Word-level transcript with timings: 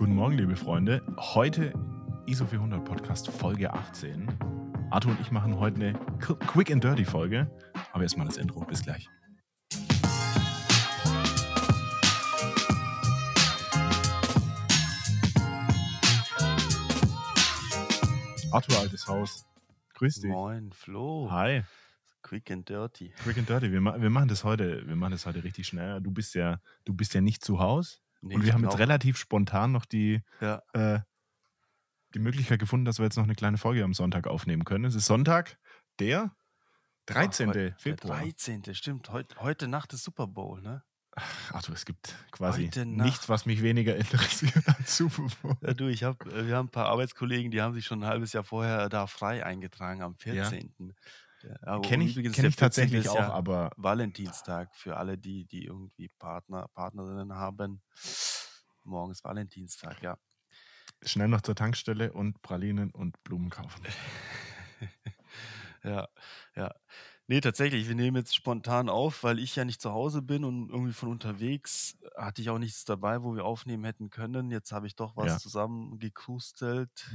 Guten 0.00 0.14
Morgen, 0.14 0.38
liebe 0.38 0.56
Freunde. 0.56 1.02
Heute 1.18 1.74
ISO 2.24 2.46
400 2.46 2.82
Podcast 2.82 3.28
Folge 3.28 3.70
18. 3.70 4.26
Arthur 4.88 5.10
und 5.10 5.20
ich 5.20 5.30
machen 5.30 5.58
heute 5.58 5.76
eine 5.76 5.92
Quick 6.20 6.70
and 6.70 6.82
Dirty 6.82 7.04
Folge. 7.04 7.50
Aber 7.92 8.02
erstmal 8.02 8.26
das 8.26 8.38
Intro. 8.38 8.64
Bis 8.64 8.82
gleich. 8.82 9.10
Arthur, 18.52 18.78
altes 18.78 19.06
Haus. 19.06 19.44
Grüß 19.96 20.20
dich. 20.22 20.30
Moin, 20.30 20.72
Flo. 20.72 21.28
Hi. 21.30 21.64
Quick 22.22 22.50
and 22.50 22.66
dirty. 22.66 23.12
Quick 23.22 23.36
and 23.36 23.50
Dirty. 23.50 23.70
Wir, 23.70 23.82
ma 23.82 24.00
wir, 24.00 24.08
machen 24.08 24.28
das 24.28 24.44
heute, 24.44 24.82
wir 24.88 24.96
machen 24.96 25.12
das 25.12 25.26
heute 25.26 25.44
richtig 25.44 25.66
schnell. 25.66 26.00
Du 26.00 26.10
bist 26.10 26.34
ja, 26.34 26.58
du 26.86 26.94
bist 26.94 27.12
ja 27.12 27.20
nicht 27.20 27.44
zu 27.44 27.58
Hause. 27.58 27.98
Nee, 28.22 28.34
und 28.34 28.44
wir 28.44 28.52
haben 28.52 28.64
jetzt 28.64 28.78
relativ 28.78 29.16
spontan 29.16 29.72
noch 29.72 29.86
die, 29.86 30.22
ja. 30.40 30.62
äh, 30.72 31.00
die 32.14 32.18
Möglichkeit 32.18 32.58
gefunden, 32.58 32.84
dass 32.84 32.98
wir 32.98 33.04
jetzt 33.04 33.16
noch 33.16 33.24
eine 33.24 33.34
kleine 33.34 33.58
Folge 33.58 33.82
am 33.82 33.94
Sonntag 33.94 34.26
aufnehmen 34.26 34.64
können. 34.64 34.84
Es 34.84 34.94
ist 34.94 35.06
Sonntag, 35.06 35.58
der 35.98 36.34
13. 37.06 37.48
Ach, 37.50 37.80
Februar. 37.80 38.18
Der 38.18 38.26
13. 38.26 38.74
Stimmt. 38.74 39.10
Heut, 39.10 39.36
heute 39.40 39.68
Nacht 39.68 39.92
ist 39.92 40.04
Super 40.04 40.26
Bowl, 40.26 40.60
ne? 40.60 40.82
Ach, 41.16 41.54
Arthur, 41.54 41.74
es 41.74 41.84
gibt 41.84 42.14
quasi 42.30 42.70
nichts, 42.84 43.28
was 43.28 43.44
mich 43.44 43.62
weniger 43.62 43.96
interessiert 43.96 44.62
als 44.66 44.96
Super 44.96 45.26
Bowl. 45.42 45.56
Ja, 45.60 45.74
du, 45.74 45.88
ich 45.88 46.04
hab, 46.04 46.24
äh, 46.26 46.46
wir 46.46 46.56
haben 46.56 46.66
ein 46.66 46.70
paar 46.70 46.86
Arbeitskollegen, 46.86 47.50
die 47.50 47.60
haben 47.60 47.74
sich 47.74 47.84
schon 47.84 48.02
ein 48.04 48.08
halbes 48.08 48.32
Jahr 48.32 48.44
vorher 48.44 48.88
da 48.88 49.06
frei 49.06 49.44
eingetragen 49.44 50.02
am 50.02 50.16
14. 50.16 50.72
Ja. 50.78 50.86
Ja, 51.42 51.80
Kenne 51.80 52.04
ich, 52.04 52.14
kenn 52.14 52.44
ich 52.44 52.56
tatsächlich 52.56 53.08
auch, 53.08 53.16
ja 53.16 53.32
aber. 53.32 53.70
Valentinstag 53.76 54.74
für 54.74 54.96
alle, 54.96 55.16
die, 55.16 55.46
die 55.46 55.64
irgendwie 55.64 56.08
Partner, 56.18 56.68
Partnerinnen 56.74 57.34
haben. 57.34 57.82
Morgen 58.84 59.12
ist 59.12 59.24
Valentinstag, 59.24 60.02
ja. 60.02 60.18
Schnell 61.02 61.28
noch 61.28 61.40
zur 61.40 61.54
Tankstelle 61.54 62.12
und 62.12 62.42
Pralinen 62.42 62.90
und 62.90 63.22
Blumen 63.24 63.50
kaufen. 63.50 63.82
ja, 65.84 66.08
ja. 66.54 66.74
Nee, 67.26 67.40
tatsächlich, 67.40 67.86
wir 67.86 67.94
nehmen 67.94 68.16
jetzt 68.16 68.34
spontan 68.34 68.88
auf, 68.88 69.22
weil 69.22 69.38
ich 69.38 69.54
ja 69.54 69.64
nicht 69.64 69.80
zu 69.80 69.92
Hause 69.92 70.20
bin 70.20 70.44
und 70.44 70.68
irgendwie 70.68 70.92
von 70.92 71.08
unterwegs 71.10 71.96
hatte 72.16 72.42
ich 72.42 72.50
auch 72.50 72.58
nichts 72.58 72.84
dabei, 72.84 73.22
wo 73.22 73.36
wir 73.36 73.44
aufnehmen 73.44 73.84
hätten 73.84 74.10
können. 74.10 74.50
Jetzt 74.50 74.72
habe 74.72 74.88
ich 74.88 74.96
doch 74.96 75.16
was 75.16 75.26
ja. 75.26 75.38
zusammengekrustelt, 75.38 77.08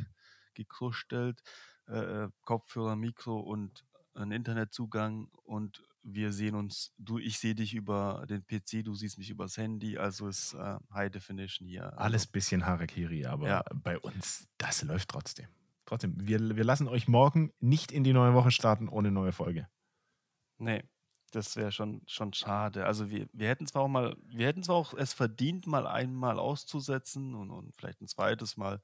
gekrustelt, 0.54 1.42
äh, 1.90 2.24
äh 2.24 2.30
Kopfhörer, 2.46 2.96
Mikro 2.96 3.42
und 3.42 3.84
einen 4.16 4.32
Internetzugang 4.32 5.30
und 5.44 5.84
wir 6.04 6.32
sehen 6.32 6.56
uns, 6.56 6.94
du, 6.98 7.18
ich 7.18 7.40
sehe 7.40 7.56
dich 7.56 7.74
über 7.74 8.26
den 8.30 8.46
PC, 8.46 8.86
du 8.86 8.94
siehst 8.94 9.18
mich 9.18 9.30
übers 9.30 9.58
Handy, 9.58 9.98
also 9.98 10.28
ist 10.28 10.54
äh, 10.54 10.78
High 10.94 11.12
Definition 11.12 11.68
hier. 11.68 11.86
Also, 11.86 11.98
Alles 11.98 12.28
bisschen 12.28 12.66
Harakiri, 12.66 13.26
aber 13.26 13.48
ja. 13.48 13.64
bei 13.74 13.98
uns, 13.98 14.48
das 14.58 14.84
läuft 14.84 15.10
trotzdem. 15.10 15.48
Trotzdem, 15.86 16.16
wir, 16.18 16.56
wir 16.56 16.64
lassen 16.64 16.88
euch 16.88 17.08
morgen 17.08 17.52
nicht 17.60 17.92
in 17.92 18.04
die 18.04 18.14
neue 18.14 18.34
Woche 18.34 18.52
starten 18.52 18.88
ohne 18.88 19.12
neue 19.12 19.32
Folge. 19.32 19.68
Nee, 20.58 20.84
das 21.32 21.56
wäre 21.56 21.72
schon, 21.72 22.02
schon 22.08 22.34
schade. 22.34 22.86
Also 22.86 23.10
wir, 23.10 23.28
wir 23.34 23.50
hätten 23.50 23.68
zwar 23.68 23.84
auch 23.84 23.88
mal, 23.88 24.16
wir 24.26 24.48
hätten 24.48 24.64
zwar 24.64 24.76
auch 24.76 24.94
es 24.94 25.14
verdient, 25.14 25.68
mal 25.68 25.86
einmal 25.88 26.40
auszusetzen 26.40 27.36
und, 27.36 27.52
und 27.52 27.76
vielleicht 27.76 28.02
ein 28.02 28.08
zweites 28.08 28.58
Mal 28.58 28.82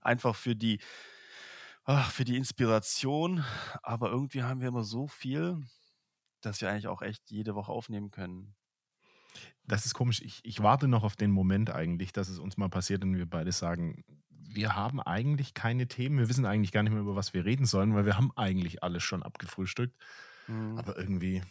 einfach 0.00 0.36
für 0.36 0.54
die 0.54 0.80
ach, 1.84 2.10
für 2.10 2.24
die 2.24 2.36
Inspiration, 2.36 3.44
aber 3.82 4.10
irgendwie 4.10 4.42
haben 4.42 4.60
wir 4.60 4.68
immer 4.68 4.84
so 4.84 5.06
viel, 5.06 5.62
dass 6.40 6.60
wir 6.60 6.70
eigentlich 6.70 6.88
auch 6.88 7.02
echt 7.02 7.30
jede 7.30 7.54
Woche 7.54 7.72
aufnehmen 7.72 8.10
können. 8.10 8.54
Das 9.64 9.86
ist 9.86 9.94
komisch. 9.94 10.20
Ich, 10.22 10.40
ich 10.42 10.62
warte 10.62 10.88
noch 10.88 11.04
auf 11.04 11.16
den 11.16 11.30
Moment 11.30 11.70
eigentlich, 11.70 12.12
dass 12.12 12.28
es 12.28 12.38
uns 12.38 12.56
mal 12.56 12.68
passiert 12.68 13.04
und 13.04 13.16
wir 13.16 13.26
beide 13.26 13.52
sagen, 13.52 14.04
wir 14.28 14.74
haben 14.74 15.00
eigentlich 15.00 15.54
keine 15.54 15.86
Themen, 15.86 16.18
wir 16.18 16.28
wissen 16.28 16.44
eigentlich 16.44 16.72
gar 16.72 16.82
nicht 16.82 16.92
mehr, 16.92 17.02
über 17.02 17.14
was 17.14 17.34
wir 17.34 17.44
reden 17.44 17.66
sollen, 17.66 17.94
weil 17.94 18.04
wir 18.04 18.16
haben 18.16 18.32
eigentlich 18.36 18.82
alles 18.82 19.02
schon 19.02 19.22
abgefrühstückt. 19.22 19.96
Mhm. 20.48 20.78
Aber 20.78 20.98
irgendwie, 20.98 21.42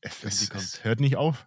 es, 0.00 0.24
es, 0.24 0.50
es 0.50 0.84
hört 0.84 1.00
nicht 1.00 1.16
auf. 1.16 1.46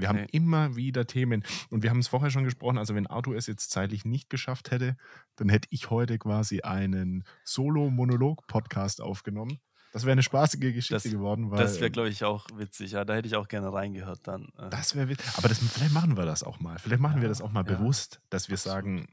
Wir 0.00 0.08
haben 0.08 0.20
nee. 0.20 0.28
immer 0.32 0.76
wieder 0.76 1.06
Themen. 1.06 1.44
Und 1.70 1.82
wir 1.82 1.90
haben 1.90 1.98
es 1.98 2.08
vorher 2.08 2.30
schon 2.30 2.44
gesprochen. 2.44 2.78
Also, 2.78 2.94
wenn 2.94 3.06
Arthur 3.06 3.36
es 3.36 3.46
jetzt 3.46 3.70
zeitlich 3.70 4.04
nicht 4.04 4.30
geschafft 4.30 4.70
hätte, 4.70 4.96
dann 5.36 5.48
hätte 5.48 5.68
ich 5.70 5.90
heute 5.90 6.18
quasi 6.18 6.60
einen 6.60 7.24
Solo-Monolog-Podcast 7.44 9.00
aufgenommen. 9.00 9.58
Das 9.92 10.04
wäre 10.04 10.12
eine 10.12 10.22
spaßige 10.22 10.60
Geschichte 10.74 10.94
das, 10.94 11.04
geworden. 11.04 11.50
Weil, 11.50 11.58
das 11.58 11.80
wäre, 11.80 11.90
glaube 11.90 12.10
ich, 12.10 12.24
auch 12.24 12.46
witzig. 12.54 12.92
Ja, 12.92 13.04
da 13.04 13.14
hätte 13.14 13.28
ich 13.28 13.36
auch 13.36 13.48
gerne 13.48 13.72
reingehört 13.72 14.20
dann. 14.28 14.48
Äh. 14.58 14.68
Das 14.70 14.94
wäre 14.94 15.08
witzig. 15.08 15.30
Aber 15.36 15.48
das, 15.48 15.58
vielleicht 15.58 15.92
machen 15.92 16.16
wir 16.16 16.26
das 16.26 16.42
auch 16.42 16.60
mal. 16.60 16.78
Vielleicht 16.78 17.00
machen 17.00 17.16
ja, 17.16 17.22
wir 17.22 17.28
das 17.28 17.40
auch 17.40 17.52
mal 17.52 17.64
ja, 17.66 17.76
bewusst, 17.76 18.20
dass 18.28 18.48
wir 18.48 18.54
absolut. 18.54 18.76
sagen, 18.76 19.06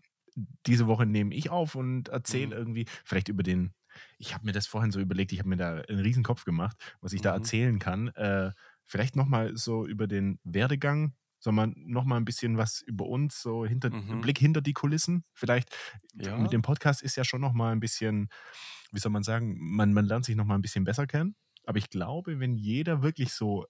diese 0.65 0.87
Woche 0.87 1.05
nehme 1.05 1.33
ich 1.33 1.49
auf 1.49 1.75
und 1.75 2.09
erzähle 2.09 2.47
mhm. 2.47 2.53
irgendwie, 2.53 2.85
vielleicht 3.03 3.29
über 3.29 3.43
den. 3.43 3.73
Ich 4.17 4.33
habe 4.33 4.45
mir 4.45 4.51
das 4.51 4.67
vorhin 4.67 4.91
so 4.91 4.99
überlegt, 4.99 5.31
ich 5.31 5.39
habe 5.39 5.47
mir 5.47 5.55
da 5.55 5.75
einen 5.75 6.01
riesen 6.01 6.23
Kopf 6.23 6.43
gemacht, 6.43 6.75
was 6.99 7.13
ich 7.13 7.21
mhm. 7.21 7.23
da 7.23 7.33
erzählen 7.33 7.79
kann. 7.79 8.09
Äh, 8.09 8.51
Vielleicht 8.85 9.15
nochmal 9.15 9.55
so 9.57 9.85
über 9.85 10.07
den 10.07 10.39
Werdegang, 10.43 11.15
sondern 11.39 11.73
nochmal 11.77 12.19
ein 12.19 12.25
bisschen 12.25 12.57
was 12.57 12.81
über 12.81 13.05
uns, 13.05 13.41
so 13.41 13.65
hinter, 13.65 13.89
mhm. 13.89 14.21
Blick 14.21 14.37
hinter 14.37 14.61
die 14.61 14.73
Kulissen. 14.73 15.23
Vielleicht 15.33 15.75
ja. 16.15 16.37
mit 16.37 16.53
dem 16.53 16.61
Podcast 16.61 17.01
ist 17.01 17.15
ja 17.15 17.23
schon 17.23 17.41
nochmal 17.41 17.71
ein 17.71 17.79
bisschen, 17.79 18.29
wie 18.91 18.99
soll 18.99 19.11
man 19.11 19.23
sagen, 19.23 19.55
man, 19.59 19.93
man 19.93 20.05
lernt 20.05 20.25
sich 20.25 20.35
nochmal 20.35 20.57
ein 20.57 20.61
bisschen 20.61 20.83
besser 20.83 21.07
kennen. 21.07 21.35
Aber 21.65 21.77
ich 21.77 21.89
glaube, 21.89 22.39
wenn 22.39 22.55
jeder 22.55 23.01
wirklich 23.01 23.33
so 23.33 23.65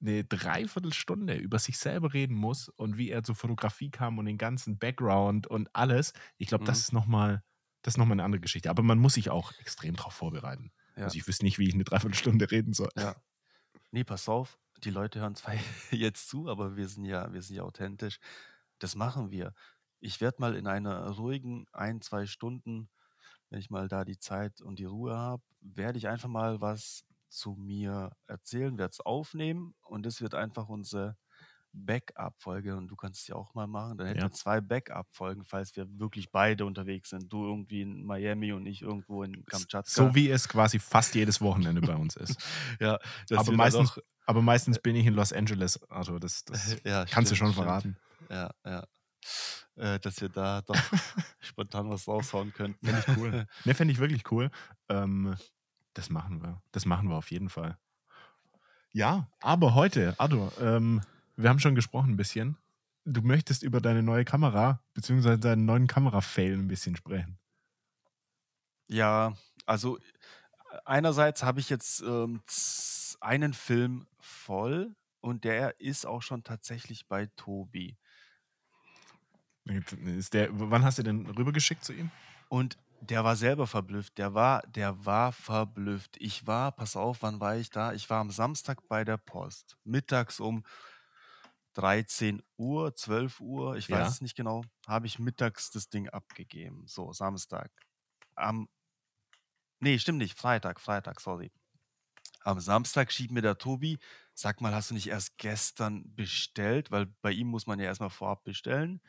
eine 0.00 0.24
Dreiviertelstunde 0.24 1.34
über 1.34 1.58
sich 1.58 1.78
selber 1.78 2.14
reden 2.14 2.34
muss 2.34 2.68
und 2.68 2.98
wie 2.98 3.10
er 3.10 3.24
zur 3.24 3.34
Fotografie 3.34 3.90
kam 3.90 4.18
und 4.18 4.26
den 4.26 4.38
ganzen 4.38 4.78
Background 4.78 5.48
und 5.48 5.74
alles, 5.74 6.12
ich 6.36 6.48
glaube, 6.48 6.62
mhm. 6.62 6.66
das 6.66 6.78
ist 6.78 6.92
nochmal 6.92 7.42
das 7.82 7.94
ist 7.94 7.98
nochmal 7.98 8.16
eine 8.16 8.24
andere 8.24 8.40
Geschichte. 8.40 8.70
Aber 8.70 8.82
man 8.82 8.98
muss 8.98 9.14
sich 9.14 9.30
auch 9.30 9.52
extrem 9.60 9.96
darauf 9.96 10.12
vorbereiten. 10.12 10.72
Ja. 10.98 11.04
Also 11.04 11.16
ich 11.16 11.26
wüsste 11.26 11.44
nicht, 11.44 11.58
wie 11.58 11.68
ich 11.68 11.74
eine 11.74 11.84
Dreiviertelstunde 11.84 12.50
reden 12.50 12.72
soll. 12.74 12.90
Ja. 12.96 13.14
Nee, 13.92 14.04
pass 14.04 14.28
auf, 14.28 14.58
die 14.78 14.90
Leute 14.90 15.20
hören 15.20 15.34
zwar 15.34 15.54
jetzt 15.90 16.28
zu, 16.28 16.48
aber 16.48 16.76
wir 16.76 16.88
sind 16.88 17.04
ja, 17.04 17.32
wir 17.32 17.40
sind 17.42 17.56
ja 17.56 17.62
authentisch. 17.62 18.18
Das 18.78 18.94
machen 18.94 19.30
wir. 19.30 19.54
Ich 20.00 20.20
werde 20.20 20.40
mal 20.40 20.54
in 20.54 20.66
einer 20.66 21.10
ruhigen 21.10 21.66
ein, 21.72 22.00
zwei 22.00 22.26
Stunden, 22.26 22.88
wenn 23.50 23.60
ich 23.60 23.70
mal 23.70 23.88
da 23.88 24.04
die 24.04 24.18
Zeit 24.18 24.60
und 24.60 24.78
die 24.78 24.84
Ruhe 24.84 25.16
habe, 25.16 25.42
werde 25.60 25.98
ich 25.98 26.08
einfach 26.08 26.28
mal 26.28 26.60
was 26.60 27.04
zu 27.28 27.54
mir 27.54 28.12
erzählen, 28.26 28.78
werde 28.78 28.92
es 28.92 29.00
aufnehmen 29.00 29.74
und 29.82 30.04
das 30.04 30.20
wird 30.20 30.34
einfach 30.34 30.68
unsere 30.68 31.16
Backup-Folge 31.84 32.76
und 32.76 32.88
du 32.88 32.96
kannst 32.96 33.22
es 33.22 33.28
ja 33.28 33.34
auch 33.36 33.54
mal 33.54 33.66
machen. 33.66 33.98
Dann 33.98 34.06
hätten 34.06 34.20
ja. 34.20 34.26
wir 34.26 34.32
zwei 34.32 34.60
Backup-Folgen, 34.60 35.44
falls 35.44 35.74
wir 35.76 35.86
wirklich 35.98 36.30
beide 36.30 36.64
unterwegs 36.66 37.10
sind. 37.10 37.32
Du 37.32 37.44
irgendwie 37.44 37.82
in 37.82 38.04
Miami 38.04 38.52
und 38.52 38.66
ich 38.66 38.82
irgendwo 38.82 39.22
in 39.22 39.44
Kamtschatka. 39.46 39.90
So 39.90 40.14
wie 40.14 40.30
es 40.30 40.48
quasi 40.48 40.78
fast 40.78 41.14
jedes 41.14 41.40
Wochenende 41.40 41.80
bei 41.80 41.94
uns 41.94 42.16
ist. 42.16 42.38
ja, 42.80 42.98
aber 43.34 43.52
meistens, 43.52 43.92
auch, 43.92 43.98
aber 44.26 44.42
meistens 44.42 44.78
bin 44.78 44.96
ich 44.96 45.06
in 45.06 45.14
Los 45.14 45.32
Angeles. 45.32 45.80
Also 45.90 46.18
das, 46.18 46.44
das 46.44 46.76
ja, 46.84 47.04
kannst 47.04 47.10
stimmt, 47.10 47.30
du 47.30 47.34
schon 47.36 47.52
stimmt. 47.52 47.66
verraten. 47.66 47.96
Ja, 48.30 48.50
ja. 48.64 48.84
Äh, 49.76 50.00
dass 50.00 50.20
wir 50.20 50.28
da 50.28 50.62
doch 50.62 50.74
spontan 51.40 51.88
was 51.88 52.08
raushauen 52.08 52.52
könnten. 52.52 52.84
Fände 52.84 53.04
ich 53.06 53.16
cool. 53.16 53.46
ne, 53.64 53.74
fände 53.74 53.92
ich 53.92 53.98
wirklich 53.98 54.30
cool. 54.32 54.50
Ähm, 54.88 55.36
das 55.94 56.10
machen 56.10 56.42
wir. 56.42 56.62
Das 56.72 56.84
machen 56.84 57.08
wir 57.08 57.16
auf 57.16 57.30
jeden 57.30 57.48
Fall. 57.48 57.78
Ja, 58.92 59.28
aber 59.40 59.74
heute, 59.74 60.14
Ado, 60.18 60.50
ähm, 60.60 61.02
wir 61.38 61.48
haben 61.48 61.60
schon 61.60 61.76
gesprochen 61.76 62.10
ein 62.10 62.16
bisschen. 62.16 62.56
Du 63.04 63.22
möchtest 63.22 63.62
über 63.62 63.80
deine 63.80 64.02
neue 64.02 64.24
Kamera 64.24 64.82
bzw. 64.94 65.38
deinen 65.38 65.64
neuen 65.64 65.86
Kamera-Fail 65.86 66.54
ein 66.54 66.68
bisschen 66.68 66.96
sprechen. 66.96 67.38
Ja, 68.88 69.34
also 69.64 69.98
einerseits 70.84 71.42
habe 71.42 71.60
ich 71.60 71.70
jetzt 71.70 72.02
ähm, 72.02 72.42
einen 73.20 73.54
Film 73.54 74.06
voll 74.20 74.94
und 75.20 75.44
der 75.44 75.80
ist 75.80 76.06
auch 76.06 76.22
schon 76.22 76.42
tatsächlich 76.42 77.06
bei 77.06 77.26
Tobi. 77.36 77.96
Ist 80.16 80.34
der, 80.34 80.48
wann 80.52 80.84
hast 80.84 80.98
du 80.98 81.02
den 81.02 81.26
rübergeschickt 81.26 81.84
zu 81.84 81.92
ihm? 81.92 82.10
Und 82.48 82.78
der 83.00 83.22
war 83.22 83.36
selber 83.36 83.66
verblüfft. 83.66 84.18
Der 84.18 84.34
war, 84.34 84.62
der 84.62 85.04
war 85.04 85.30
verblüfft. 85.30 86.16
Ich 86.18 86.46
war, 86.46 86.72
pass 86.72 86.96
auf, 86.96 87.22
wann 87.22 87.40
war 87.40 87.56
ich 87.56 87.70
da? 87.70 87.92
Ich 87.92 88.10
war 88.10 88.20
am 88.20 88.30
Samstag 88.30 88.88
bei 88.88 89.04
der 89.04 89.18
Post. 89.18 89.76
Mittags 89.84 90.40
um 90.40 90.64
13 91.78 92.42
Uhr, 92.56 92.92
12 92.96 93.40
Uhr, 93.40 93.76
ich 93.76 93.88
weiß 93.88 93.98
Ja. 93.98 94.08
es 94.08 94.20
nicht 94.20 94.36
genau, 94.36 94.64
habe 94.88 95.06
ich 95.06 95.20
mittags 95.20 95.70
das 95.70 95.88
Ding 95.88 96.08
abgegeben. 96.08 96.82
So, 96.88 97.12
Samstag. 97.12 97.70
Am, 98.34 98.68
nee, 99.78 99.96
stimmt 100.00 100.18
nicht, 100.18 100.36
Freitag, 100.36 100.80
Freitag, 100.80 101.20
sorry. 101.20 101.52
Am 102.40 102.58
Samstag 102.58 103.12
schiebt 103.12 103.32
mir 103.32 103.42
der 103.42 103.58
Tobi, 103.58 103.98
sag 104.34 104.60
mal, 104.60 104.74
hast 104.74 104.90
du 104.90 104.94
nicht 104.94 105.06
erst 105.06 105.38
gestern 105.38 106.02
bestellt? 106.16 106.90
Weil 106.90 107.06
bei 107.22 107.30
ihm 107.30 107.46
muss 107.46 107.66
man 107.68 107.78
ja 107.78 107.86
erstmal 107.86 108.10
vorab 108.10 108.42
bestellen 108.42 109.00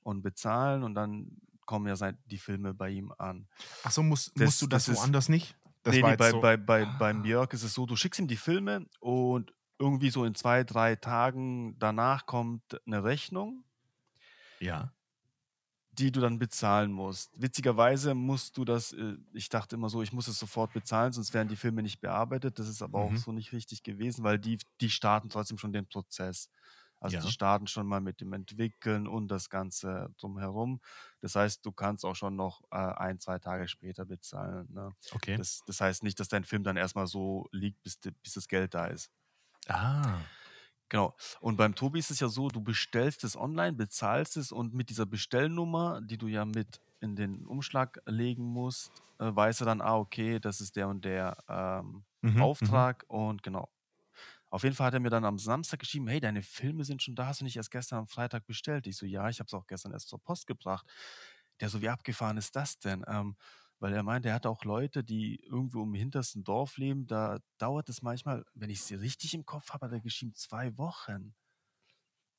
und 0.00 0.22
bezahlen 0.22 0.82
und 0.82 0.96
dann 0.96 1.40
kommen 1.64 1.86
ja 1.86 2.12
die 2.24 2.38
Filme 2.38 2.74
bei 2.74 2.90
ihm 2.90 3.12
an. 3.18 3.48
Ach 3.84 3.92
so, 3.92 4.02
musst, 4.02 4.36
musst 4.36 4.60
du 4.62 4.66
das 4.66 4.86
das 4.86 4.94
ist, 4.94 5.00
woanders 5.00 5.28
nicht? 5.28 5.56
Das 5.84 5.94
nee, 5.94 6.02
nee, 6.02 6.16
bei, 6.16 6.30
so. 6.32 6.40
bei, 6.40 6.56
bei, 6.56 6.84
beim 6.84 7.24
Jörg 7.24 7.52
ist 7.52 7.62
es 7.62 7.72
so, 7.72 7.86
du 7.86 7.94
schickst 7.94 8.18
ihm 8.18 8.26
die 8.26 8.36
Filme 8.36 8.86
und 8.98 9.52
irgendwie 9.80 10.10
so 10.10 10.24
in 10.24 10.36
zwei, 10.36 10.64
drei 10.64 10.96
Tagen 10.96 11.78
danach 11.80 12.26
kommt 12.26 12.80
eine 12.86 13.04
Rechnung. 13.04 13.64
Ja. 14.60 14.94
die 15.92 16.12
du 16.12 16.20
dann 16.20 16.38
bezahlen 16.38 16.92
musst. 16.92 17.30
Witzigerweise 17.40 18.14
musst 18.14 18.56
du 18.56 18.64
das 18.64 18.92
äh, 18.92 19.16
ich 19.34 19.48
dachte 19.48 19.74
immer 19.76 19.88
so, 19.88 20.02
ich 20.02 20.12
muss 20.12 20.28
es 20.28 20.38
sofort 20.38 20.72
bezahlen, 20.72 21.12
sonst 21.12 21.34
werden 21.34 21.48
die 21.48 21.56
Filme 21.56 21.82
nicht 21.82 22.00
bearbeitet. 22.00 22.58
Das 22.58 22.68
ist 22.68 22.80
aber 22.82 23.00
auch 23.00 23.16
Mhm. 23.16 23.16
so 23.16 23.32
nicht 23.32 23.52
richtig 23.52 23.82
gewesen, 23.82 24.22
weil 24.24 24.38
die 24.38 24.58
die 24.80 24.90
starten 24.90 25.28
trotzdem 25.30 25.58
schon 25.58 25.72
den 25.72 25.86
Prozess. 25.88 26.48
Also, 27.00 27.16
die 27.18 27.28
Ja. 27.28 27.30
starten 27.30 27.66
schon 27.66 27.86
mal 27.86 28.00
mit 28.02 28.20
dem 28.20 28.32
Entwickeln 28.34 29.06
und 29.08 29.28
das 29.28 29.48
Ganze 29.50 30.14
drumherum. 30.18 30.80
Das 31.20 31.34
heißt, 31.34 31.64
du 31.64 31.72
kannst 31.72 32.04
auch 32.04 32.14
schon 32.14 32.36
noch, 32.36 32.62
äh, 32.70 32.76
1, 32.76 33.18
2 33.24 33.38
Tage 33.38 33.68
später 33.68 34.04
bezahlen, 34.04 34.68
ne? 34.72 34.94
Okay. 35.12 35.38
Das 35.38 35.64
das 35.64 35.80
heißt 35.80 36.02
nicht, 36.02 36.20
dass 36.20 36.28
dein 36.28 36.44
Film 36.44 36.62
dann 36.62 36.76
erst 36.76 36.96
mal 36.96 37.06
so 37.06 37.48
liegt, 37.52 37.82
bis 37.82 37.98
bis 38.22 38.34
das 38.34 38.48
Geld 38.48 38.74
da 38.74 38.86
ist. 38.86 39.10
Ah. 39.70 40.30
Genau. 40.88 41.16
Und 41.40 41.56
beim 41.56 41.74
Tobi 41.76 42.00
ist 42.00 42.10
es 42.10 42.18
ja 42.20 42.28
so, 42.28 42.48
du 42.48 42.60
bestellst 42.62 43.22
es 43.24 43.36
online, 43.36 43.74
bezahlst 43.74 44.36
es 44.36 44.50
und 44.52 44.74
mit 44.74 44.90
dieser 44.90 45.06
Bestellnummer, 45.06 46.00
die 46.02 46.18
du 46.18 46.26
ja 46.26 46.44
mit 46.44 46.80
in 47.00 47.14
den 47.16 47.46
Umschlag 47.46 48.00
legen 48.06 48.44
musst, 48.44 49.02
äh, 49.18 49.34
weiß 49.34 49.60
er 49.60 49.66
dann: 49.66 49.80
„Ah, 49.80 49.96
okay, 49.98 50.40
das 50.40 50.60
ist 50.60 50.74
der 50.76 50.88
und 50.88 51.04
der, 51.04 51.36
ähm, 51.48 52.04
Mhm, 52.22 52.50
mhm. 52.60 52.86
Auftrag“ 52.86 53.04
und 53.08 53.42
genau. 53.44 53.70
Auf 54.50 54.64
jeden 54.64 54.76
Fall 54.76 54.88
hat 54.88 54.94
er 54.94 55.00
mir 55.00 55.10
dann 55.10 55.24
am 55.26 55.38
Samstag 55.38 55.80
geschrieben: 55.80 56.08
„Hey, 56.08 56.20
deine 56.20 56.42
Filme 56.42 56.84
sind 56.84 57.02
schon 57.02 57.14
da. 57.16 57.26
Hast 57.26 57.40
du 57.40 57.44
nicht 57.44 57.56
erst 57.56 57.70
gestern 57.72 58.00
am 58.00 58.08
Freitag 58.08 58.46
bestellt?“ 58.46 58.86
Ich 58.88 58.96
so: 58.98 59.06
„Ja, 59.06 59.28
ich 59.30 59.40
habe 59.40 59.46
es 59.48 59.54
auch 59.54 59.66
gestern 59.68 59.92
erst 59.92 60.08
zur 60.08 60.22
Post 60.22 60.46
gebracht.“ 60.48 60.86
Der 61.60 61.68
so: 61.68 61.82
„Wie 61.82 61.88
abgefahren 61.88 62.36
ist 62.38 62.56
das 62.56 62.78
denn?“ 62.78 63.04
Ähm, 63.08 63.36
weil 63.80 63.94
er 63.94 64.02
meinte, 64.04 64.28
er 64.28 64.34
hat 64.36 64.46
auch 64.46 64.64
Leute, 64.64 65.04
die 65.04 65.36
irgendwo 65.44 65.82
im 65.84 65.94
hintersten 65.94 66.44
Dorf 66.44 66.78
leben, 66.78 67.06
da 67.06 67.38
dauert 67.58 67.88
es 67.88 68.02
manchmal, 68.02 68.44
wenn 68.54 68.70
ich's 68.70 68.90
richtig 68.92 69.34
im 69.34 69.46
Kopf 69.46 69.70
habe, 69.72 69.86
hat 69.86 69.92
er 69.92 70.00
geschrieben, 70.00 70.34
2 70.34 70.76
Wochen. 70.78 71.34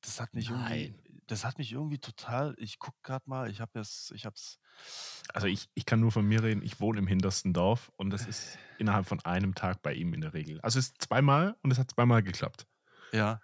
Das 0.03 0.19
hat 0.19 0.33
mich 0.33 0.49
irgendwie 0.49 0.95
das 1.27 1.45
hat 1.45 1.57
mich 1.59 1.71
irgendwie 1.71 1.99
total 1.99 2.55
ich 2.57 2.79
gucke 2.79 2.97
grad 3.03 3.27
mal, 3.27 3.49
ich 3.51 3.61
habe 3.61 3.79
es 3.79 4.11
ich 4.15 4.25
habe 4.25 4.33
es 4.35 4.57
Also, 5.33 5.47
ich 5.47 5.69
ich 5.75 5.85
kann 5.85 5.99
nur 5.99 6.11
von 6.11 6.25
mir 6.27 6.43
reden, 6.43 6.61
ich 6.63 6.79
wohne 6.79 6.99
im 6.99 7.07
hintersten 7.07 7.53
Dorf 7.53 7.91
und 7.97 8.09
das 8.09 8.25
ist 8.25 8.59
innerhalb 8.77 9.05
von 9.07 9.19
einem 9.21 9.55
Tag 9.55 9.81
bei 9.81 9.93
ihm 9.93 10.13
in 10.13 10.21
der 10.21 10.33
Regel. 10.33 10.59
Also, 10.61 10.79
es 10.79 10.87
ist 10.87 11.01
zweimal 11.01 11.55
und 11.61 11.71
es 11.71 11.77
hat 11.79 11.91
zweimal 11.91 12.23
geklappt. 12.23 12.67
Ja. 13.11 13.41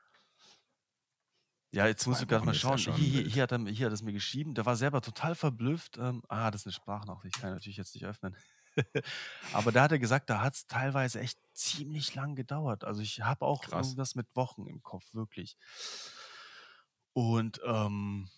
Ja, 1.78 1.86
jetzt 1.86 2.08
musst 2.08 2.22
2 2.22 2.24
du 2.24 2.26
Wochen 2.28 2.44
mal 2.44 2.56
ja 2.56 2.56
schauen. 2.56 2.80
schon 2.80 2.96
Hier 2.96 3.22
hier 3.22 3.24
hier 3.30 3.44
hat 3.44 3.52
er 3.52 3.60
mir 3.60 3.72
hier 3.72 3.86
hat 3.86 3.94
er's 3.94 4.02
mir 4.02 4.12
geschrieben. 4.12 4.56
Der 4.56 4.66
war 4.66 4.76
selber 4.76 5.00
total 5.02 5.36
verblüfft. 5.36 5.98
Ähm, 6.00 6.24
ah, 6.28 6.50
das 6.50 6.62
ist 6.62 6.66
'ne 6.66 6.72
Sprachnachricht, 6.72 7.38
kann 7.38 7.52
ich 7.52 7.54
natürlich 7.54 7.78
jetzt 7.78 7.94
nicht 7.94 8.06
öffnen. 8.06 8.36
Aber 9.52 9.72
da 9.72 9.84
hat 9.84 9.92
er 9.92 10.00
gesagt, 10.00 10.30
da 10.32 10.42
hat's 10.42 10.66
teilweise 10.66 11.20
echt 11.20 11.40
ziemlich 11.54 12.16
lang 12.16 12.36
gedauert. 12.36 12.84
Also, 12.84 13.02
ich 13.04 13.22
habe 13.22 13.46
auch 13.46 13.66
Krass. 13.66 13.72
irgendwas 13.72 14.16
mit 14.16 14.28
Wochen 14.36 14.66
im 14.68 14.82
Kopf, 14.82 15.14
wirklich. 15.14 15.56
Und, 17.16 17.60
ähm, 17.66 18.30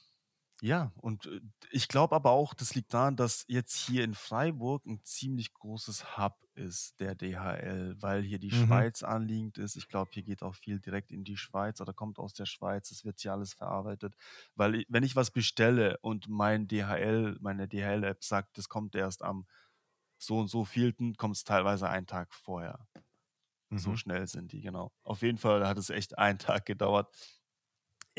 ja, 0.61 0.91
und, 0.97 1.25
äh, 1.27 1.39
ich 1.71 1.87
glaube 1.87 2.15
aber 2.15 2.31
auch, 2.31 2.53
das 2.53 2.75
liegt 2.75 2.93
daran, 2.93 3.15
dass 3.15 3.45
jetzt 3.47 3.75
hier 3.75 4.03
in 4.03 4.13
Freiburg 4.13 4.85
'n 4.85 5.01
ziemlich 5.03 5.53
großes 5.53 6.17
Hub 6.17 6.35
ist, 6.55 6.99
der 6.99 7.15
DHL, 7.15 7.95
weil 7.99 8.23
hier 8.23 8.39
die 8.39 8.51
Mhm. 8.51 8.83
Schweiz 8.91 9.01
anliegend 9.03 9.57
ist. 9.57 9.77
Ich 9.77 9.87
glaube, 9.87 10.11
hier 10.13 10.23
geht 10.23 10.43
auch 10.43 10.55
viel 10.55 10.79
direkt 10.81 11.11
in 11.11 11.23
die 11.23 11.37
Schweiz 11.37 11.79
oder 11.79 11.93
kommt 11.93 12.19
aus 12.19 12.33
der 12.33 12.45
Schweiz. 12.45 12.91
Es 12.91 13.05
wird 13.05 13.21
hier 13.21 13.31
alles 13.33 13.53
verarbeitet. 13.53 14.15
Weil 14.55 14.75
i 14.75 14.85
wenn 14.89 15.03
ich 15.03 15.15
was 15.15 15.31
bestelle 15.31 15.97
und 16.01 16.27
mein 16.27 16.67
DHL 16.67 17.37
meine 17.41 17.67
DHL-App 17.69 18.23
sagt, 18.23 18.57
das 18.57 18.67
kommt 18.69 18.95
erst 18.95 19.23
am 19.23 19.45
so 20.19 20.39
und 20.39 20.49
so 20.49 20.65
vielten, 20.65 21.15
kommt's 21.15 21.43
teilweise 21.45 21.89
einen 21.89 22.07
Tag 22.07 22.33
vorher. 22.33 22.87
So 23.75 23.95
Mhm. 23.95 23.97
schnell 23.97 24.27
sind 24.27 24.51
die, 24.51 24.61
genau. 24.61 24.91
Auf 25.03 25.21
jeden 25.21 25.37
Fall 25.37 25.65
hat 25.67 25.77
es 25.77 25.89
echt 25.89 26.17
einen 26.17 26.39
Tag 26.39 26.65
gedauert. 26.65 27.15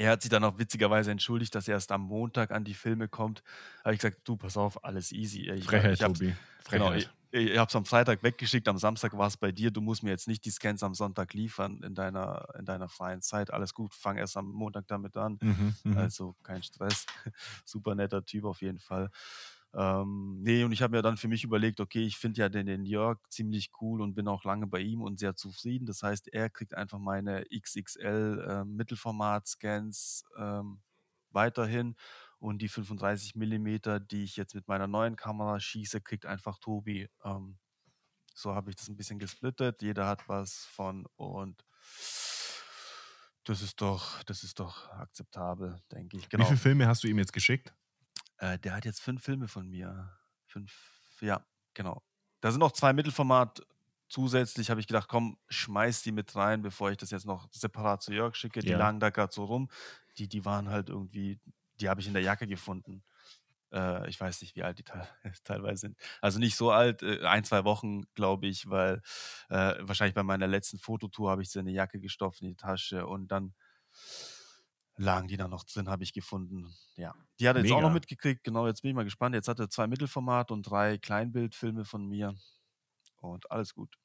Er 0.00 0.10
hat 0.12 0.22
sich 0.22 0.30
dann 0.30 0.44
auch 0.44 0.58
witzigerweise 0.58 1.10
entschuldigt, 1.10 1.54
dass 1.54 1.68
er 1.68 1.74
erst 1.74 1.92
am 1.92 2.02
Montag 2.02 2.50
an 2.52 2.64
die 2.64 2.74
Filme 2.74 3.08
kommt. 3.08 3.42
Habe 3.84 3.94
ich 3.94 4.00
gesagt: 4.00 4.26
„Du, 4.28 4.36
pass 4.36 4.56
auf, 4.56 4.82
alles 4.84 5.12
easy. 5.12 5.50
Ich 5.50 5.70
war 5.72 5.84
Frechheit, 5.84 5.98
ich 5.98 6.02
habe 6.02 6.14
es“ 6.14 6.22
Tobi, 6.22 6.36
genau, 6.70 6.92
Frechheit. 6.92 7.10
ich 7.32 7.58
habe 7.58 7.68
es 7.68 7.76
am 7.76 7.84
Freitag 7.84 8.22
weggeschickt, 8.22 8.66
am 8.68 8.78
Samstag 8.78 9.16
war's 9.16 9.36
bei 9.36 9.52
dir. 9.52 9.70
Du 9.70 9.80
musst 9.80 10.02
mir 10.02 10.10
jetzt 10.10 10.26
nicht 10.28 10.44
die 10.44 10.50
Scans 10.50 10.82
am 10.82 10.94
Sonntag 10.94 11.34
liefern 11.34 11.82
in 11.82 11.94
deiner 11.94 12.48
in 12.58 12.64
deiner 12.64 12.88
freien 12.88 13.20
Zeit. 13.22 13.52
Alles 13.52 13.74
gut, 13.74 13.94
fang 13.94 14.16
erst 14.16 14.36
am 14.36 14.50
Montag 14.50 14.86
damit 14.88 15.16
an. 15.16 15.40
Mhm, 15.42 15.74
mhm. 15.84 16.10
Also, 16.10 16.36
kein 16.42 16.62
Stress. 16.62 17.06
Super 17.64 17.94
netter 17.94 18.24
Typ 18.24 18.44
auf 18.44 18.62
jeden 18.62 18.78
Fall. 18.78 19.10
Ähm, 19.74 20.42
ne, 20.42 20.64
und 20.64 20.72
ich 20.72 20.82
habe 20.82 20.96
mir 20.96 21.02
dann 21.02 21.16
für 21.16 21.28
mich 21.28 21.44
überlegt: 21.44 21.80
„Okay, 21.80 22.02
ich 22.04 22.16
finde 22.18 22.40
ja 22.40 22.48
den 22.48 22.66
den 22.66 22.84
Jörg 22.84 23.20
ziemlich 23.30 23.70
cool 23.80 24.00
und 24.02 24.14
bin 24.14 24.28
auch 24.28 24.44
lange 24.44 24.66
bei 24.66 24.80
ihm 24.80 25.02
und 25.02 25.18
sehr 25.20 25.36
zufrieden.“ 25.36 25.86
Das 25.86 26.02
heißt, 26.02 26.28
er 26.32 26.50
kriegt 26.50 26.74
einfach 26.74 26.98
meine 26.98 27.50
XXL, 27.52 28.46
ähm, 28.48 28.76
Mittelformat-Scans, 28.76 30.24
ähm, 30.38 30.80
weiterhin 31.30 31.94
und 32.38 32.60
die 32.62 32.68
35 32.68 33.36
Millimeter, 33.36 34.00
die 34.00 34.24
ich 34.24 34.36
jetzt 34.36 34.54
mit 34.54 34.66
meiner 34.68 34.88
neuen 34.88 35.16
Kamera 35.16 35.60
schieße, 35.60 36.00
kriegt 36.00 36.26
einfach 36.26 36.58
Tobi. 36.58 37.08
Ähm, 37.24 37.58
so 38.34 38.54
habe 38.54 38.70
ich 38.70 38.76
das 38.76 38.88
'n 38.88 38.96
bisschen 38.96 39.18
gesplittet. 39.20 39.82
Jeder 39.82 40.06
hat 40.08 40.28
was 40.28 40.66
von 40.66 41.06
und 41.16 41.64
das 43.44 43.62
ist 43.62 43.80
doch 43.80 44.22
das 44.24 44.42
ist 44.44 44.60
doch 44.60 44.88
akzeptabel, 44.90 45.80
denke 45.92 46.16
ich. 46.18 46.28
Wie 46.34 46.44
viel 46.44 46.56
Genau. 46.56 46.56
Filme 46.56 46.86
hast 46.88 47.04
du 47.04 47.08
ihm 47.08 47.18
jetzt 47.18 47.32
geschickt? 47.32 47.74
Äh, 48.40 48.58
der 48.58 48.74
hat 48.74 48.84
jetzt 48.86 49.00
5 49.02 49.22
Filme 49.22 49.48
von 49.48 49.68
mir. 49.68 50.10
5 50.46 50.72
ja, 51.20 51.44
genau. 51.74 52.02
Da 52.40 52.50
sind 52.50 52.60
noch 52.60 52.72
2 52.72 52.92
Mittelformat 52.94 53.60
zusätzlich, 54.08 54.70
habe 54.70 54.80
ich 54.80 54.86
gedacht: 54.86 55.08
„Komm, 55.08 55.38
schmeiß 55.50 56.02
die 56.02 56.12
mit 56.12 56.34
rein, 56.34 56.62
bevor 56.62 56.90
ich 56.90 56.96
das 56.96 57.10
jetzt 57.10 57.26
noch 57.26 57.48
separat 57.52 58.02
zu 58.02 58.12
Jörg 58.14 58.34
schicke.“ 58.34 58.64
Die 58.64 58.72
Ja. 58.72 58.74
lagen 58.74 58.98
da 58.98 59.10
grad 59.10 59.32
so 59.32 59.44
rum. 59.44 59.68
Die 60.18 60.26
die 60.28 60.44
waren 60.46 60.70
halt 60.70 60.88
irgendwie 60.88 61.38
die 61.80 61.88
habe 61.88 62.00
ich 62.00 62.06
in 62.06 62.14
der 62.14 62.22
Jacke 62.22 62.46
gefunden. 62.46 63.04
Äh, 63.72 64.08
ich 64.10 64.20
weiß 64.20 64.40
nicht, 64.42 64.56
wie 64.56 64.62
alt 64.64 64.78
die 64.78 64.84
teil 64.84 65.08
teilweise 65.44 65.82
sind. 65.82 65.98
Also, 66.22 66.38
nicht 66.40 66.56
so 66.56 66.70
alt, 66.72 67.02
äh, 67.02 67.24
1, 67.26 67.44
2 67.44 67.64
Wochen, 67.64 68.02
glaube 68.14 68.46
ich, 68.48 68.68
weil, 68.70 69.02
äh, 69.50 69.76
wahrscheinlich 69.80 70.14
bei 70.14 70.22
meiner 70.24 70.46
letzten 70.48 70.78
Fototour 70.78 71.30
habe 71.30 71.42
ich 71.42 71.50
sie 71.50 71.60
in 71.60 71.66
die 71.66 71.72
Jacke 71.74 72.00
gestopft, 72.00 72.42
in 72.42 72.48
die 72.48 72.56
Tasche 72.56 73.06
und 73.06 73.28
dann 73.32 73.54
lagen 75.00 75.28
die 75.28 75.36
da 75.36 75.48
noch 75.48 75.64
drin, 75.64 75.88
habe 75.88 76.02
ich 76.02 76.12
gefunden. 76.12 76.74
Ja. 76.96 77.14
Die 77.38 77.48
hat 77.48 77.56
er 77.56 77.62
jetzt 77.62 77.72
auch 77.72 77.80
noch 77.80 77.88
Mega. 77.88 77.94
mitgekriegt. 77.94 78.44
Genau, 78.44 78.66
jetzt 78.66 78.82
bin 78.82 78.90
ich 78.90 78.94
mal 78.94 79.04
gespannt. 79.04 79.34
Jetzt 79.34 79.48
hat 79.48 79.58
er 79.58 79.70
2 79.70 79.86
Mittelformat 79.86 80.50
und 80.50 80.62
3 80.62 80.98
Kleinbildfilme 80.98 81.84
von 81.84 82.06
mir 82.06 82.34
und 83.20 83.50
alles 83.50 83.74
gut. 83.74 83.96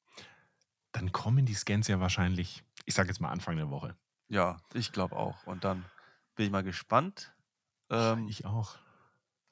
Dann 0.93 1.11
kommen 1.11 1.45
die 1.45 1.53
Scans 1.53 1.87
ja 1.87 1.99
wahrscheinlich, 1.99 2.63
ich 2.85 2.95
sage 2.95 3.09
jetzt 3.09 3.19
mal 3.19 3.29
Anfang 3.29 3.57
der 3.57 3.69
Woche. 3.69 3.97
Ja, 4.29 4.57
ich 4.73 4.91
glaube 4.91 5.15
auch. 5.17 5.45
Und 5.45 5.65
dann 5.65 5.85
bin 6.35 6.45
ich 6.45 6.51
mal 6.51 6.63
gespannt. 6.63 7.35
Ähm 7.89 8.27
ich 8.29 8.45
auch. 8.45 8.77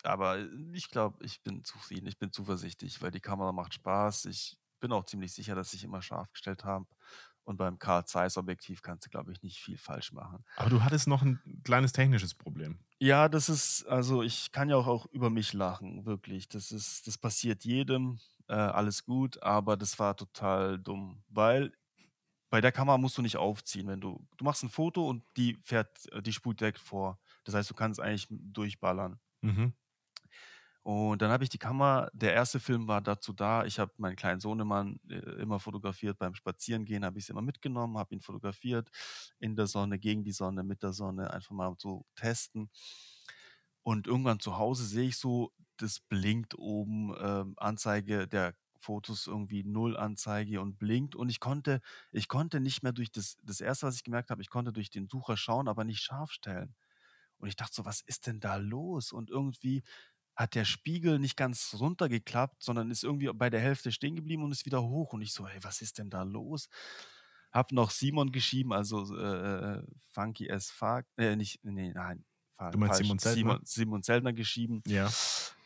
aber, 0.04 0.38
ich 0.74 0.90
glaube, 0.90 1.24
ich 1.26 1.42
bin 1.44 1.64
zufrieden. 1.64 2.08
Ich 2.08 2.18
bin 2.18 2.32
zuversichtlich, 2.32 3.02
weil 3.02 3.12
die 3.12 3.22
Kamera 3.22 3.52
macht 3.52 3.74
Spaß. 3.74 4.26
Ich 4.26 4.58
bin 4.80 4.92
auch 4.92 5.06
ziemlich 5.06 5.34
sicher, 5.34 5.56
dass 5.56 5.74
ich 5.74 5.84
immer 5.84 6.02
scharf 6.02 6.32
gestellt 6.32 6.64
habe. 6.66 6.86
Und 7.46 7.58
beim 7.58 7.80
Carl 7.80 8.06
Zeiss 8.06 8.38
Objektiv 8.38 8.82
kannst 8.82 9.06
du, 9.06 9.10
glaube 9.10 9.32
ich, 9.32 9.42
nicht 9.44 9.60
viel 9.62 9.78
falsch 9.78 10.12
machen. 10.14 10.44
Aber 10.56 10.70
du 10.70 10.84
hattest 10.84 11.08
noch 11.08 11.24
'n 11.24 11.62
kleines 11.64 11.94
technisches 11.94 12.34
Problem. 12.36 12.80
Ja, 13.02 13.28
das 13.28 13.50
ist 13.50 13.86
also, 13.88 14.24
ich 14.24 14.52
kann 14.52 14.70
ja 14.70 14.76
auch 14.78 14.88
auch 14.88 15.06
über 15.08 15.30
mich 15.30 15.54
lachen, 15.54 16.06
wirklich. 16.06 16.48
Das 16.48 16.72
ist 16.72 17.08
das 17.08 17.18
passiert 17.18 17.66
jedem, 17.66 18.20
äh, 18.48 18.54
alles 18.54 19.04
gut, 19.04 19.42
aber 19.44 19.76
das 19.78 20.00
war 20.00 20.16
total 20.16 20.80
dumm, 20.80 21.24
weil 21.28 21.74
bei 22.50 22.62
der 22.62 22.72
Kamera 22.74 22.98
musst 22.98 23.18
du 23.18 23.24
nicht 23.24 23.38
aufziehen, 23.38 23.88
wenn 23.88 24.02
du 24.02 24.28
du 24.38 24.46
machst 24.46 24.64
'n 24.64 24.70
Foto 24.70 25.08
und 25.10 25.26
die 25.38 25.58
fährt 25.64 26.12
äh, 26.14 26.22
die 26.24 26.34
spult 26.34 26.60
direkt 26.62 26.80
vor. 26.80 27.20
Das 27.46 27.56
heißt, 27.56 27.70
du 27.70 27.76
kannst 27.76 28.00
eigentlich 28.02 28.28
durchballern. 28.32 29.20
Mhm. 29.44 29.74
Und 30.86 31.22
dann 31.22 31.32
habe 31.32 31.46
ich 31.46 31.50
die 31.50 31.58
Kamera 31.58 32.10
der 32.14 32.34
1. 32.34 32.60
Film 32.60 32.90
war 32.90 33.00
dazu 33.02 33.32
da 33.32 33.64
ich 33.64 33.80
habe 33.80 33.94
meinen 33.98 34.18
kleinen 34.18 34.42
Sohnemann, 34.42 35.00
äh, 35.10 35.16
immer 35.42 35.60
fotografiert. 35.62 36.18
Beim 36.20 36.36
Spazierengehen 36.36 37.06
habe 37.06 37.18
ich 37.20 37.30
ihn 37.30 37.32
immer 37.34 37.42
mitgenommen, 37.42 37.98
habe 37.98 38.14
ihn 38.14 38.20
fotografiert 38.22 38.90
in 39.40 39.56
der 39.56 39.68
Sonne, 39.68 39.98
gegen 39.98 40.26
die 40.26 40.34
Sonne, 40.34 40.62
mit 40.64 40.84
der 40.84 40.92
Sonne, 40.92 41.32
einfach 41.32 41.52
mal 41.52 41.74
so 41.78 42.06
testen. 42.16 42.70
Und 43.86 44.08
irgendwann 44.08 44.40
zu 44.40 44.58
Hause 44.58 44.86
sehe 44.86 45.10
ich 45.10 45.18
so, 45.18 45.52
das 45.78 46.00
blinkt 46.00 46.58
oben, 46.58 47.14
ähm, 47.20 47.54
Anzeige 47.58 48.28
der 48.28 48.56
Fotos 48.80 49.28
irgendwie 49.28 49.64
0 49.64 49.98
Anzeige 49.98 50.62
und 50.62 50.78
blinkt 50.80 51.16
und 51.16 51.30
ich 51.30 51.40
konnte 51.40 51.82
ich 52.12 52.28
konnte 52.28 52.60
nicht 52.60 52.84
mehr 52.84 52.92
durch 52.94 53.12
das 53.12 53.38
das 53.44 53.60
1., 53.62 53.86
was 53.88 53.96
ich 53.96 54.04
gemerkt 54.04 54.30
habe, 54.30 54.42
ich 54.42 54.50
konnte 54.50 54.72
durch 54.74 54.90
den 54.90 55.08
Sucher 55.08 55.36
schauen, 55.38 55.68
aber 55.68 55.84
nicht 55.86 56.02
scharf 56.02 56.32
stellen. 56.32 56.76
Und 57.38 57.50
ich 57.50 57.56
dachte 57.58 57.74
so: 57.76 57.86
„Was 57.86 58.02
ist 58.02 58.28
denn 58.28 58.40
da 58.40 58.58
los?“ 58.58 59.12
Und 59.14 59.30
irgendwie 59.30 59.84
hat 60.36 60.56
der 60.56 60.66
Spiegel 60.66 61.20
nicht 61.20 61.38
ganz 61.38 61.76
runtergeklappt, 61.80 62.64
sondern 62.64 62.92
ist 62.92 63.04
irgendwie 63.04 63.32
bei 63.34 63.50
der 63.50 63.60
Hälfte 63.62 63.92
stehen 63.92 64.16
geblieben 64.16 64.44
und 64.44 64.52
ist 64.52 64.66
wieder 64.66 64.84
hoch. 64.84 65.14
Und 65.14 65.22
ich 65.22 65.34
so: 65.34 65.48
„Hey, 65.48 65.60
was 65.64 65.82
ist 65.82 66.00
denn 66.00 66.10
da 66.10 66.24
los?“ 66.24 66.70
Habe 67.52 67.76
noch 67.76 67.92
Simon 67.92 68.32
geschrieben, 68.32 68.74
also, 68.74 69.16
äh, 69.18 69.78
äh, 69.80 69.84
Funky 70.12 70.52
as 70.52 70.72
Fuck 70.72 71.06
äh, 71.18 71.36
nicht 71.36 71.64
ne, 71.64 71.92
nein, 71.94 72.26
Du 72.72 72.78
meinst 72.80 72.98
falsch. 72.98 72.98
Simon 72.98 73.20
Zeltner? 73.20 73.58
Simon 73.58 73.64
Simon 73.66 74.04
Zeltner 74.04 74.34
geschrieben. 74.34 74.84
Ja. 74.86 75.14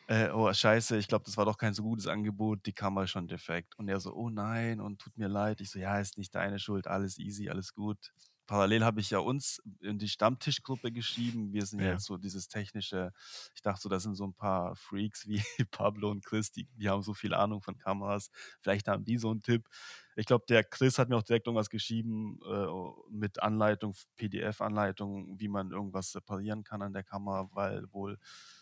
Äh, 0.08 0.30
„Oh, 0.32 0.54
scheiße, 0.54 0.98
ich 0.98 1.08
glaube, 1.08 1.26
das 1.26 1.38
war 1.38 1.46
doch 1.46 1.58
kein 1.58 1.74
so 1.74 1.84
gutes 1.84 2.08
Angebot. 2.08 2.66
Die 2.66 2.74
Kamera 2.74 3.06
ist 3.06 3.12
schon 3.12 3.28
defekt.“ 3.28 3.78
Und 3.80 3.90
er 3.90 4.00
so: 4.00 4.14
„Oh 4.16 4.30
nein 4.30 4.82
und 4.82 5.02
tut 5.02 5.18
mir 5.18 5.28
leid.“ 5.30 5.62
Ich 5.62 5.72
so: 5.72 5.80
„Ja, 5.80 6.00
ist 6.00 6.18
nicht 6.18 6.36
deine 6.36 6.60
Schuld. 6.60 6.88
Alles 6.88 7.18
easy, 7.20 7.50
alles 7.50 7.74
gut.“ 7.74 8.14
Parallel 8.48 8.84
habe 8.84 9.02
ich 9.02 9.10
ja 9.12 9.20
uns 9.20 9.62
in 9.82 10.00
die 10.00 10.08
Stammtischgruppe 10.08 10.92
geschrieben. 10.92 11.54
Wir 11.54 11.66
sind 11.66 11.82
ja 11.82 11.92
jetzt 11.92 12.06
so 12.06 12.18
dieses 12.18 12.48
technische, 12.48 13.12
ich 13.54 13.62
dachte 13.62 13.82
so, 13.82 13.90
das 13.90 14.04
sind 14.04 14.16
so 14.16 14.26
ein 14.26 14.34
paar 14.34 14.76
Freaks 14.76 15.28
wie 15.28 15.42
Pablo 15.72 16.10
und 16.10 16.26
Chris, 16.26 16.52
die, 16.52 16.66
die 16.76 16.90
haben 16.90 17.04
so 17.04 17.14
viel 17.14 17.34
Ahnung 17.34 17.62
von 17.62 17.78
Kameras. 17.78 18.32
Vielleicht 18.62 18.88
haben 18.88 19.04
die 19.04 19.18
so 19.18 19.30
einen 19.30 19.42
Tipp. 19.42 19.68
Ich 20.16 20.26
glaube, 20.26 20.46
der 20.48 20.64
Chris 20.64 20.98
hat 20.98 21.10
mir 21.10 21.18
auch 21.18 21.24
direkt 21.24 21.46
irgendwas 21.46 21.70
geschrieben 21.70 22.40
äh, 22.50 22.68
mit 23.12 23.44
Anleitung, 23.44 23.94
PDF-Anleitung, 24.16 25.40
wie 25.40 25.50
man 25.50 25.72
irgendwas 25.72 26.12
separieren 26.12 26.64
kann 26.64 26.82
an 26.82 26.94
der 26.94 27.04
Kamera, 27.04 27.50
weil 27.52 27.84
wohl 27.92 28.18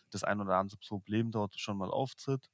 das 0.10 0.24
ein 0.24 0.42
oder 0.42 0.58
andere 0.58 0.78
Problem 0.78 1.32
dort 1.32 1.58
schon 1.60 1.78
mal 1.78 1.92
auftritt. 1.92 2.50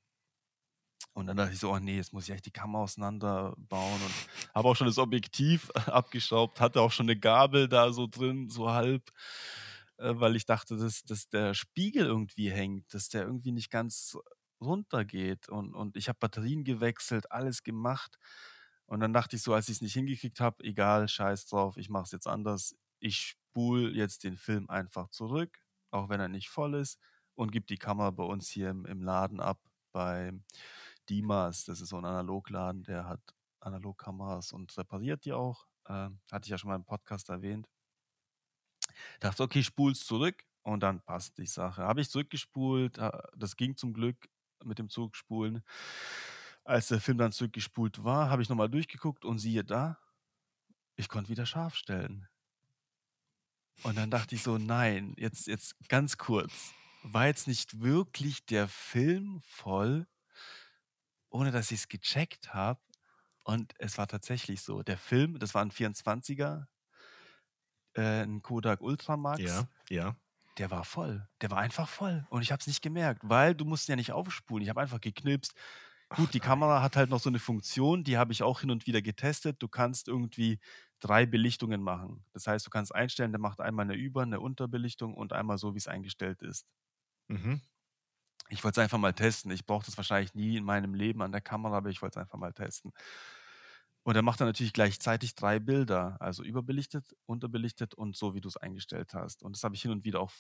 Und 1.14 1.28
dann 1.28 1.36
dachte 1.36 1.54
ich 1.54 1.60
so, 1.60 1.72
oh 1.72 1.80
nee, 1.80 1.98
jetzt 1.98 2.14
muss 2.14 2.30
ich 2.30 2.34
echt 2.34 2.46
die 2.46 2.52
Kamera 2.52 2.84
auseinanderbauen 2.84 4.02
und 4.02 4.56
habe 4.56 4.68
auch 4.68 4.76
schon 4.76 4.88
das 4.88 4.98
Objektiv 4.98 5.70
abgeschraubt, 5.88 6.62
hatte 6.62 6.82
auch 6.82 6.92
schon 6.92 7.08
eine 7.08 7.20
Gabel 7.20 7.68
da 7.68 7.92
so 7.92 8.08
drin, 8.08 8.50
so 8.50 8.72
halb, 8.72 9.12
äh, 9.98 10.14
weil 10.16 10.36
ich 10.38 10.46
dachte, 10.46 10.78
dass, 10.78 11.04
dass 11.04 11.28
der 11.28 11.54
Spiegel 11.54 12.06
irgendwie 12.06 12.50
hängt, 12.50 12.94
dass 12.94 13.10
der 13.10 13.24
irgendwie 13.24 13.52
nicht 13.52 13.70
ganz 13.70 14.18
runtergeht. 14.62 15.50
Und, 15.50 15.74
und 15.76 15.98
ich 15.98 16.08
habe 16.08 16.20
Batterien 16.20 16.64
gewechselt, 16.64 17.32
alles 17.32 17.64
gemacht. 17.64 18.18
Und 18.86 19.02
dann 19.02 19.14
dachte 19.14 19.36
ich 19.36 19.42
so, 19.42 19.54
als 19.54 19.68
ich 19.68 19.76
es 19.76 19.82
nicht 19.82 19.94
hingekriegt 19.94 20.40
habe, 20.40 20.64
egal, 20.64 21.08
scheiß 21.08 21.48
drauf, 21.48 21.78
ich 21.78 21.90
mache 21.90 22.04
es 22.04 22.12
jetzt 22.12 22.28
anders. 22.28 22.76
Ich 23.00 23.36
spule 23.52 23.92
jetzt 23.92 24.24
den 24.24 24.38
Film 24.38 24.70
einfach 24.70 25.10
zurück, 25.10 25.60
auch 25.92 26.10
wenn 26.10 26.20
er 26.22 26.28
nicht 26.30 26.50
voll 26.50 26.76
ist, 26.76 27.00
und 27.36 27.52
gebe 27.52 27.66
die 27.66 27.78
Kamera 27.78 28.12
bei 28.12 28.24
uns 28.24 28.50
hier 28.50 28.70
im, 28.70 28.86
im 28.86 29.02
Laden 29.02 29.40
ab 29.40 29.60
bei 29.92 30.34
Dimas. 31.10 31.66
Das 31.66 31.82
ist 31.82 31.90
so 31.90 31.98
ein 31.98 32.06
Analogladen, 32.06 32.84
der 32.84 33.08
hat 33.08 33.22
Analogkameras 33.60 34.54
und 34.54 34.76
repariert 34.78 35.26
die 35.26 35.34
auch. 35.34 35.66
Ähm, 35.88 36.20
hatte 36.32 36.46
ich 36.46 36.50
ja 36.50 36.58
schon 36.58 36.70
mal 36.70 36.76
im 36.76 36.86
Podcast 36.86 37.30
erwähnt. 37.30 37.68
Dachte, 39.20 39.44
okay, 39.44 39.64
spul's 39.64 40.06
zurück 40.06 40.44
und 40.64 40.82
dann 40.82 41.02
passt 41.02 41.38
die 41.38 41.48
Sache. 41.48 41.84
Habe 41.84 42.02
ich 42.02 42.10
zurückgespult, 42.10 42.98
das 43.36 43.56
ging 43.56 43.76
zum 43.78 43.94
Glück 43.94 44.30
mit 44.64 44.80
dem 44.80 44.90
Zurückspulen. 44.90 45.64
Als 46.64 46.90
der 46.90 47.02
Film 47.02 47.18
dann 47.18 47.32
zurückgespult 47.32 48.04
war, 48.04 48.30
habe 48.30 48.42
ich 48.42 48.50
nochmal 48.50 48.70
durchgeguckt 48.70 49.26
und 49.26 49.40
siehe 49.40 49.64
da, 49.64 49.98
ich 50.96 51.10
konnte 51.10 51.30
wieder 51.30 51.46
scharf 51.46 51.76
stellen. 51.76 52.28
Und 53.84 53.98
dann 53.98 54.12
dachte 54.12 54.36
ich 54.36 54.44
so, 54.44 54.58
nein, 54.58 55.16
jetzt, 55.18 55.48
jetzt 55.48 55.76
ganz 55.90 56.18
kurz. 56.18 56.74
War 57.04 57.26
jetzt 57.26 57.48
nicht 57.48 57.82
wirklich 57.82 58.46
der 58.46 58.68
Film 58.68 59.42
voll, 59.42 60.06
ohne 61.32 61.52
dass 61.52 61.72
ich 61.72 61.82
es 61.82 61.88
gecheckt 61.90 62.54
habe? 62.54 62.82
Und 63.44 63.74
es 63.80 63.98
war 63.98 64.08
tatsächlich 64.08 64.62
so. 64.62 64.84
Der 64.84 64.98
Film, 64.98 65.40
das 65.40 65.56
war 65.56 65.64
ein 65.64 65.72
24er, 65.72 66.68
äh, 67.96 68.24
ein 68.24 68.42
Kodak 68.42 68.82
Ultramax. 68.82 69.42
Ja, 69.42 69.68
ja. 69.90 70.16
Der 70.58 70.70
war 70.70 70.84
voll. 70.84 71.28
Der 71.42 71.50
war 71.52 71.60
einfach 71.60 71.88
voll. 71.88 72.26
Und 72.30 72.42
ich 72.42 72.52
habe 72.52 72.60
es 72.60 72.68
nicht 72.68 72.82
gemerkt, 72.82 73.22
weil 73.24 73.56
du 73.56 73.66
musst 73.66 73.88
ja 73.88 73.96
nicht 73.96 74.12
aufspulen. 74.12 74.64
Ich 74.64 74.70
habe 74.70 74.82
einfach 74.82 75.02
geknipst. 75.02 75.54
Gut, 76.14 76.34
die 76.34 76.42
Kamera 76.42 76.82
hat 76.82 76.98
halt 76.98 77.10
noch 77.10 77.22
so 77.22 77.30
eine 77.30 77.40
Funktion, 77.40 78.04
die 78.04 78.18
habe 78.18 78.34
ich 78.34 78.44
auch 78.44 78.60
hin 78.62 78.70
und 78.72 78.86
wieder 78.86 79.02
getestet. 79.02 79.62
Du 79.64 79.70
kannst 79.70 80.10
irgendwie 80.10 80.60
drei 81.00 81.26
Belichtungen 81.26 81.82
machen. 81.82 82.26
Das 82.34 82.48
heißt, 82.48 82.66
du 82.66 82.70
kannst 82.70 82.94
einstellen, 82.94 83.32
der 83.32 83.40
macht 83.40 83.62
einmal 83.62 83.86
eine 83.86 83.96
Über-, 83.96 84.24
eine 84.24 84.42
Unterbelichtung 84.42 85.16
und 85.16 85.32
einmal 85.34 85.58
so, 85.58 85.74
wie 85.74 85.78
es 85.80 85.88
eingestellt 85.88 86.42
ist. 86.42 86.68
Mhm. 87.30 87.62
Ich 88.52 88.64
wollte 88.64 88.82
es 88.82 88.84
einfach 88.84 88.98
mal 88.98 89.14
testen. 89.14 89.50
Ich 89.52 89.66
brauche 89.66 89.86
das 89.86 89.98
wahrscheinlich 89.98 90.34
nie 90.36 90.58
in 90.58 90.64
meinem 90.66 90.94
Leben 90.94 91.22
an 91.22 91.32
der 91.32 91.42
Kamera, 91.42 91.78
aber 91.78 91.90
ich 91.90 92.02
wollte 92.02 92.20
es 92.20 92.24
einfach 92.24 92.38
mal 92.38 92.52
testen. 92.54 92.92
Und 94.04 94.16
dann 94.16 94.26
macht 94.26 94.40
er 94.42 94.48
natürlich 94.48 94.74
gleichzeitig 94.74 95.36
drei 95.36 95.60
Bilder, 95.60 96.18
also 96.20 96.44
überbelichtet, 96.44 97.16
unterbelichtet 97.28 97.94
und 97.94 98.16
so, 98.18 98.34
wie 98.34 98.42
du 98.42 98.48
es 98.48 98.58
eingestellt 98.58 99.14
hast. 99.14 99.44
Und 99.44 99.56
das 99.56 99.64
habe 99.64 99.76
ich 99.76 99.84
hin 99.84 99.92
und 99.92 100.04
wieder 100.06 100.20
auch 100.22 100.32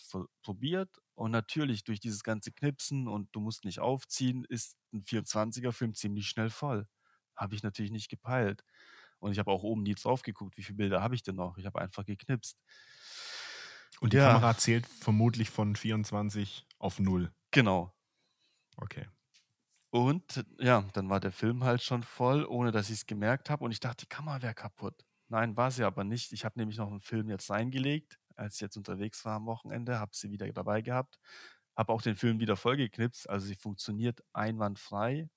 probiert. 0.41 0.89
Und 1.13 1.30
natürlich 1.32 1.84
durch 1.84 2.00
dieses 2.00 2.24
ganze 2.24 2.51
Knipsen 2.51 3.08
und 3.08 3.30
du 3.34 3.39
musst 3.39 3.63
nicht 3.63 3.80
aufziehen, 3.80 4.46
ist 4.50 4.77
ein 4.94 5.03
24er-Film 5.03 5.94
ziemlich 5.94 6.27
schnell 6.27 6.50
voll. 6.50 6.88
Habe 7.36 7.53
ich 7.53 7.62
natürlich 7.62 7.91
nicht 7.91 8.10
gepeilt. 8.10 8.63
Und 9.20 9.32
ich 9.32 9.38
habe 9.39 9.51
auch 9.51 9.62
oben 9.63 9.84
nie 9.84 9.94
drauf 9.94 10.24
geguckt, 10.24 10.58
wie 10.58 10.63
viele 10.63 10.77
Bilder 10.77 11.01
habe 11.03 11.13
ich 11.13 11.22
denn 11.22 11.36
noch. 11.36 11.58
Ich 11.60 11.65
habe 11.68 11.80
einfach 11.82 12.03
geknipst. 12.06 12.58
Und 14.01 14.13
die 14.13 14.18
Ja. 14.18 14.18
Kamera 14.18 14.58
zählt 14.58 14.86
vermutlich 14.88 15.50
von 15.50 15.75
24 15.77 16.65
auf 16.77 17.00
0. 17.00 17.32
Genau. 17.51 17.94
Okay. 18.78 19.08
Und 19.92 20.46
ja, 20.58 20.86
dann 20.94 21.10
war 21.10 21.20
der 21.20 21.34
Film 21.34 21.63
halt 21.63 21.84
schon 21.84 22.04
voll, 22.04 22.46
ohne 22.46 22.72
dass 22.72 22.90
ich 22.90 22.98
es 22.98 23.06
gemerkt 23.06 23.50
habe. 23.50 23.66
Und 23.66 23.72
ich 23.72 23.80
dachte, 23.80 24.06
die 24.06 24.10
Kamera 24.10 24.42
wäre 24.42 24.54
kaputt. 24.54 25.06
Nein, 25.28 25.56
war 25.58 25.72
sie 25.72 25.84
aber 25.84 26.04
nicht. 26.04 26.32
Ich 26.32 26.46
habe 26.46 26.60
nämlich 26.60 26.78
noch 26.78 26.90
einen 26.90 27.01
Film 27.01 27.30
jetzt 27.30 27.50
reingelegt, 27.50 28.18
als 28.36 28.56
ich 28.56 28.62
jetzt 28.62 28.78
unterwegs 28.78 29.24
war 29.25 29.36
am 29.36 29.46
Wochenende, 29.46 30.00
habe 30.00 30.12
sie 30.13 30.32
wieder 30.32 30.51
dabei 30.51 30.82
gehabt, 30.82 31.20
habe 31.75 31.92
auch 31.94 32.01
den 32.01 32.16
Film 32.16 32.40
wieder 32.40 32.56
vollgeknipst. 32.56 33.30
Also 33.30 33.48
sie 33.48 33.56
funktioniert 33.56 34.22
einwandfrei. 34.34 35.30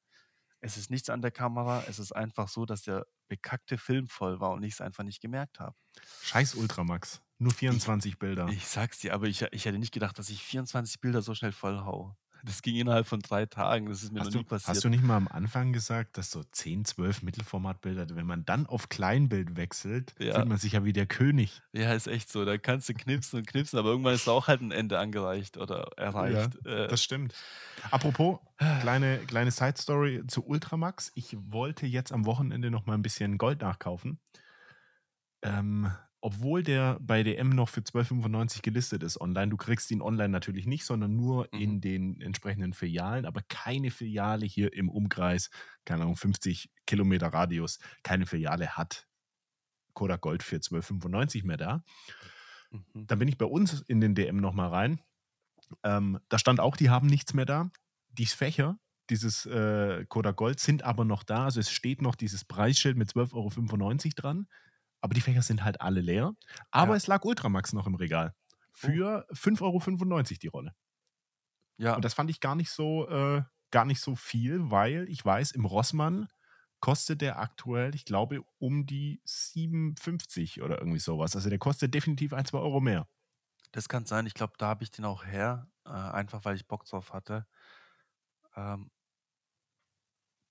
Es 0.61 0.77
ist 0.77 0.91
nichts 0.91 1.11
an 1.11 1.21
der 1.21 1.31
Kamera. 1.31 1.85
Es 1.89 1.99
ist 1.99 2.13
einfach 2.13 2.49
so, 2.49 2.65
dass 2.65 2.83
der 2.83 3.07
bekackte 3.29 3.77
Film 3.77 4.09
voll 4.09 4.41
war 4.41 4.53
und 4.53 4.63
ich 4.63 4.75
es 4.75 4.81
einfach 4.81 5.05
nicht 5.05 5.21
gemerkt 5.21 5.61
habe. 5.61 5.77
Scheiß 6.23 6.55
Ultramax. 6.55 7.23
Nur 7.39 7.53
24 7.53 8.19
Bilder. 8.19 8.49
Ich 8.49 8.67
sag's 8.67 9.01
dir, 9.01 9.13
aber 9.15 9.27
ich, 9.27 9.43
ich 9.43 9.65
hätte 9.65 9.79
nicht 9.79 9.93
gedacht, 9.93 10.19
dass 10.19 10.31
ich 10.31 10.43
24 10.43 11.01
Bilder 11.01 11.23
so 11.23 11.35
schnell 11.35 11.53
voll 11.53 11.81
hau. 11.81 12.17
Das 12.47 12.61
ging 12.61 12.77
innerhalb 12.77 13.07
von 13.07 13.21
drei 13.21 13.47
Tagen. 13.47 13.87
Das 13.89 14.03
ist 14.03 14.13
mir 14.13 14.21
Hast 14.21 14.27
noch 14.27 14.33
du, 14.33 14.39
nie 14.39 14.45
passiert. 14.45 14.69
hast 14.77 14.85
du 14.85 14.89
nicht 14.91 15.03
mal 15.03 15.17
am 15.17 15.29
Anfang 15.29 15.73
gesagt, 15.73 16.19
dass 16.19 16.31
so 16.31 16.43
10, 16.45 16.85
12 16.85 17.23
Mittelformatbilder, 17.23 18.07
wenn 18.15 18.27
man 18.27 18.45
dann 18.45 18.67
auf 18.67 18.89
Kleinbild 18.91 19.57
wechselt, 19.57 20.15
Ja. 20.19 20.35
fühlt 20.35 20.49
man 20.49 20.59
sich 20.59 20.73
ja 20.73 20.85
wie 20.85 20.93
der 20.93 21.07
König. 21.07 21.63
Ja, 21.73 21.93
ist 21.95 22.07
echt 22.07 22.31
so. 22.31 22.45
Da 22.45 22.59
kannst 22.59 22.89
du 22.89 22.95
knipsen 22.95 23.39
und 23.41 23.47
knipsen, 23.47 23.79
aber 23.79 23.89
irgendwann 23.91 24.15
ist 24.15 24.29
auch 24.29 24.47
halt 24.47 24.61
ein 24.61 24.73
Ende 24.73 24.99
angereicht 24.99 25.57
oder 25.57 25.91
erreicht. 25.97 26.65
äh, 26.67 26.87
Das 26.89 27.03
stimmt. 27.03 27.35
Apropos, 27.91 28.39
kleine, 28.81 29.19
kleine 29.27 29.51
Side-Story 29.51 30.25
zu 30.29 30.45
Ultramax. 30.47 31.13
Ich 31.15 31.37
wollte 31.39 31.87
jetzt 31.87 32.13
am 32.13 32.27
Wochenende 32.27 32.71
noch 32.71 32.85
mal 32.87 32.95
ein 32.95 33.03
bisschen 33.03 33.39
Gold 33.39 33.63
nachkaufen. 33.63 34.19
Ähm, 35.43 35.91
obwohl 36.21 36.63
der 36.63 36.97
bei 37.01 37.23
DM 37.23 37.51
noch 37.51 37.69
für 37.69 37.83
12,95 37.83 38.63
gelistet 38.63 39.03
ist 39.03 39.21
online. 39.21 39.49
Du 39.51 39.59
kriegst 39.59 39.91
ihn 39.91 40.01
online 40.01 40.31
natürlich 40.31 40.65
nicht, 40.67 40.87
sondern 40.87 41.15
nur 41.17 41.49
Mhm. 41.53 41.61
in 41.61 41.81
den 41.83 42.21
entsprechenden 42.45 42.75
Filialen, 42.75 43.25
aber 43.25 43.41
keine 43.49 43.91
Filiale 43.91 44.45
hier 44.45 44.73
im 44.75 44.91
Umkreis, 44.91 45.51
keine 45.85 46.03
Ahnung, 46.03 46.17
50 46.17 46.71
Kilometer 46.87 47.29
Radius, 47.29 47.79
keine 48.03 48.27
Filiale 48.27 48.77
hat 48.77 49.07
Kodak 49.95 50.21
Gold 50.21 50.43
für 50.43 50.57
12,95 50.57 51.47
mehr 51.47 51.57
da. 51.57 51.83
mhm. 52.71 53.07
Dann 53.07 53.19
bin 53.19 53.29
ich 53.29 53.39
bei 53.39 53.47
uns 53.47 53.81
in 53.83 54.01
den 54.01 54.15
DM 54.15 54.37
nochmal 54.37 54.69
rein. 54.69 55.01
Ähm, 55.83 56.21
da 56.29 56.39
stand 56.39 56.61
auch, 56.61 56.77
die 56.77 56.91
haben 56.91 57.07
nichts 57.07 57.33
mehr 57.33 57.47
da. 57.47 57.71
Die 58.09 58.27
Fächer, 58.27 58.79
dieses 59.09 59.47
äh, 59.47 60.05
Kodak 60.07 60.37
Gold, 60.37 60.61
sind 60.61 60.83
aber 60.83 61.05
noch 61.05 61.23
da. 61.23 61.45
Also 61.45 61.61
es 61.61 61.71
steht 61.71 62.03
noch 62.03 62.15
dieses 62.15 62.45
Preisschild 62.45 62.97
mit 62.97 63.11
12,95 63.11 63.33
Euro 63.35 64.13
dran. 64.17 64.49
Aber 65.01 65.15
die 65.15 65.21
Fächer 65.21 65.43
sind 65.43 65.65
halt 65.65 65.81
alle 65.81 66.01
leer. 66.01 66.35
Aber 66.71 66.93
Ja. 66.93 66.97
es 66.97 67.07
lag 67.07 67.25
Ultramax 67.25 67.73
noch 67.73 67.87
im 67.87 67.95
Regal. 67.95 68.35
Für 68.73 69.27
5,95 69.33 69.63
Euro 69.63 70.23
die 70.43 70.49
Rolle. 70.49 70.75
Ja, 71.77 71.95
Und 71.97 72.05
das 72.05 72.15
fand 72.15 72.31
ich 72.31 72.41
gar 72.41 72.55
nicht 72.55 72.71
so, 72.71 73.09
äh, 73.09 73.43
gar 73.71 73.85
nicht 73.85 74.01
so 74.01 74.15
viel, 74.15 74.71
weil 74.71 75.09
ich 75.09 75.25
weiß, 75.25 75.53
im 75.53 75.65
Rossmann 75.65 76.29
kostet 76.81 77.21
der 77.23 77.39
aktuell, 77.39 77.95
ich 77.95 78.05
glaube, 78.05 78.43
um 78.59 78.87
die 78.87 79.21
57 79.25 80.63
oder 80.63 80.79
irgendwie 80.79 80.99
sowas. 80.99 81.35
Also 81.35 81.49
der 81.49 81.59
kostet 81.59 81.95
definitiv 81.95 82.33
ein, 82.33 82.45
zwei 82.45 82.59
Euro 82.59 82.81
mehr. 82.81 83.09
das 83.73 83.89
kann 83.89 84.07
sein. 84.07 84.27
Ich 84.27 84.35
glaube, 84.35 84.55
da 84.59 84.69
habe 84.69 84.85
ich 84.85 84.91
den 84.91 85.05
auch 85.05 85.25
her, 85.25 85.69
äh, 85.85 85.91
einfach 85.91 86.45
weil 86.45 86.57
ich 86.57 86.67
Bock 86.69 86.85
drauf 86.85 87.13
hatte. 87.13 87.47
Ähm, 88.57 88.91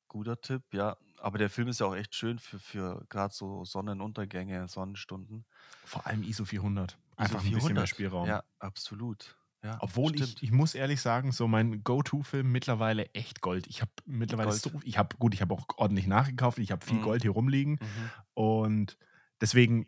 guter 0.07 0.39
Tipp, 0.41 0.63
ja. 0.73 0.97
Aber 1.17 1.37
der 1.37 1.49
Film 1.49 1.69
ist 1.69 1.79
ja 1.79 1.85
auch 1.85 1.95
echt 1.95 2.15
schön 2.15 2.37
für, 2.39 2.59
für 2.59 3.05
gerade 3.09 3.33
so 3.33 3.63
Sonnenuntergänge, 3.63 4.67
Sonnenstunden. 4.67 5.45
Vor 5.85 6.05
allem 6.05 6.23
ISO 6.23 6.45
400. 6.45 6.91
ISO 6.91 6.99
Einfach 7.15 7.39
ein 7.39 7.51
bisschen 7.51 7.75
mehr 7.75 7.87
400. 7.87 7.89
Spielraum. 7.89 8.27
Ja, 8.27 8.43
absolut. 8.59 9.37
Ja, 9.63 9.77
Obwohl 9.79 10.15
ich, 10.15 10.41
ich 10.43 10.51
muss 10.51 10.75
ehrlich 10.75 10.99
sagen, 11.01 11.31
so 11.31 11.47
mein 11.47 11.83
Go-To-Film 11.83 12.51
mittlerweile 12.51 13.13
echt 13.13 13.41
Gold. 13.41 13.65
Ich 13.67 13.81
habe 13.81 13.91
mittlerweile 14.05 14.49
Gold. 14.49 14.61
so, 14.61 14.81
ich 14.83 14.97
habe, 14.97 15.15
gut, 15.17 15.33
ich 15.33 15.41
habe 15.41 15.53
auch 15.53 15.65
ordentlich 15.77 16.05
nachgekauft, 16.07 16.59
ich 16.59 16.71
habe 16.71 16.85
viel 16.85 16.97
Mhm. 16.97 17.01
Gold 17.01 17.21
hier 17.21 17.31
rumliegen 17.31 17.79
Mhm. 17.81 18.11
und 18.33 18.97
deswegen 19.41 19.87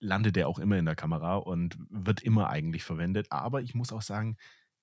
landet 0.00 0.36
der 0.36 0.48
auch 0.48 0.58
immer 0.58 0.76
in 0.76 0.84
der 0.84 0.94
Kamera 0.96 1.36
und 1.36 1.76
wird 1.88 2.22
immer 2.22 2.50
eigentlich 2.50 2.84
verwendet. 2.84 3.28
Aber 3.32 3.62
ich 3.62 3.74
muss 3.74 3.92
auch 3.92 4.02
sagen, 4.02 4.36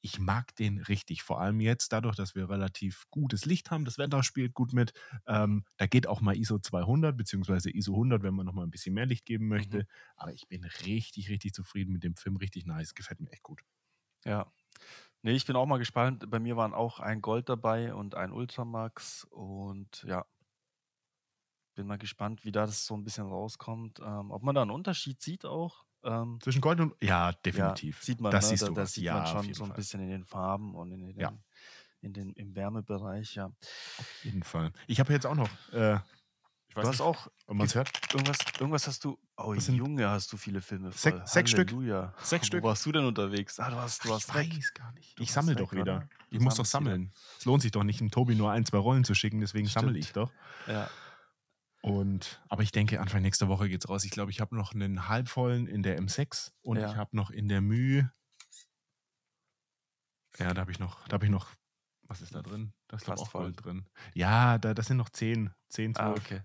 ich 0.03 0.19
mag 0.19 0.55
den 0.55 0.79
richtig. 0.79 1.21
Vor 1.21 1.39
allem 1.39 1.59
jetzt, 1.61 1.93
dadurch, 1.93 2.15
dass 2.15 2.33
wir 2.33 2.49
relativ 2.49 3.05
gutes 3.11 3.45
Licht 3.45 3.69
haben, 3.69 3.85
das 3.85 3.99
Wetter 3.99 4.23
spielt 4.23 4.55
gut 4.55 4.73
mit. 4.73 4.93
Ähm, 5.27 5.65
da 5.77 5.85
geht 5.85 6.07
auch 6.07 6.21
mal 6.21 6.35
ISO 6.35 6.57
200 6.57 7.15
beziehungsweise 7.15 7.69
ISO 7.69 7.95
100, 7.95 8.23
wenn 8.23 8.33
man 8.33 8.47
noch 8.47 8.53
mal 8.53 8.63
ein 8.63 8.71
bisschen 8.71 8.95
mehr 8.95 9.05
Licht 9.05 9.25
geben 9.27 9.47
möchte. 9.47 9.79
Mhm. 9.79 9.87
Aber 10.15 10.33
ich 10.33 10.47
bin 10.47 10.63
richtig, 10.65 11.29
richtig 11.29 11.53
zufrieden 11.53 11.93
mit 11.93 12.03
dem 12.03 12.15
Film. 12.15 12.37
Richtig 12.37 12.65
nice. 12.65 12.95
Gefällt 12.95 13.19
mir 13.19 13.31
echt 13.31 13.43
gut. 13.43 13.61
Ja. 14.25 14.51
Nee, 15.23 15.33
ich 15.33 15.45
bin 15.45 15.55
auch 15.55 15.65
mal 15.67 15.77
gespannt. 15.77 16.29
Bei 16.29 16.39
mir 16.39 16.57
waren 16.57 16.73
auch 16.73 16.99
ein 16.99 17.21
Gold 17.21 17.47
dabei 17.49 17.93
und 17.93 18.15
ein 18.15 18.31
Ultramax 18.31 19.25
und 19.25 20.03
ja. 20.07 20.25
bin 21.75 21.87
mal 21.87 21.97
gespannt, 21.97 22.43
wie 22.43 22.51
da 22.51 22.65
das 22.65 22.85
so 22.85 22.95
ein 22.95 23.03
bisschen 23.03 23.27
rauskommt. 23.27 23.99
Ähm, 23.99 24.31
ob 24.31 24.43
man 24.43 24.55
da 24.55 24.61
einen 24.63 24.71
Unterschied 24.71 25.21
sieht 25.21 25.45
auch. 25.45 25.85
Ähm, 26.03 26.39
Zwischen 26.41 26.61
Gold 26.61 26.79
und. 26.79 26.95
Ja, 27.01 27.07
ja, 27.07 27.31
definitiv. 27.33 28.01
sieht 28.01 28.19
man, 28.21 28.31
Das 28.31 28.45
ne? 28.45 28.49
siehst 28.49 28.63
Da, 28.63 28.67
du 28.67 28.73
da 28.73 28.81
was. 28.83 28.93
sieht 28.93 29.11
man 29.11 29.23
Ja, 29.23 29.23
auf 29.23 29.29
schon 29.29 29.43
jeden 29.43 29.53
so 29.53 29.63
ein 29.63 29.67
Fall. 29.67 29.75
bisschen 29.75 30.01
in 30.01 30.09
den 30.09 30.25
Farben 30.25 30.75
und 30.75 30.91
in 30.91 31.07
Ja, 31.15 31.29
den, 31.29 31.43
in 32.01 32.13
den, 32.13 32.33
im 32.33 32.55
Wärmebereich, 32.55 33.35
ja. 33.35 33.51
auf 33.97 34.11
jeden 34.23 34.43
Fall. 34.43 34.73
Ich 34.87 34.99
habe 34.99 35.13
jetzt 35.13 35.25
auch 35.25 35.35
noch. 35.35 35.49
Äh, 35.71 35.99
ich 36.71 36.75
Du 36.75 36.79
weiß 36.79 36.87
hast 36.87 36.93
nicht, 36.93 37.01
auch 37.01 37.27
man 37.47 37.67
hört. 37.67 38.13
irgendwas, 38.13 38.37
irgendwas 38.57 38.87
hast 38.87 39.03
du. 39.03 39.19
Oh 39.35 39.53
Das 39.53 39.65
sind 39.65 39.75
Junge, 39.75 40.07
hast 40.09 40.31
du 40.31 40.37
viele 40.37 40.61
Filme 40.61 40.89
sech, 40.93 41.13
voll. 41.15 41.27
sechs 41.27 41.51
Stück. 41.51 41.69
Halleluja. 41.69 42.13
Sechs 42.23 42.43
Wo 42.43 42.47
Stück. 42.47 42.63
warst 42.63 42.85
du 42.85 42.93
denn 42.93 43.03
unterwegs? 43.03 43.59
Ah, 43.59 43.69
du 43.71 43.75
hast, 43.75 44.05
du 44.05 44.07
ich 44.07 44.13
hast 44.13 44.33
weg. 44.33 44.73
gar 44.75 44.93
nicht. 44.93 45.19
Du 45.19 45.23
Ich 45.23 45.33
sammle 45.33 45.53
doch 45.55 45.73
weg, 45.73 45.81
wieder. 45.81 45.97
oder? 45.97 46.09
Ich 46.29 46.37
Du 46.37 46.43
muss 46.45 46.55
doch 46.55 46.65
sammelst 46.65 46.71
sammeln. 46.95 47.13
Es 47.39 47.43
lohnt 47.43 47.61
sich 47.61 47.71
doch 47.73 47.83
nicht, 47.83 47.99
dem 47.99 48.09
Tobi 48.09 48.35
nur 48.35 48.51
ein, 48.53 48.65
zwei 48.65 48.77
Rollen 48.77 49.03
zu 49.03 49.13
schicken, 49.15 49.41
deswegen 49.41 49.67
sammle 49.67 49.99
ich 49.99 50.13
doch. 50.13 50.31
Ja. 50.65 50.89
Und, 51.81 52.41
aber 52.47 52.63
ich 52.63 52.71
denke, 52.71 53.01
Anfang 53.01 53.21
nächster 53.21 53.49
Woche 53.49 53.67
geht's 53.67 53.89
raus. 53.89 54.05
Ich 54.05 54.11
glaube, 54.11 54.31
ich 54.31 54.39
habe 54.39 54.55
noch 54.55 54.73
einen 54.73 55.09
halbvollen 55.09 55.67
in 55.67 55.83
der 55.83 55.99
M6 55.99 56.51
und 56.61 56.77
ich 56.77 56.83
Ja. 56.83 56.95
habe 56.95 57.17
noch 57.17 57.31
in 57.31 57.49
der 57.49 57.59
Mühe. 57.59 58.13
Ja, 60.39 60.53
da 60.53 60.61
habe 60.61 60.71
ich 60.71 60.79
noch, 60.79 61.05
da 61.09 61.15
habe 61.15 61.25
ich 61.25 61.31
noch, 61.31 61.49
was 62.03 62.21
ist 62.21 62.33
da 62.33 62.41
drin? 62.41 62.71
Da 62.87 62.97
ist 62.97 63.05
Fast 63.05 63.23
auch 63.23 63.29
voll. 63.29 63.41
Gold 63.51 63.65
drin. 63.65 63.85
Ja, 64.13 64.57
da, 64.57 64.73
das 64.73 64.87
sind 64.87 64.97
noch 64.97 65.09
10, 65.09 65.51
10, 65.69 65.91
Ah, 65.97 66.13
12 66.13 66.17
okay. 66.19 66.41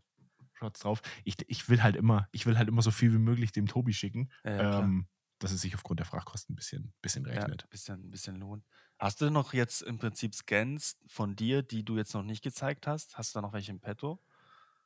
Shots 0.58 0.80
drauf. 0.80 1.02
Ich, 1.24 1.36
ich 1.48 1.68
will 1.68 1.82
halt 1.82 1.96
immer, 1.96 2.28
ich 2.32 2.46
will 2.46 2.56
halt 2.58 2.68
immer 2.68 2.82
so 2.82 2.90
viel 2.90 3.12
wie 3.12 3.18
möglich 3.18 3.52
dem 3.52 3.66
Tobi 3.66 3.92
schicken, 3.92 4.30
Ja, 4.44 4.52
ja, 4.52 4.66
ähm, 4.80 5.08
dass 5.38 5.52
es 5.52 5.60
sich 5.60 5.74
aufgrund 5.74 6.00
der 6.00 6.06
Frachtkosten 6.06 6.54
ein 6.54 6.56
bisschen, 6.56 6.94
bisschen 7.02 7.26
Ja, 7.32 7.44
rechnet. 7.44 7.66
ein 7.66 7.68
bisschen, 7.68 7.94
ein 8.04 8.10
bisschen 8.10 8.36
lohnt. 8.36 8.64
Hast 8.98 9.20
du 9.20 9.30
noch 9.30 9.52
jetzt 9.52 9.82
im 9.82 9.98
Prinzip 9.98 10.34
Scans 10.34 10.96
von 11.08 11.34
dir, 11.36 11.62
die 11.62 11.84
du 11.84 11.96
jetzt 11.96 12.14
noch 12.14 12.22
nicht 12.22 12.42
gezeigt 12.42 12.86
hast? 12.86 13.18
Hast 13.18 13.34
du 13.34 13.38
da 13.38 13.42
noch 13.42 13.52
welche 13.52 13.72
im 13.72 13.80
Petto? 13.80 14.20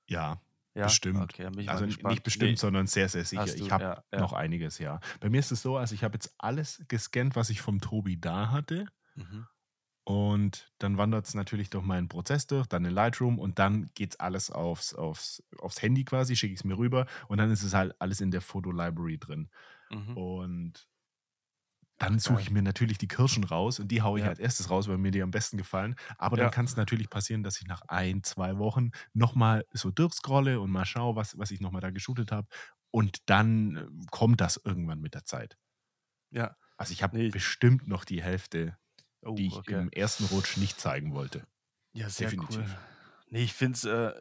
Ja, 0.09 0.43
Ja? 0.75 1.01
bestimmt. 1.05 1.13
Okay, 1.13 1.51
Also 1.67 1.87
nicht 1.87 2.23
bestimmt, 2.23 2.59
Nee, 2.59 2.59
sondern 2.59 2.87
sehr, 2.87 3.09
sehr 3.09 3.25
sicher. 3.25 3.55
hast 3.55 3.57
Ich 3.57 3.71
du, 3.71 3.71
habe 3.71 3.85
ja, 3.85 4.05
noch 4.15 4.33
ja. 4.33 4.33
einiges, 4.33 4.79
ja. 4.79 5.01
Bei 5.21 5.31
mir 5.31 5.39
ist 5.41 5.53
es 5.53 5.63
so, 5.63 5.77
also 5.77 5.95
ich 5.95 6.03
habe 6.05 6.15
jetzt 6.15 6.35
alles 6.39 6.83
gescannt, 6.89 7.37
was 7.37 7.51
ich 7.51 7.61
vom 7.61 7.81
Tobi 7.81 8.21
da 8.21 8.51
hatte. 8.51 8.87
Mhm. 9.17 9.47
Und 10.11 10.73
dann 10.79 10.99
wandert 10.99 11.27
es 11.29 11.35
natürlich 11.35 11.71
durch 11.71 11.85
meinen 11.85 12.09
Prozess 12.09 12.47
durch, 12.49 12.67
dann 12.67 12.85
in 12.85 12.93
Lightroom 12.93 13.39
und 13.39 13.59
dann 13.61 13.91
geht 13.95 14.13
es 14.15 14.21
alles 14.21 14.51
aufs, 14.51 14.93
aufs, 14.95 15.43
aufs 15.59 15.83
Handy 15.83 16.05
quasi, 16.05 16.35
schicke 16.37 16.55
ich 16.55 16.61
es 16.61 16.65
mir 16.65 16.79
rüber 16.79 17.07
und 17.29 17.39
dann 17.39 17.51
ist 17.53 17.63
es 17.63 17.75
halt 17.75 17.95
alles 18.01 18.21
in 18.21 18.33
der 18.33 18.41
Foto-Library 18.41 19.19
drin. 19.19 19.51
Mhm. 19.91 20.15
Und 20.15 20.89
dann 21.99 22.19
suche 22.19 22.41
ich 22.41 22.51
mir 22.51 22.63
natürlich 22.63 22.97
die 22.97 23.09
Kirschen 23.09 23.45
raus 23.45 23.79
und 23.79 23.89
die 23.89 24.01
haue 24.01 24.19
ich 24.19 24.27
Ja. 24.27 24.29
als 24.29 24.39
erstes 24.39 24.71
raus, 24.71 24.89
weil 24.89 24.97
mir 24.97 25.11
die 25.11 25.23
am 25.23 25.31
besten 25.31 25.59
gefallen. 25.59 25.97
Aber 26.17 26.37
dann 26.39 26.49
Ja. 26.49 26.51
kann 26.51 26.65
es 26.65 26.77
natürlich 26.77 27.11
passieren, 27.11 27.43
dass 27.43 27.61
ich 27.61 27.67
nach 27.67 27.83
ein, 27.89 28.23
zwei 28.23 28.57
Wochen 28.59 28.91
nochmal 29.13 29.67
so 29.73 29.91
durchscrolle 29.91 30.61
und 30.61 30.71
mal 30.71 30.87
schaue, 30.87 31.15
was, 31.17 31.37
was 31.39 31.51
ich 31.51 31.61
nochmal 31.61 31.83
da 31.83 31.91
geshootet 31.91 32.33
habe. 32.33 32.49
Und 32.91 33.19
dann 33.29 33.77
äh, 33.77 33.87
kommt 34.11 34.41
das 34.41 34.59
irgendwann 34.65 35.01
mit 35.01 35.15
der 35.15 35.25
Zeit. 35.27 35.57
Ja. 36.31 36.57
Also 36.77 36.93
ich 36.93 37.03
habe 37.03 37.13
Nee. 37.13 37.33
bestimmt 37.33 37.87
noch 37.89 38.05
die 38.05 38.23
Hälfte, 38.23 38.77
Oh, 39.25 39.39
die 39.39 39.47
ich 39.49 39.61
okay. 39.61 39.69
im 39.69 39.91
ersten 39.91 40.25
Rutsch 40.25 40.57
nicht 40.57 40.81
zeigen 40.81 41.15
wollte. 41.15 41.47
Ja, 41.93 42.09
sehr 42.09 42.33
Definitiv. 42.33 42.49
cool. 42.49 42.79
Nee, 43.29 43.43
ich 43.43 43.53
finde 43.53 43.77
es 43.77 43.85
äh, 43.85 44.13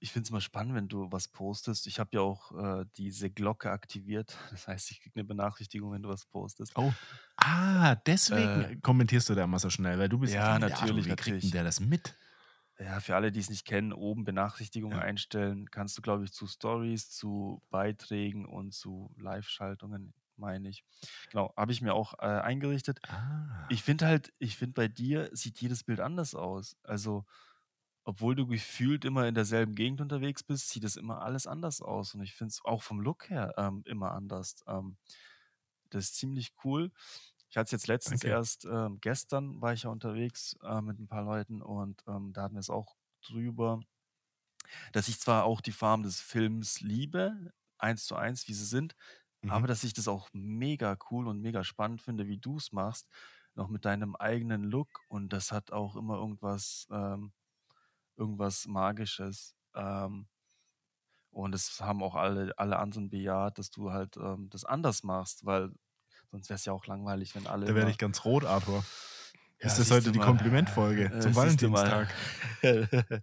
ich 0.00 0.12
find's 0.12 0.30
mal 0.30 0.40
spannend, 0.40 0.74
wenn 0.74 0.88
du 0.88 1.10
was 1.10 1.28
postest. 1.28 1.86
Ich 1.86 1.98
habe 1.98 2.10
ja 2.14 2.20
auch 2.20 2.52
äh, 2.82 2.84
diese 2.96 3.30
Glocke 3.30 3.70
aktiviert. 3.70 4.36
Das 4.50 4.68
heißt, 4.68 4.90
ich 4.92 5.00
kriege 5.02 5.16
eine 5.16 5.24
Benachrichtigung, 5.24 5.92
wenn 5.92 6.02
du 6.02 6.08
was 6.08 6.26
postest. 6.26 6.74
Oh. 6.76 6.94
Ah, 7.36 7.96
deswegen 8.06 8.66
Äh, 8.66 8.76
kommentierst 8.82 9.28
du 9.30 9.34
da 9.34 9.44
immer 9.44 9.58
so 9.58 9.70
schnell, 9.70 9.98
weil 9.98 10.08
du 10.08 10.18
bist 10.18 10.36
ja, 10.36 10.58
der 10.66 10.78
Arthur. 10.78 11.04
natürlich, 11.04 11.06
Wie 11.06 11.14
kriegt 11.16 11.42
denn 11.42 11.50
natürlich. 11.50 11.50
der 11.50 11.64
das 11.64 11.80
mit? 11.80 12.16
Ja, 12.78 13.00
für 13.00 13.16
alle, 13.16 13.32
die 13.32 13.40
es 13.40 13.50
nicht 13.50 13.64
kennen, 13.66 13.92
oben 13.92 14.24
Benachrichtigungen 14.24 14.96
Ja. 14.96 15.00
einstellen. 15.00 15.68
Kannst 15.70 15.98
du, 15.98 16.02
glaube 16.02 16.24
ich, 16.24 16.32
zu 16.32 16.46
Stories, 16.46 17.10
zu 17.10 17.62
Beiträgen 17.70 18.46
und 18.46 18.72
zu 18.72 19.12
Live-Schaltungen, 19.18 20.14
meine 20.38 20.68
ich. 20.68 20.84
Genau, 21.30 21.52
habe 21.56 21.72
ich 21.72 21.80
mir 21.80 21.94
auch 21.94 22.14
äh, 22.14 22.26
eingerichtet. 22.26 23.00
Ah. 23.08 23.66
Ich 23.68 23.82
finde 23.82 24.06
halt, 24.06 24.32
ich 24.38 24.56
finde 24.56 24.74
bei 24.74 24.88
dir 24.88 25.30
sieht 25.32 25.60
jedes 25.60 25.84
Bild 25.84 26.00
anders 26.00 26.34
aus. 26.34 26.76
Also, 26.82 27.24
obwohl 28.04 28.34
du 28.34 28.46
gefühlt 28.46 29.04
immer 29.04 29.26
in 29.28 29.34
derselben 29.34 29.74
Gegend 29.74 30.00
unterwegs 30.00 30.42
bist, 30.42 30.70
sieht 30.70 30.84
es 30.84 30.96
immer 30.96 31.22
alles 31.22 31.46
anders 31.46 31.82
aus. 31.82 32.14
Und 32.14 32.22
ich 32.22 32.34
finde 32.34 32.52
es 32.52 32.64
auch 32.64 32.82
vom 32.82 33.00
Look 33.00 33.28
her 33.28 33.54
ähm, 33.58 33.82
immer 33.84 34.12
anders. 34.12 34.56
Ähm, 34.66 34.96
das 35.90 36.04
ist 36.04 36.16
ziemlich 36.16 36.52
cool. 36.64 36.90
Ich 37.50 37.56
hatte 37.56 37.66
es 37.66 37.72
jetzt 37.72 37.86
letztens 37.86 38.20
Danke. 38.20 38.34
erst, 38.34 38.64
ähm, 38.66 38.98
gestern 39.00 39.60
war 39.60 39.72
ich 39.72 39.84
ja 39.84 39.90
unterwegs 39.90 40.56
äh, 40.62 40.80
mit 40.82 40.98
ein 40.98 41.08
paar 41.08 41.22
Leuten 41.22 41.62
und 41.62 42.02
ähm, 42.06 42.32
da 42.32 42.42
hatten 42.42 42.54
wir 42.54 42.60
es 42.60 42.70
auch 42.70 42.96
drüber, 43.26 43.80
dass 44.92 45.08
ich 45.08 45.18
zwar 45.18 45.44
auch 45.44 45.60
die 45.60 45.72
Farben 45.72 46.02
des 46.02 46.20
Films 46.20 46.80
liebe, 46.80 47.52
eins 47.78 48.04
zu 48.04 48.16
eins, 48.16 48.48
wie 48.48 48.54
sie 48.54 48.66
sind, 48.66 48.94
aber 49.46 49.60
Mhm. 49.60 49.66
dass 49.66 49.84
ich 49.84 49.92
das 49.92 50.08
auch 50.08 50.28
mega 50.32 50.96
cool 51.10 51.28
und 51.28 51.40
mega 51.40 51.62
spannend 51.64 52.02
finde, 52.02 52.26
wie 52.26 52.38
du 52.38 52.56
es 52.56 52.72
machst, 52.72 53.06
noch 53.54 53.68
mit 53.68 53.84
deinem 53.84 54.16
eigenen 54.16 54.64
Look 54.64 54.88
und 55.08 55.32
das 55.32 55.52
hat 55.52 55.72
auch 55.72 55.96
immer 55.96 56.16
irgendwas, 56.16 56.86
ähm, 56.90 57.32
irgendwas 58.16 58.66
Magisches. 58.66 59.54
Ähm, 59.74 60.26
und 61.30 61.52
das 61.52 61.80
haben 61.80 62.02
auch 62.02 62.14
alle, 62.14 62.52
alle 62.58 62.78
anderen 62.78 63.10
bejaht, 63.10 63.58
dass 63.58 63.70
du 63.70 63.92
halt 63.92 64.16
ähm, 64.16 64.48
das 64.50 64.64
anders 64.64 65.02
machst, 65.02 65.44
weil 65.44 65.70
sonst 66.30 66.48
wäre 66.48 66.56
es 66.56 66.64
ja 66.64 66.72
auch 66.72 66.86
langweilig, 66.86 67.34
wenn 67.34 67.46
alle 67.46 67.66
Da 67.66 67.68
werde 67.74 67.82
immer. 67.82 67.90
ich 67.90 67.98
ganz 67.98 68.24
rot, 68.24 68.44
Arthur. 68.44 68.84
Ja, 69.60 69.66
Ist 69.66 69.78
das 69.78 69.86
siehst 69.88 69.90
heute 69.92 70.04
du 70.06 70.10
die 70.12 70.18
mal. 70.18 70.26
Komplimentfolge 70.26 71.04
Äh, 71.06 71.20
zum 71.20 71.32
siehst 71.34 71.62
du 71.62 71.68
mal. 71.68 72.08
Valentinstag? 72.62 73.22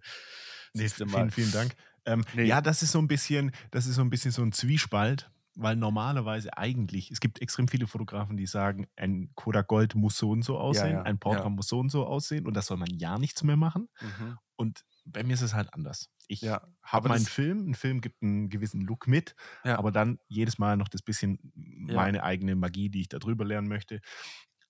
Nee, 0.74 0.82
siehst 0.82 1.00
du 1.00 1.06
mal. 1.06 1.12
vielen, 1.18 1.30
vielen 1.30 1.52
Dank. 1.52 1.74
Ähm, 2.04 2.22
Nee. 2.34 2.44
Ja, 2.44 2.60
das 2.60 2.82
ist 2.82 2.92
so 2.92 2.98
ein 2.98 3.08
bisschen, 3.08 3.50
das 3.70 3.86
ist 3.86 3.94
so 3.94 4.02
ein 4.02 4.10
bisschen 4.10 4.30
so 4.30 4.42
ein 4.42 4.52
Zwiespalt, 4.52 5.30
weil 5.56 5.76
normalerweise 5.76 6.56
eigentlich, 6.58 7.10
es 7.10 7.20
gibt 7.20 7.40
extrem 7.42 7.68
viele 7.68 7.86
Fotografen, 7.86 8.36
die 8.36 8.46
sagen, 8.46 8.86
ein 8.96 9.30
Kodak 9.34 9.68
Gold 9.68 9.94
muss 9.94 10.18
so 10.18 10.30
und 10.30 10.42
so 10.44 10.58
aussehen, 10.58 11.02
ja, 11.02 11.04
ein 11.04 11.18
Portra 11.18 11.48
ja. 11.48 11.50
muss 11.50 11.68
so 11.68 11.78
und 11.80 11.90
so 11.90 12.06
aussehen 12.06 12.46
und 12.46 12.54
das 12.54 12.66
soll 12.66 12.76
man 12.78 12.94
ja 12.94 13.18
nichts 13.18 13.42
mehr 13.42 13.56
machen. 13.56 13.88
Mhm. 14.00 14.36
Und 14.56 14.84
bei 15.04 15.22
mir 15.24 15.34
ist 15.34 15.42
es 15.42 15.54
halt 15.54 15.72
anders. 15.74 16.10
Ich 16.28 16.42
Ja, 16.42 16.68
habe 16.82 17.08
meinen 17.08 17.26
Film, 17.26 17.70
ein 17.70 17.74
Film 17.74 18.00
gibt 18.00 18.22
einen 18.22 18.48
gewissen 18.50 18.82
Look 18.82 19.06
mit, 19.06 19.34
Ja. 19.64 19.76
aber 19.76 19.92
dann 19.92 20.18
jedes 20.28 20.58
Mal 20.58 20.76
noch 20.76 20.88
das 20.88 21.02
bisschen 21.02 21.38
Ja. 21.86 22.12
meine 22.14 22.22
eigene 22.22 22.56
Magie, 22.56 22.90
die 22.90 23.02
ich 23.02 23.08
da 23.08 23.18
drüber 23.18 23.44
lernen 23.44 23.68
möchte. 23.68 24.00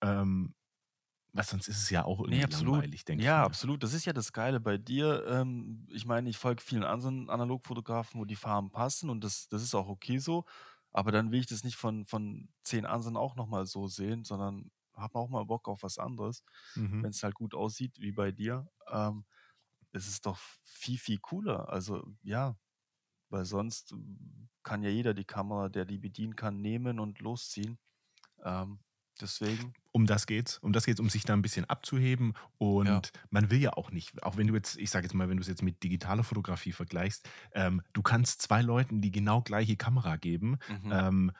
Ähm, 0.01 0.55
weil 1.33 1.45
sonst 1.45 1.67
ist 1.69 1.79
es 1.79 1.89
ja 1.91 2.05
auch 2.05 2.21
irgendwie 2.21 2.41
Nee, 2.41 2.43
absolut. 2.43 2.87
langweilig, 2.87 3.05
denke 3.05 3.23
Ja, 3.23 3.43
ich 3.43 3.45
mir. 3.45 3.45
absolut. 3.45 3.81
Das 3.83 3.93
ist 3.93 4.05
ja 4.05 4.13
das 4.13 4.33
Geile 4.33 4.59
bei 4.59 4.77
dir. 4.77 5.25
Ähm, 5.27 5.87
ich 5.91 6.05
meine, 6.05 6.29
ich 6.29 6.37
folge 6.37 6.61
vielen 6.61 6.83
anderen 6.83 7.29
Analogfotografen, 7.29 8.19
wo 8.19 8.25
die 8.25 8.35
Farben 8.35 8.69
passen 8.71 9.09
und 9.09 9.23
das, 9.23 9.47
das 9.47 9.63
ist 9.63 9.73
auch 9.73 9.87
okay 9.87 10.17
so. 10.19 10.45
Aber 10.91 11.11
dann 11.11 11.31
will 11.31 11.39
ich 11.39 11.47
das 11.47 11.63
nicht 11.63 11.77
von, 11.77 12.05
von 12.05 12.49
zehn 12.63 12.85
anderen 12.85 13.17
auch 13.17 13.35
nochmal 13.35 13.65
so 13.65 13.87
sehen, 13.87 14.23
sondern 14.25 14.71
habe 14.93 15.19
auch 15.19 15.29
mal 15.29 15.45
Bock 15.45 15.67
auf 15.67 15.83
was 15.83 15.97
anderes, 15.99 16.43
Mhm. 16.75 17.03
wenn 17.03 17.11
es 17.11 17.23
halt 17.23 17.35
gut 17.35 17.53
aussieht, 17.55 17.99
wie 17.99 18.11
bei 18.11 18.31
dir. 18.31 18.69
Ähm, 18.91 19.25
es 19.93 20.07
ist 20.07 20.25
doch 20.25 20.37
viel, 20.63 20.97
viel 20.99 21.19
cooler. 21.19 21.69
Also 21.69 22.03
ja, 22.23 22.57
weil 23.29 23.45
sonst 23.45 23.95
kann 24.63 24.83
ja 24.83 24.89
jeder 24.89 25.13
die 25.13 25.25
Kamera, 25.25 25.69
der 25.69 25.85
die 25.85 25.97
bedienen 25.99 26.35
kann, 26.35 26.61
nehmen 26.61 26.99
und 26.99 27.19
losziehen. 27.19 27.79
Ähm, 28.43 28.81
deswegen, 29.17 29.73
Um 29.91 30.05
das 30.05 30.27
geht's. 30.27 30.59
Um 30.59 30.73
das 30.73 30.85
geht's, 30.85 30.99
um 30.99 31.09
sich 31.09 31.23
da 31.23 31.33
ein 31.33 31.41
bisschen 31.41 31.65
abzuheben. 31.65 32.33
Und 32.57 32.87
Ja. 32.87 33.01
man 33.29 33.49
will 33.49 33.59
ja 33.59 33.73
auch 33.73 33.91
nicht, 33.91 34.21
auch 34.23 34.37
wenn 34.37 34.47
du 34.47 34.53
jetzt, 34.55 34.77
ich 34.77 34.89
sage 34.91 35.05
jetzt 35.05 35.13
mal, 35.13 35.27
wenn 35.29 35.37
du 35.37 35.41
es 35.41 35.47
jetzt 35.47 35.63
mit 35.63 35.81
digitaler 35.83 36.23
Fotografie 36.23 36.71
vergleichst, 36.71 37.27
ähm, 37.53 37.81
du 37.93 38.01
kannst 38.03 38.41
zwei 38.41 38.61
Leuten 38.61 39.01
die 39.01 39.11
genau 39.11 39.41
gleiche 39.41 39.75
Kamera 39.75 40.15
geben. 40.17 40.57
mhm. 40.67 40.91
Ähm, 40.91 41.31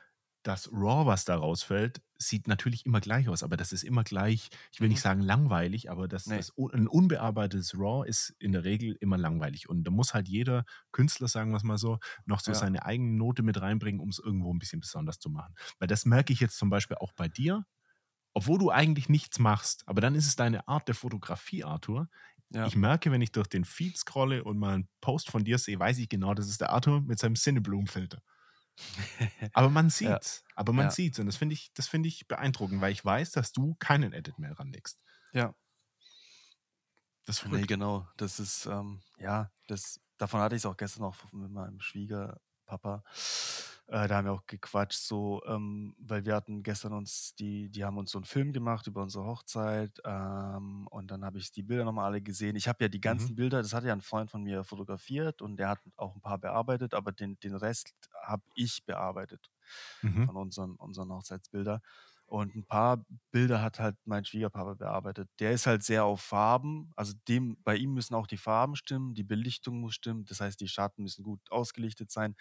das 0.42 0.68
RAW, 0.72 1.06
was 1.06 1.24
da 1.24 1.36
rausfällt, 1.36 2.00
sieht 2.18 2.48
natürlich 2.48 2.84
immer 2.86 3.00
gleich 3.00 3.28
aus, 3.28 3.42
aber 3.42 3.56
das 3.56 3.72
ist 3.72 3.84
immer 3.84 4.04
gleich, 4.04 4.48
ich 4.72 4.80
will 4.80 4.88
Mhm. 4.88 4.88
nicht 4.88 5.00
sagen 5.00 5.20
langweilig, 5.20 5.90
aber 5.90 6.08
das, 6.08 6.26
Nee. 6.26 6.34
das 6.34 6.52
ein 6.72 6.88
unbearbeitetes 6.88 7.74
RAW 7.78 8.06
ist 8.08 8.34
in 8.40 8.52
der 8.52 8.64
Regel 8.64 8.96
immer 9.00 9.16
langweilig. 9.18 9.68
Und 9.68 9.84
da 9.84 9.90
muss 9.90 10.14
halt 10.14 10.28
jeder 10.28 10.64
Künstler, 10.92 11.28
sagen 11.28 11.50
wir 11.52 11.56
es 11.58 11.62
mal 11.62 11.78
so, 11.78 11.98
noch 12.26 12.40
so 12.40 12.52
Ja. 12.52 12.54
seine 12.54 12.84
eigene 12.84 13.16
Note 13.16 13.42
mit 13.42 13.60
reinbringen, 13.60 14.00
um 14.00 14.08
es 14.08 14.18
irgendwo 14.18 14.52
ein 14.52 14.58
bisschen 14.58 14.80
besonders 14.80 15.18
zu 15.20 15.30
machen. 15.30 15.54
Weil 15.78 15.88
das 15.88 16.04
merke 16.06 16.32
ich 16.32 16.40
jetzt 16.40 16.58
zum 16.58 16.70
Beispiel 16.70 16.96
auch 16.98 17.12
bei 17.12 17.28
dir, 17.28 17.64
obwohl 18.34 18.58
du 18.58 18.70
eigentlich 18.70 19.08
nichts 19.08 19.38
machst, 19.38 19.82
aber 19.86 20.00
dann 20.00 20.14
ist 20.14 20.26
es 20.26 20.36
deine 20.36 20.68
Art 20.68 20.88
der 20.88 20.94
Fotografie, 20.94 21.64
Arthur. 21.64 22.08
ja. 22.50 22.68
Ich 22.68 22.76
merke, 22.76 23.10
wenn 23.12 23.22
ich 23.22 23.32
durch 23.32 23.48
den 23.48 23.64
Feed 23.64 23.96
scrolle 23.98 24.44
und 24.44 24.58
mal 24.58 24.74
einen 24.74 24.88
Post 25.00 25.30
von 25.30 25.44
dir 25.44 25.58
sehe, 25.58 25.78
weiß 25.78 25.98
ich 25.98 26.08
genau, 26.08 26.34
das 26.34 26.48
ist 26.48 26.60
der 26.60 26.70
Arthur 26.70 27.00
mit 27.02 27.18
seinem 27.18 27.34
Cinneblumenfilter. 27.36 28.22
Aber 29.54 29.70
man 29.70 29.90
sieht's. 29.90 30.44
Aber 30.54 30.72
man 30.72 30.86
Ja. 30.86 30.90
sieht's. 30.90 31.18
Und 31.18 31.26
das 31.26 31.36
finde 31.36 31.54
ich, 31.54 31.72
das 31.74 31.88
finde 31.88 32.08
ich 32.08 32.26
beeindruckend, 32.28 32.80
weil 32.80 32.92
ich 32.92 33.04
weiß, 33.04 33.32
dass 33.32 33.52
du 33.52 33.74
keinen 33.78 34.12
Edit 34.12 34.38
mehr 34.38 34.58
ranlegst. 34.58 34.98
ja. 35.32 35.54
Das 37.26 37.44
Nee, 37.44 37.66
genau. 37.66 38.08
Das 38.16 38.40
ist, 38.40 38.66
ähm, 38.66 39.02
ja, 39.18 39.50
das, 39.66 40.00
davon 40.16 40.40
hatte 40.40 40.56
ich 40.56 40.62
es 40.62 40.66
auch 40.66 40.76
gestern 40.76 41.02
noch 41.02 41.30
mit 41.32 41.50
meinem 41.50 41.80
Schwieger, 41.80 42.40
Papa. 42.68 43.02
Äh, 43.88 44.08
da 44.08 44.16
haben 44.18 44.26
wir 44.26 44.32
auch 44.34 44.46
gequatscht, 44.46 45.00
so, 45.00 45.42
ähm, 45.46 45.96
weil 45.98 46.26
wir 46.26 46.34
hatten 46.36 46.62
gestern 46.62 46.92
uns 46.92 47.34
die 47.34 47.70
die 47.70 47.84
haben 47.84 47.98
uns 47.98 48.12
so 48.12 48.18
einen 48.18 48.26
Film 48.26 48.52
gemacht 48.52 48.86
über 48.86 49.02
unsere 49.02 49.24
Hochzeit, 49.26 50.00
ähm, 50.04 50.86
und 50.88 51.10
dann 51.10 51.24
habe 51.24 51.38
ich 51.38 51.52
die 51.52 51.62
Bilder 51.64 51.84
noch 51.86 51.92
mal 51.92 52.06
alle 52.06 52.22
gesehen. 52.22 52.56
Ich 52.56 52.68
habe 52.68 52.84
ja 52.84 52.88
die 52.88 53.00
Mhm. 53.04 53.28
ganzen 53.28 53.36
Bilder 53.36 53.62
das 53.62 53.74
hat 53.74 53.84
ja 53.84 53.92
ein 53.94 54.02
Freund 54.02 54.30
von 54.30 54.42
mir 54.44 54.64
fotografiert 54.64 55.42
und 55.42 55.56
der 55.58 55.70
hat 55.70 55.80
auch 55.96 56.14
ein 56.16 56.20
paar 56.22 56.38
bearbeitet, 56.38 56.94
aber 56.94 57.12
den 57.12 57.38
den 57.40 57.54
Rest 57.56 57.94
habe 58.22 58.44
ich 58.54 58.84
bearbeitet 58.86 59.50
Mhm. 60.02 60.28
von 60.28 60.36
unseren 60.36 60.76
unseren 60.76 61.12
Hochzeitsbilder. 61.12 61.80
Und 62.28 62.54
ein 62.54 62.66
paar 62.66 63.04
Bilder 63.30 63.62
hat 63.62 63.80
halt 63.80 63.96
mein 64.04 64.24
Schwiegerpapa 64.24 64.74
bearbeitet. 64.74 65.30
Der 65.40 65.52
ist 65.52 65.66
halt 65.66 65.82
sehr 65.82 66.04
auf 66.04 66.20
Farben, 66.20 66.92
also 66.94 67.14
dem 67.26 67.56
bei 67.64 67.76
ihm 67.76 67.94
müssen 67.94 68.14
auch 68.14 68.26
die 68.26 68.36
Farben 68.36 68.76
stimmen, 68.76 69.14
die 69.14 69.24
Belichtung 69.24 69.80
muss 69.80 69.94
stimmen, 69.94 70.24
das 70.26 70.40
heißt, 70.40 70.60
die 70.60 70.68
Schatten 70.68 71.02
müssen 71.04 71.22
gut 71.24 71.40
ausgelichtet 71.50 72.10
sein. 72.10 72.34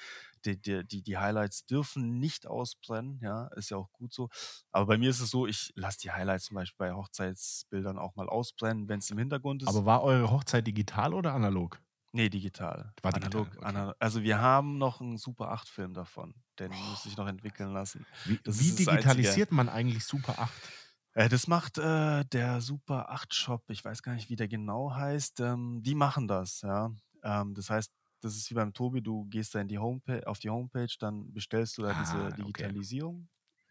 Die 0.46 0.60
die 0.62 0.86
die 0.86 1.02
die 1.04 1.18
Highlights 1.18 1.66
dürfen 1.66 2.20
nicht 2.20 2.48
ausbrennen, 2.48 3.20
ja, 3.24 3.48
ist 3.56 3.70
ja 3.70 3.78
auch 3.78 3.92
gut 3.94 4.14
so. 4.14 4.30
Aber 4.72 4.86
bei 4.88 4.98
mir 4.98 5.10
ist 5.10 5.22
es 5.22 5.30
so, 5.30 5.48
ich 5.48 5.72
lasse 5.76 6.00
die 6.00 6.12
Highlights 6.12 6.46
zum 6.46 6.56
Beispiel 6.56 6.78
bei 6.88 6.94
Hochzeitsbildern 6.94 7.98
auch 7.98 8.16
mal 8.16 8.28
ausbrennen, 8.30 8.90
wenn 8.90 9.00
es 9.00 9.10
im 9.10 9.18
Hintergrund 9.18 9.64
ist. 9.64 9.82
Aber 9.82 9.86
war 9.86 10.02
eure 10.02 10.32
Hochzeit 10.32 10.66
digital 10.66 11.14
oder 11.14 11.34
analog? 11.36 11.80
Ne, 12.18 12.30
digital. 12.30 12.94
War 13.04 13.12
digital, 13.14 13.42
Analog 13.42 13.58
okay. 13.58 13.68
ana 13.68 13.96
also, 14.00 14.24
wir 14.24 14.40
haben 14.42 14.78
noch 14.78 15.02
'n 15.02 15.18
Super 15.18 15.52
8 15.52 15.70
Film 15.70 15.94
davon. 15.94 16.34
Den 16.60 16.74
muss 16.82 17.06
ich 17.06 17.16
noch 17.18 17.28
entwickeln 17.28 17.74
lassen. 17.74 18.06
Wie 18.24 18.42
wie 18.46 18.74
digitalisiert 18.74 19.52
man 19.52 19.70
eigentlich 19.70 20.06
Super 20.06 20.40
8? 20.40 20.74
Äh, 21.14 21.30
das 21.30 21.48
macht, 21.48 21.78
äh, 21.78 22.26
der 22.26 22.62
Super 22.62 23.10
8 23.10 23.34
Shop. 23.34 23.64
Ich 23.70 23.84
weiß 23.84 24.04
gar 24.04 24.14
nicht, 24.14 24.30
wie 24.30 24.36
der 24.36 24.48
genau 24.48 24.94
heißt. 24.94 25.40
Ähm, 25.42 25.82
die 25.84 25.96
machen 25.96 26.28
das, 26.28 26.62
ja. 26.62 26.92
Ähm, 27.24 27.54
das 27.56 27.70
heißt, 27.70 27.92
das 28.22 28.36
ist 28.36 28.50
wie 28.50 28.56
beim 28.56 28.74
Tobi, 28.74 29.02
du 29.02 29.26
gehst 29.26 29.56
da 29.56 29.62
in 29.62 29.68
die 29.68 29.80
Hompa 29.80 30.20
auf 30.26 30.40
die 30.40 30.50
Homepage, 30.50 30.94
dann 31.00 31.34
bestellst 31.34 31.78
du 31.78 31.84
da 31.84 31.94
diese 31.94 32.34
Ah, 32.34 32.38
okay. 32.46 32.74
Digitalisierung 32.74 33.30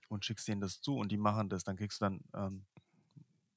und 0.08 0.24
schickst 0.24 0.46
denen 0.48 0.60
das 0.60 0.80
zu 0.80 0.96
und 0.96 1.10
die 1.12 1.16
machen 1.18 1.48
das. 1.48 1.64
Dann 1.64 1.76
kriegst 1.76 2.00
du 2.00 2.06
dann, 2.06 2.20
ähm, 2.34 2.66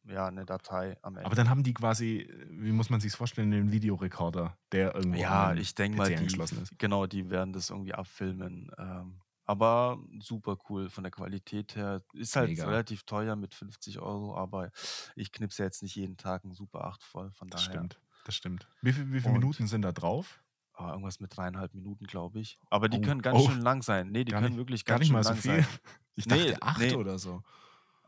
ja, 0.09 0.29
'ne 0.31 0.45
Datei 0.45 0.97
am 1.03 1.17
Aber 1.25 1.35
Ende. 1.35 1.35
dann 1.35 1.49
haben 1.49 1.63
die 1.63 1.73
quasi 1.73 2.29
wie 2.49 2.71
muss 2.71 2.89
man 2.89 3.01
sich's 3.01 3.15
vorstellen, 3.15 3.49
'nen 3.49 3.71
Videorekorder, 3.71 4.57
der 4.71 4.95
irgendwo 4.95 5.25
Ja, 5.27 5.53
ich 5.55 5.73
denke 5.73 5.97
mal, 5.97 6.13
die 6.13 6.15
angeschlossen 6.15 6.61
ist? 6.61 6.73
genau, 6.77 7.07
die 7.07 7.29
werden 7.31 7.51
das 7.51 7.71
irgendwie 7.71 7.93
abfilmen. 7.95 8.69
Ähm, 8.77 9.21
aber 9.45 9.97
super 10.19 10.55
cool 10.69 10.89
von 10.89 11.03
der 11.03 11.09
Qualität 11.11 11.75
her. 11.75 12.03
Ist 12.13 12.35
halt 12.35 12.53
Mega. 12.53 12.63
relativ 12.63 13.03
teuer 13.05 13.35
mit 13.35 13.55
50 13.55 13.97
€, 13.99 14.35
aber 14.35 14.69
ich 15.15 15.31
knipse 15.31 15.63
jetzt 15.63 15.81
nicht 15.81 15.95
jeden 15.95 16.17
Tag 16.17 16.43
'n 16.45 16.53
Super 16.53 16.85
8 16.85 17.01
voll, 17.01 17.31
von 17.31 17.49
Das 17.51 17.61
daher 17.61 17.63
stimmt, 17.63 17.99
das 18.23 18.35
stimmt. 18.35 18.69
Wie 18.81 18.93
viel 18.93 19.11
wie 19.11 19.21
viel 19.21 19.31
Und 19.31 19.31
Minuten 19.31 19.67
sind 19.67 19.81
da 19.81 19.91
drauf? 19.91 20.43
Ah, 20.75 20.91
irgendwas 20.91 21.19
mit 21.19 21.35
3,5 21.35 21.73
Minuten, 21.73 22.05
glaube 22.05 22.39
ich. 22.39 22.57
Aber 22.69 22.89
die 22.89 22.99
Oh, 22.99 23.01
können 23.01 23.21
ganz 23.21 23.41
oh. 23.41 23.49
schön 23.49 23.59
lang 23.61 23.81
sein. 23.81 24.11
Ne, 24.11 24.23
die 24.23 24.33
können 24.33 24.57
nicht 24.57 24.57
wirklich 24.57 24.85
gar 24.85 24.97
ganz 24.97 24.99
nicht 24.99 25.09
schön 25.09 25.21
mal 25.21 25.23
so 25.23 25.33
lang 25.33 25.35
viel? 25.35 25.61
sein. 25.61 25.65
Ich 26.15 26.27
dachte 26.27 26.61
8 26.61 26.91
ne. 26.91 26.97
oder 26.97 27.17
so. 27.17 27.43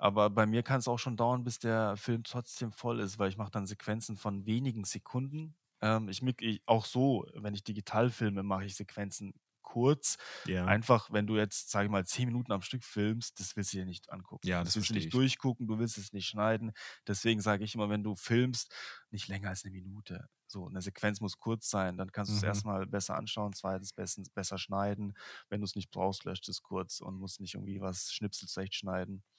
Aber 0.01 0.31
bei 0.31 0.47
mir 0.47 0.63
kann's 0.63 0.87
auch 0.87 0.97
schon 0.97 1.15
dauern, 1.15 1.43
bis 1.43 1.59
der 1.59 1.95
Film 1.95 2.23
trotzdem 2.23 2.71
voll 2.71 2.99
ist, 2.99 3.19
weil 3.19 3.29
ich 3.29 3.37
mache 3.37 3.51
dann 3.51 3.67
Sequenzen 3.67 4.17
von 4.17 4.47
wenigen 4.47 4.83
Sekunden. 4.83 5.55
Ähm, 5.79 6.09
ich 6.09 6.23
mick 6.23 6.41
i 6.41 6.63
auch 6.65 6.85
so, 6.85 7.27
wenn 7.35 7.53
ich 7.53 7.63
digital 7.63 8.09
filme, 8.09 8.41
mache 8.41 8.65
ich 8.65 8.75
Sequenzen 8.75 9.33
kurz. 9.61 10.17
Ja. 10.45 10.73
Einfach, 10.73 11.11
wenn 11.11 11.27
du 11.27 11.37
jetzt, 11.37 11.69
sage 11.69 11.85
ich 11.85 11.91
mal, 11.91 12.03
10 12.03 12.25
Minuten 12.29 12.51
am 12.51 12.63
Stück 12.63 12.83
filmst, 12.83 13.39
das 13.39 13.55
willst 13.55 13.73
du 13.73 13.77
dir 13.77 13.85
nicht 13.85 14.11
angucken. 14.11 14.45
Ja, 14.45 14.63
Das 14.63 14.73
das 14.73 14.75
willst 14.75 14.89
du 14.89 14.93
verstehe 14.93 14.95
nicht 14.95 15.13
ich. 15.13 15.13
durchgucken, 15.13 15.67
du 15.67 15.77
willst 15.77 15.99
es 15.99 16.13
nicht 16.13 16.27
schneiden. 16.27 16.71
Deswegen 17.07 17.39
sage 17.39 17.63
ich 17.63 17.75
immer, 17.75 17.89
wenn 17.91 18.03
du 18.03 18.15
filmst, 18.15 18.73
nicht 19.11 19.27
länger 19.27 19.49
als 19.49 19.63
'ne 19.63 19.69
Minute. 19.69 20.29
So, 20.47 20.67
'ne 20.67 20.81
Sequenz 20.81 21.21
muss 21.21 21.37
kurz 21.37 21.69
sein, 21.69 21.95
dann 21.97 22.11
kannst 22.11 22.31
du's 22.31 22.41
Mhm. 22.41 22.41
erst 22.43 22.65
mal 22.65 22.87
besser 22.87 23.15
anschauen, 23.17 23.53
2. 23.53 23.93
bestens 23.93 24.31
besser 24.31 24.57
schneiden. 24.57 25.13
Wenn 25.49 25.61
du's 25.61 25.75
nicht 25.75 25.91
brauchst, 25.91 26.25
löscht 26.25 26.49
es 26.49 26.63
kurz 26.63 26.99
und 27.01 27.17
musst 27.19 27.39
nicht 27.39 27.53
irgendwie 27.53 27.79
was 27.81 28.11
Schnipsel 28.11 28.47
zurechtschneiden. 28.47 29.21
Hm, 29.21 29.30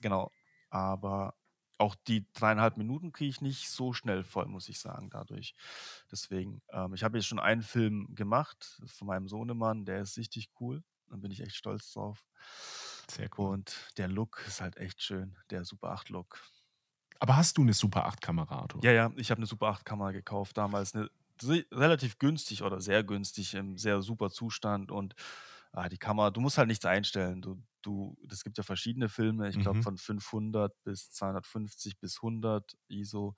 genau. 0.00 0.32
Aber 0.70 1.34
auch 1.78 1.94
die 1.94 2.26
3,5 2.34 2.76
Minuten 2.78 3.12
kriege 3.12 3.30
ich 3.30 3.40
nicht 3.42 3.70
so 3.70 3.92
schnell 3.92 4.24
voll, 4.24 4.46
muss 4.46 4.68
ich 4.68 4.80
sagen, 4.80 5.10
dadurch. 5.10 5.54
Deswegen, 6.10 6.62
ähm, 6.70 6.94
ich 6.94 7.04
habe 7.04 7.18
jetzt 7.18 7.26
schon 7.26 7.40
einen 7.40 7.62
Film 7.62 8.14
gemacht 8.14 8.80
von 8.86 9.06
meinem 9.08 9.28
Sohnemann, 9.28 9.84
der 9.86 10.00
ist 10.02 10.16
richtig 10.18 10.50
cool. 10.60 10.82
Da 11.10 11.16
bin 11.16 11.30
ich 11.32 11.40
echt 11.42 11.56
stolz 11.56 11.92
drauf. 11.92 12.24
Sehr 13.10 13.28
cool. 13.38 13.50
Und 13.50 13.92
der 13.98 14.08
Look 14.08 14.44
ist 14.46 14.60
halt 14.60 14.76
echt 14.78 15.02
schön, 15.02 15.36
der 15.50 15.64
Super 15.64 15.90
8 15.92 16.08
Look. 16.10 16.40
Aber 17.20 17.36
hast 17.36 17.56
du 17.58 17.64
'ne 17.64 17.72
Super 17.72 18.06
8 18.06 18.20
Kamera, 18.20 18.56
Artur? 18.60 18.84
Ja, 18.84 18.92
ja, 18.92 19.10
ich 19.16 19.30
habe 19.30 19.40
'ne 19.40 19.46
Super 19.46 19.68
8 19.68 19.84
Kamera 19.86 20.12
gekauft 20.12 20.56
damals, 20.58 20.92
'ne 20.94 21.08
se 21.40 21.64
relativ 21.72 22.18
günstig 22.18 22.62
oder 22.62 22.80
sehr 22.80 23.04
günstig, 23.04 23.54
im 23.54 23.78
sehr 23.78 24.02
super 24.02 24.30
Zustand 24.30 24.90
und, 24.90 25.14
ah, 25.72 25.88
die 25.88 25.98
Kamera 25.98 26.30
du 26.30 26.40
musst 26.40 26.58
halt 26.58 26.68
nichts 26.68 26.84
einstellen. 26.84 27.40
Du 27.42 27.62
du 27.86 28.16
es 28.30 28.44
gibt 28.44 28.58
ja 28.58 28.64
verschiedene 28.64 29.08
Filme, 29.08 29.48
ich 29.48 29.58
glaube 29.60 29.78
Mhm. 29.78 29.82
von 29.82 29.96
500 29.98 30.82
bis 30.84 31.10
250 31.10 31.98
bis 31.98 32.22
100 32.22 32.76
ISO. 32.88 33.36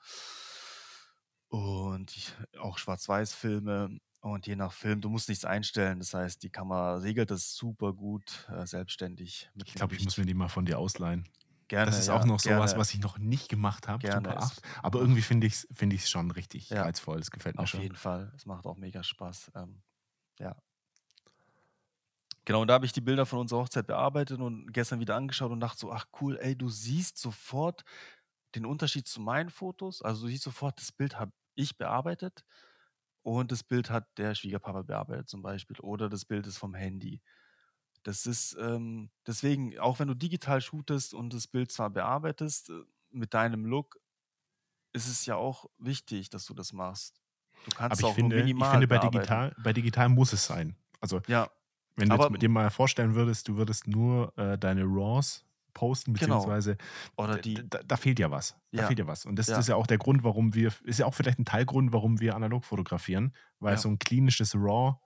Und 1.48 2.14
ich 2.16 2.34
auch 2.58 2.78
Schwarz-Weiß-Filme 2.78 3.98
und 4.20 4.46
je 4.46 4.56
nach 4.56 4.72
Film 4.72 5.00
du 5.00 5.08
musst 5.10 5.28
nichts 5.28 5.44
einstellen. 5.44 5.98
Das 6.00 6.12
heißt, 6.14 6.42
die 6.42 6.50
Kamera 6.50 6.96
regelt 6.96 7.30
das 7.30 7.54
super 7.54 7.92
gut, 7.94 8.46
äh, 8.50 8.66
selbstständig 8.66 9.50
Ich 9.64 9.74
glaube, 9.74 9.94
ich 9.94 10.00
muss 10.02 10.16
mir 10.18 10.24
die 10.26 10.34
mal 10.34 10.48
von 10.48 10.64
dir 10.64 10.78
ausleihen. 10.78 11.28
Gerne, 11.68 11.84
Das 11.84 11.98
ist 11.98 12.08
auch 12.10 12.24
ja, 12.24 12.24
noch 12.24 12.40
so 12.40 12.56
was, 12.56 12.76
gerne. 12.76 12.76
was 12.76 12.92
ich 12.94 13.00
noch 13.00 13.18
nicht 13.18 13.48
gemacht 13.48 13.88
habe, 13.88 14.02
Gerne, 14.02 14.10
Super 14.10 14.36
es 14.36 14.52
8. 14.52 14.62
Aber 14.82 15.00
irgendwie 15.00 15.22
finde 15.22 15.46
ich's 15.46 15.66
finde 15.72 15.96
ich's 15.96 16.10
schon 16.10 16.30
richtig 16.30 16.70
Ja, 16.70 16.82
reizvoll. 16.82 17.18
Es 17.20 17.30
gefällt 17.30 17.58
mir 17.58 17.66
auf 17.66 17.68
schon. 17.68 17.82
jeden 17.82 17.96
Fall. 17.96 18.32
Es 18.36 18.46
macht 18.46 18.66
auch 18.66 18.76
mega 18.76 19.02
Spaß, 19.02 19.52
ähm, 19.56 19.82
ja. 20.40 20.56
Genau, 22.48 22.62
und 22.62 22.68
da 22.68 22.74
habe 22.74 22.86
ich 22.86 22.92
die 22.94 23.02
Bilder 23.02 23.26
von 23.26 23.40
unserer 23.40 23.60
Hochzeit 23.60 23.86
bearbeitet 23.86 24.40
und 24.40 24.72
gestern 24.72 25.00
wieder 25.00 25.16
angeschaut 25.16 25.50
und 25.52 25.60
dachte 25.60 25.78
so: 25.80 25.92
„Ach 25.92 26.06
cool, 26.22 26.38
ey, 26.40 26.56
du 26.56 26.70
siehst 26.70 27.18
sofort 27.18 27.84
den 28.54 28.64
Unterschied 28.66 29.06
zu 29.06 29.20
meinen 29.20 29.50
Fotos.“ 29.50 30.00
Also, 30.02 30.22
du 30.22 30.28
siehst 30.32 30.44
sofort, 30.44 30.80
das 30.80 30.92
Bild 30.92 31.18
habe 31.18 31.32
ich 31.56 31.76
bearbeitet 31.78 32.44
und 33.22 33.52
das 33.52 33.64
Bild 33.64 33.90
hat 33.90 34.08
der 34.18 34.34
Schwiegerpapa 34.34 34.82
bearbeitet 34.82 35.28
zum 35.28 35.42
Beispiel 35.42 35.76
oder 35.80 36.08
das 36.08 36.24
Bild 36.26 36.46
ist 36.46 36.58
vom 36.58 36.74
Handy. 36.74 37.22
Das 38.04 38.26
ist, 38.26 38.56
ähm 38.60 39.10
deswegen, 39.26 39.78
auch 39.80 39.98
wenn 40.00 40.08
du 40.08 40.14
digital 40.16 40.60
shootest 40.62 41.14
und 41.14 41.34
das 41.34 41.48
Bild 41.48 41.72
zwar 41.72 41.90
bearbeitest, 41.90 42.70
äh, 42.70 42.82
mit 43.10 43.34
deinem 43.34 43.66
Look, 43.66 43.98
ist 44.94 45.08
es 45.08 45.26
ja 45.26 45.36
auch 45.36 45.66
wichtig, 45.78 46.30
dass 46.30 46.46
du 46.46 46.54
das 46.54 46.72
machst. 46.74 47.22
Du 47.64 47.72
Aber 47.88 48.00
kannst 48.00 48.02
ich 48.02 48.08
auch 48.08 48.18
nur 48.18 48.30
finde 48.30 48.50
ich 48.56 48.68
minimal 48.68 48.68
finde, 48.68 48.86
bei 48.88 48.98
digital 48.98 49.54
bei 49.58 49.72
digital 49.72 50.08
muss 50.08 50.32
es 50.32 50.46
sein. 50.46 50.76
Also, 51.00 51.20
Ja, 51.26 51.50
wenn 51.98 52.10
du 52.10 52.18
aber 52.18 52.30
mit 52.30 52.42
dir 52.42 52.48
mal 52.48 52.70
vorstellen 52.70 53.14
würdest, 53.14 53.48
du 53.48 53.56
würdest 53.56 53.86
nur, 53.88 54.36
äh, 54.38 54.58
deine 54.58 54.84
RAWs 54.84 55.46
posten, 55.74 56.12
Genau. 56.18 56.54
beziehungsweise 56.54 56.76
Oder 57.16 57.38
d 57.38 57.38
die 57.38 57.68
d 57.70 57.78
da 57.86 57.96
fehlt 57.96 58.18
ja 58.20 58.30
was. 58.30 58.56
Da 58.76 58.82
Ja, 58.82 58.84
fehlt 58.84 58.98
ja 59.00 59.06
was. 59.08 59.26
Und 59.26 59.38
das 59.38 59.48
ja. 59.48 59.58
ist 59.58 59.68
ja 59.68 59.76
auch 59.76 59.86
der 59.88 59.98
Grund, 59.98 60.24
warum 60.24 60.54
wir 60.54 60.72
ist 60.84 60.98
ja 61.00 61.06
auch 61.06 61.14
vielleicht 61.14 61.38
'n 61.40 61.44
Teilgrund, 61.46 61.92
warum 61.92 62.20
wir 62.20 62.36
analog 62.36 62.64
fotografieren, 62.64 63.34
weil 63.60 63.76
Ja. 63.76 63.78
so 63.78 63.88
'n 63.88 63.98
klinisches 63.98 64.54
RAW 64.56 64.98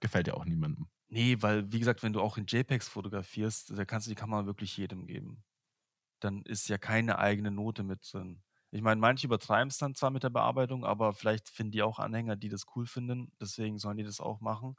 gefällt 0.00 0.28
ja 0.28 0.34
auch 0.34 0.44
niemandem. 0.46 0.88
Ne, 1.10 1.40
weil, 1.40 1.70
wie 1.72 1.78
gesagt, 1.78 2.02
wenn 2.02 2.12
du 2.12 2.20
auch 2.20 2.36
in 2.36 2.46
JPEGs 2.46 2.88
fotografierst, 2.88 3.76
da 3.78 3.84
kannst 3.84 4.06
du 4.06 4.10
die 4.10 4.16
Kamera 4.16 4.44
wirklich 4.46 4.76
jedem 4.76 5.06
geben. 5.06 5.44
Dann 6.20 6.42
ist 6.42 6.68
ja 6.68 6.78
keine 6.78 7.18
eigene 7.18 7.50
Note 7.52 7.84
mit 7.84 8.08
drin. 8.12 8.42
Ich 8.72 8.82
meine, 8.82 9.00
manche 9.00 9.26
übertreiben's 9.26 9.78
dann 9.78 9.94
zwar 9.94 10.10
mit 10.10 10.24
der 10.24 10.30
Bearbeitung, 10.30 10.84
aber 10.84 11.14
vielleicht 11.14 11.48
finden 11.50 11.72
die 11.72 11.82
auch 11.82 11.98
Anhänger, 12.00 12.36
die 12.36 12.48
das 12.50 12.66
cool 12.76 12.86
finden. 12.86 13.32
Deswegen 13.40 13.78
sollen 13.78 13.98
die 13.98 14.04
das 14.04 14.20
auch 14.20 14.40
machen, 14.40 14.76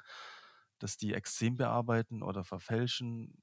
dass 0.79 0.97
die 0.97 1.13
extrem 1.13 1.57
bearbeiten 1.57 2.23
oder 2.23 2.43
verfälschen. 2.43 3.41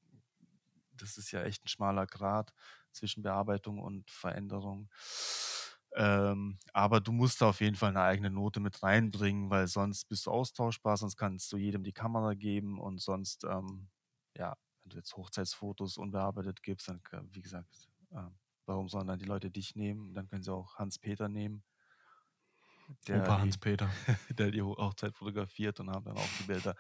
Das 0.93 1.19
ist 1.19 1.33
ja 1.33 1.43
echt 1.45 1.65
'n 1.65 1.69
schmaler 1.69 2.07
Grat 2.07 2.53
zwischen 2.93 3.23
Bearbeitung 3.23 3.81
und 3.81 4.11
Veränderung. 4.11 4.89
Ähm, 5.97 6.59
aber 6.73 7.01
du 7.01 7.13
musst 7.13 7.41
da 7.41 7.49
auf 7.51 7.61
jeden 7.61 7.77
Fall 7.77 7.93
'ne 7.93 8.01
eigene 8.03 8.31
Note 8.31 8.61
mit 8.61 8.83
reinbringen, 8.83 9.51
weil 9.51 9.67
sonst 9.69 10.09
bist 10.09 10.27
du 10.27 10.31
austauschbar, 10.33 10.97
sonst 10.97 11.17
kannst 11.17 11.53
du 11.53 11.57
jedem 11.57 11.85
die 11.85 11.93
Kamera 11.93 12.35
geben 12.35 12.81
und 12.81 13.01
sonst, 13.01 13.45
ähm, 13.45 13.89
ja, 14.37 14.57
wenn 14.83 14.91
du 14.91 14.97
jetzt 14.97 15.17
Hochzeitsfotos 15.17 15.97
unbearbeitet 15.99 16.63
gibst, 16.63 16.89
dann 16.89 17.03
ka 17.03 17.23
wie 17.31 17.43
gesagt, 17.43 17.89
ähm, 18.13 18.37
warum 18.67 18.89
sollen 18.89 19.07
dann 19.07 19.19
die 19.21 19.25
Leute 19.27 19.51
dich 19.51 19.77
nehmen? 19.77 20.15
Dann 20.15 20.27
können 20.29 20.43
sie 20.43 20.53
auch 20.53 20.77
Hans-Peter 20.77 21.29
nehmen 21.29 21.63
der 23.09 23.33
Opa 23.33 23.41
die 23.41 23.57
Hans-Peter. 23.57 23.97
der 24.31 24.51
die 24.53 24.63
Ho 24.63 24.77
Hochzeit 24.79 25.17
fotografiert 25.17 25.81
und 25.81 25.91
haben 25.91 26.05
dann 26.07 26.17
auch 26.19 26.33
die 26.35 26.45
Bilder. 26.45 26.77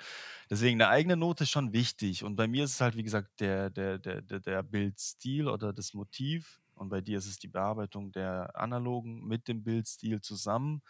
Deswegen 0.50 0.78
'ne 0.78 0.88
eigene 0.88 1.16
Note 1.16 1.44
ist 1.44 1.50
schon 1.50 1.72
wichtig. 1.72 2.24
Und 2.24 2.36
bei 2.36 2.48
mir 2.48 2.64
ist 2.64 2.72
es 2.74 2.80
halt, 2.82 2.96
wie 2.96 3.02
gesagt, 3.04 3.40
der 3.40 3.70
der 3.70 3.98
der 3.98 4.22
der 4.22 4.62
Bildstil 4.64 5.48
oder 5.48 5.72
das 5.74 5.94
Motiv 5.94 6.62
und 6.74 6.88
bei 6.90 7.00
dir 7.02 7.18
ist 7.18 7.26
es 7.26 7.38
die 7.38 7.48
Bearbeitung 7.48 8.12
der 8.12 8.56
analogen 8.56 9.26
mit 9.26 9.48
dem 9.48 9.64
Bildstil 9.64 10.20
zusammen. 10.22 10.82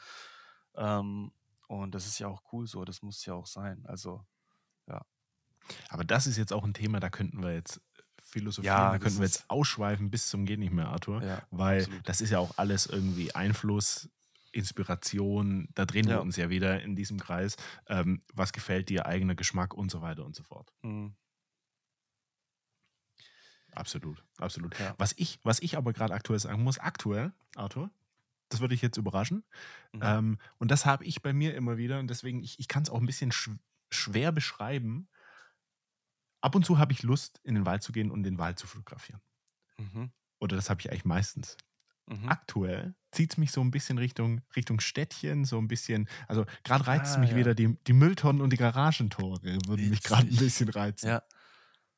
Ähm, 0.77 1.33
und 1.69 1.95
das 1.95 2.07
ist 2.07 2.19
ja 2.21 2.29
auch 2.29 2.43
cool 2.53 2.67
so, 2.69 2.85
das 2.85 3.03
muss 3.03 3.25
ja 3.27 3.35
auch 3.35 3.47
sein. 3.47 3.85
Also, 3.87 4.23
ja. 4.89 5.05
Aber 5.91 6.05
das 6.05 6.27
ist 6.27 6.37
jetzt 6.37 6.53
auch 6.53 6.65
'n 6.65 6.75
Thema, 6.75 7.01
da 7.01 7.11
könnten 7.11 7.43
wir 7.43 7.53
jetzt 7.55 7.81
philosophieren, 8.23 8.91
Ja, 8.91 8.93
da 8.93 8.99
könnten 8.99 9.19
wir 9.19 9.25
jetzt 9.27 9.45
ausschweifen 9.49 10.11
bis 10.11 10.29
zum 10.29 10.47
geht 10.47 10.59
nicht 10.59 10.73
mehr, 10.73 10.89
Artur, 10.89 11.23
Ja, 11.23 11.49
weil 11.51 11.89
absolut. 11.89 12.05
das 12.05 12.21
ist 12.21 12.31
ja 12.31 12.39
auch 12.39 12.57
alles 12.59 12.87
irgendwie 12.87 13.35
Einfluss 13.35 14.09
Inspiration, 14.55 15.69
da 15.75 15.85
drehen 15.85 16.07
wir 16.07 16.15
Ja. 16.15 16.21
uns 16.21 16.37
ja 16.37 16.49
wieder 16.51 16.83
in 16.83 16.97
diesem 16.97 17.19
Kreis. 17.19 17.57
Ähm, 17.87 18.23
was 18.33 18.53
gefällt 18.53 18.89
dir, 18.89 19.07
eigener 19.07 19.35
Geschmack 19.35 19.75
und 19.75 19.91
so 19.91 20.01
weiter 20.03 20.25
und 20.25 20.35
so 20.37 20.43
fort. 20.43 20.73
Mhm. 20.83 21.15
Absolut, 23.73 24.23
absolut. 24.39 24.79
Ja. 24.79 24.95
Was 24.99 25.15
ich, 25.17 25.41
was 25.43 25.61
ich 25.61 25.77
aber 25.77 25.93
gerade 25.93 26.15
aktuell 26.15 26.39
sagen 26.39 26.63
muss, 26.63 26.79
aktuell, 26.79 27.33
Arthur, 27.57 27.91
das 28.49 28.61
würde 28.61 28.75
ich 28.75 28.83
jetzt 28.83 28.97
überraschen. 28.99 29.43
Mhm. 29.93 30.01
Ähm, 30.03 30.39
und 30.59 30.71
das 30.71 30.87
habe 30.87 31.05
ich 31.05 31.23
bei 31.23 31.33
mir 31.33 31.55
immer 31.57 31.77
wieder 31.77 31.99
und 31.99 32.09
deswegen, 32.09 32.43
ich, 32.43 32.59
ich 32.61 32.69
kann 32.69 32.85
es 32.85 32.91
auch 32.91 33.01
ein 33.01 33.07
bisschen 33.07 33.33
sch 33.33 33.51
schwer 33.91 34.33
beschreiben. 34.33 35.09
Ab 36.41 36.55
und 36.55 36.65
zu 36.65 36.79
habe 36.79 36.93
ich 36.93 37.03
Lust, 37.03 37.41
in 37.43 37.55
den 37.55 37.67
Wald 37.67 37.83
zu 37.83 37.91
gehen 37.93 38.11
und 38.11 38.23
den 38.23 38.39
Wald 38.39 38.59
zu 38.59 38.67
fotografieren. 38.67 39.21
Mhm. 39.79 40.13
Oder 40.41 40.57
das 40.57 40.71
habe 40.71 40.81
ich 40.81 40.91
eigentlich 40.91 41.05
meistens. 41.05 41.57
Mhm. 42.07 42.29
Aktuell 42.29 42.95
zieht 43.15 43.33
es 43.33 43.39
mich 43.39 43.53
so 43.53 43.61
ein 43.63 43.71
bisschen 43.71 43.99
Richtung, 43.99 44.43
Richtung 44.57 44.81
Städtchen, 44.81 45.45
so 45.45 45.59
ein 45.59 45.69
bisschen, 45.69 46.09
also 46.29 46.45
gerade 46.65 46.87
reizt 46.87 47.13
es 47.13 47.17
Ah, 47.17 47.21
mich 47.21 47.31
ja. 47.31 47.37
wieder, 47.37 47.55
die, 47.55 47.77
die 47.87 47.93
Mülltonnen 47.93 48.43
und 48.43 48.53
die 48.53 48.57
Garagentore 48.57 49.43
würden 49.43 49.89
mich 49.91 50.03
gerade 50.03 50.23
ein 50.23 50.27
Witzig. 50.29 50.41
bisschen 50.41 50.69
reizen. 50.69 51.09
Ja. 51.09 51.23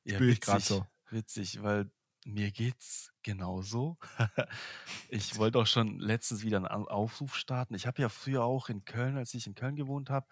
Ja, 0.04 0.14
Spür 0.16 0.28
ich 0.28 0.36
witzig, 0.36 0.64
so. 0.64 0.86
witzig, 1.10 1.62
weil 1.62 1.90
mir 2.24 2.50
geht's 2.52 3.12
genauso. 3.22 3.98
ich 5.08 5.36
wollte 5.38 5.58
auch 5.58 5.66
schon 5.66 5.98
letztens 5.98 6.42
wieder 6.42 6.58
einen 6.58 6.66
Au- 6.66 6.86
Aufruf 6.86 7.36
starten. 7.36 7.74
Ich 7.74 7.86
habe 7.86 8.02
ja 8.02 8.08
früher 8.08 8.44
auch 8.44 8.68
in 8.68 8.84
Köln, 8.84 9.16
als 9.16 9.34
ich 9.34 9.46
in 9.46 9.54
Köln 9.54 9.74
gewohnt 9.76 10.10
habe, 10.10 10.26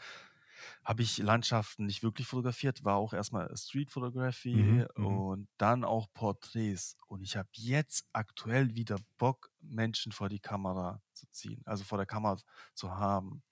habe 0.85 1.03
ich 1.03 1.19
Landschaften 1.19 1.87
nicht 1.87 2.03
wirklich 2.03 2.27
fotografiert, 2.27 2.85
war 2.85 2.97
auch 2.97 3.13
erstmal 3.13 3.55
Street 3.57 3.91
Photography 3.91 4.85
Mhm, 4.85 4.87
mhm. 4.97 5.25
und 5.35 5.49
dann 5.59 5.85
auch 5.85 6.09
Porträts. 6.15 6.97
Und 7.07 7.23
ich 7.23 7.37
habe 7.37 7.49
jetzt 7.55 8.07
aktuell 8.13 8.75
wieder 8.75 8.97
Bock, 9.19 9.51
Menschen 9.61 10.13
vor 10.13 10.29
die 10.29 10.41
Kamera 10.41 11.01
zu 11.15 11.27
ziehen, 11.31 11.63
also 11.67 11.85
vor 11.85 11.99
der 11.99 12.07
Kamera 12.07 12.39
zu 12.75 12.91
haben. 12.97 13.43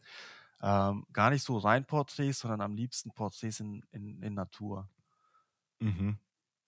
Ähm, 0.63 1.07
gar 1.13 1.31
nicht 1.31 1.43
so 1.45 1.59
rein 1.59 1.87
Porträts, 1.87 2.41
sondern 2.41 2.61
am 2.61 2.77
liebsten 2.77 3.13
Porträts 3.13 3.61
in, 3.61 3.83
in, 3.91 4.23
in 4.23 4.35
Natur 4.35 4.89
Mhm. 5.81 6.17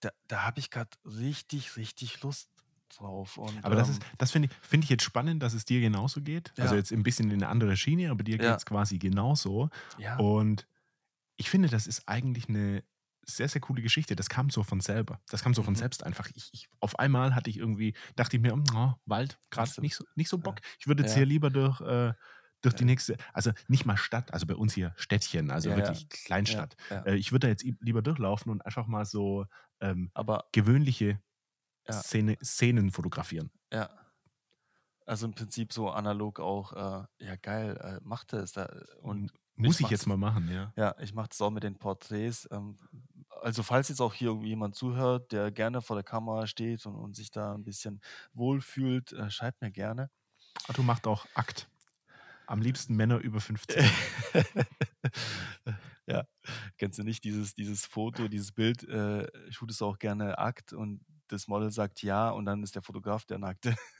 da, 0.01 0.11
da 0.27 0.43
habe 0.43 0.59
ich 0.59 0.69
gerade 0.71 0.97
richtig, 1.05 1.77
richtig 1.77 2.21
Lust 2.21 2.49
drauf. 2.95 3.37
Und, 3.37 3.63
Aber 3.63 3.75
das 3.75 3.87
ähm, 3.89 3.93
ist, 3.95 4.03
das 4.17 4.31
finde 4.31 4.49
ich, 4.49 4.67
finde 4.67 4.85
ich 4.85 4.89
jetzt 4.89 5.03
spannend, 5.03 5.41
dass 5.43 5.53
es 5.53 5.65
dir 5.65 5.81
genauso 5.81 6.21
geht. 6.21 6.53
Also 6.57 6.75
Ja. 6.75 6.79
jetzt 6.79 6.91
ein 6.91 7.03
bisschen 7.03 7.27
in 7.31 7.41
eine 7.43 7.47
andere 7.49 7.75
Schiene, 7.77 8.11
aber 8.11 8.23
dir 8.23 8.37
Ja. 8.37 8.49
geht 8.51 8.57
es 8.59 8.65
quasi 8.65 8.97
genauso. 8.97 9.69
ja, 9.97 10.17
Und 10.17 10.67
ich 11.37 11.49
finde, 11.49 11.67
das 11.69 11.87
ist 11.87 12.07
eigentlich 12.07 12.47
eine 12.49 12.83
sehr, 13.27 13.49
sehr 13.49 13.59
coole 13.59 13.81
Geschichte. 13.81 14.15
Das 14.15 14.29
kam 14.29 14.49
so 14.51 14.61
von 14.63 14.79
selber. 14.81 15.19
Das 15.29 15.41
kam 15.43 15.53
so 15.53 15.63
von 15.63 15.73
Mhm. 15.73 15.77
selbst 15.77 16.03
einfach. 16.03 16.29
Ich, 16.35 16.49
ich, 16.53 16.69
auf 16.79 16.99
einmal 16.99 17.33
hatte 17.35 17.49
ich 17.49 17.57
irgendwie, 17.57 17.95
dachte 18.15 18.37
ich 18.37 18.41
mir, 18.41 18.53
oh, 18.55 18.93
Wald, 19.05 19.39
gerade 19.49 19.69
Nicht 19.81 19.95
so- 19.95 20.05
nicht 20.15 20.29
so, 20.29 20.37
Bock. 20.37 20.59
Ich 20.79 20.85
würde 20.87 21.01
jetzt 21.03 21.13
Ja. 21.13 21.17
hier 21.17 21.25
lieber 21.25 21.49
durch, 21.49 21.81
äh, 21.81 22.13
durch 22.61 22.75
die 22.75 22.83
Ja. 22.83 22.85
nächste, 22.85 23.17
also 23.33 23.51
nicht 23.67 23.85
mal 23.85 23.97
Stadt, 23.97 24.31
also 24.33 24.45
bei 24.45 24.55
uns 24.55 24.73
hier 24.73 24.93
Städtchen, 24.95 25.49
also 25.51 25.69
Ja, 25.71 25.75
wirklich 25.75 26.07
Kleinstadt. 26.09 26.75
Äh, 26.89 27.15
ich 27.15 27.31
würde 27.31 27.47
da 27.47 27.49
jetzt 27.49 27.63
lieber 27.81 28.01
durchlaufen 28.01 28.51
und 28.51 28.65
einfach 28.65 28.87
mal 28.87 29.05
so 29.05 29.45
ähm, 29.81 30.09
aber 30.13 30.45
gewöhnliche 30.53 31.19
Ja. 31.87 31.93
Szene, 32.01 32.37
Szenen 32.43 32.91
fotografieren. 32.91 33.51
ja. 33.71 33.89
Also 35.07 35.27
im 35.27 35.35
Prinzip 35.35 35.71
so 35.71 35.91
analog 35.91 36.39
auch, 36.39 36.73
äh, 36.73 37.05
ja 37.23 37.35
geil, 37.35 37.77
äh, 37.77 37.99
macht 38.03 38.33
es. 38.33 38.53
Da, 38.53 38.67
und 39.01 39.31
Muss 39.55 39.79
ich 39.79 39.85
ich, 39.85 39.91
jetzt 39.91 40.07
mal 40.07 40.17
machen, 40.17 40.49
ja. 40.51 40.73
ja, 40.75 40.95
ich 40.99 41.13
mache 41.13 41.29
das 41.29 41.39
auch 41.41 41.51
mit 41.51 41.63
den 41.63 41.77
Porträts. 41.77 42.47
Ähm, 42.51 42.79
also 43.41 43.61
falls 43.61 43.89
jetzt 43.89 44.01
auch 44.01 44.15
hier 44.15 44.29
irgendwie 44.29 44.49
jemand 44.49 44.73
zuhört, 44.73 45.31
der 45.31 45.51
gerne 45.51 45.83
vor 45.83 45.95
der 45.95 46.03
Kamera 46.03 46.47
steht 46.47 46.87
und, 46.87 46.95
und 46.95 47.15
sich 47.15 47.29
da 47.29 47.53
ein 47.53 47.63
bisschen 47.63 48.01
wohlfühlt, 48.33 49.13
äh, 49.13 49.29
schreibt 49.29 49.61
mir 49.61 49.71
gerne. 49.71 50.09
Arthur 50.67 50.85
macht 50.85 51.05
auch 51.05 51.27
Akt. 51.35 51.69
Am 52.47 52.61
liebsten 52.61 52.95
Männer 52.95 53.19
über 53.19 53.39
15. 53.41 53.85
ja, 56.07 56.25
kennst 56.77 56.97
du 56.97 57.03
nicht 57.03 57.23
dieses, 57.23 57.53
dieses 57.53 57.85
Foto, 57.85 58.27
dieses 58.27 58.51
Bild, 58.51 58.83
äh, 58.83 59.27
shootest 59.51 59.81
du 59.81 59.85
auch 59.85 59.99
gerne 59.99 60.37
Akt 60.39 60.73
und 60.73 61.01
das 61.27 61.47
Model 61.47 61.71
sagt 61.71 62.01
ja 62.03 62.29
und 62.29 62.45
dann 62.45 62.63
ist 62.63 62.75
der 62.75 62.81
Fotograf 62.81 63.25
der 63.25 63.37
Nackte. 63.37 63.75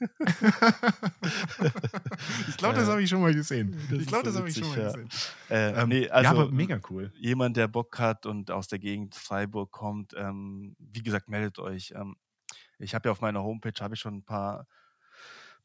ich 2.48 2.56
glaube, 2.56 2.76
das 2.76 2.88
habe 2.88 3.02
ich 3.02 3.08
schon 3.08 3.20
mal 3.20 3.34
gesehen. 3.34 3.76
das 3.90 4.00
Ich 4.00 4.06
glaube, 4.06 4.24
so 4.24 4.30
das 4.30 4.38
habe 4.38 4.48
ich 4.48 4.56
schon 4.56 4.68
mal 4.68 4.78
ja. 4.78 4.92
gesehen. 4.92 5.08
Äh, 5.50 5.66
Ähm, 5.76 5.88
nee, 5.88 6.08
also 6.08 6.24
ja, 6.24 6.30
aber 6.30 6.50
mega 6.50 6.80
cool. 6.90 7.12
jemand, 7.16 7.56
der 7.56 7.68
Bock 7.68 7.98
hat 7.98 8.24
und 8.26 8.50
aus 8.50 8.68
der 8.68 8.78
Gegend 8.78 9.14
Freiburg 9.14 9.70
kommt, 9.72 10.14
ähm, 10.16 10.76
wie 10.78 11.02
gesagt, 11.02 11.28
meldet 11.28 11.58
euch. 11.58 11.92
Ähm, 11.94 12.16
ich 12.78 12.94
habe 12.94 13.08
ja 13.08 13.12
auf 13.12 13.20
meiner 13.20 13.42
Homepage 13.42 13.78
habe 13.80 13.94
ich 13.94 14.00
schon 14.00 14.16
ein 14.16 14.24
paar 14.24 14.66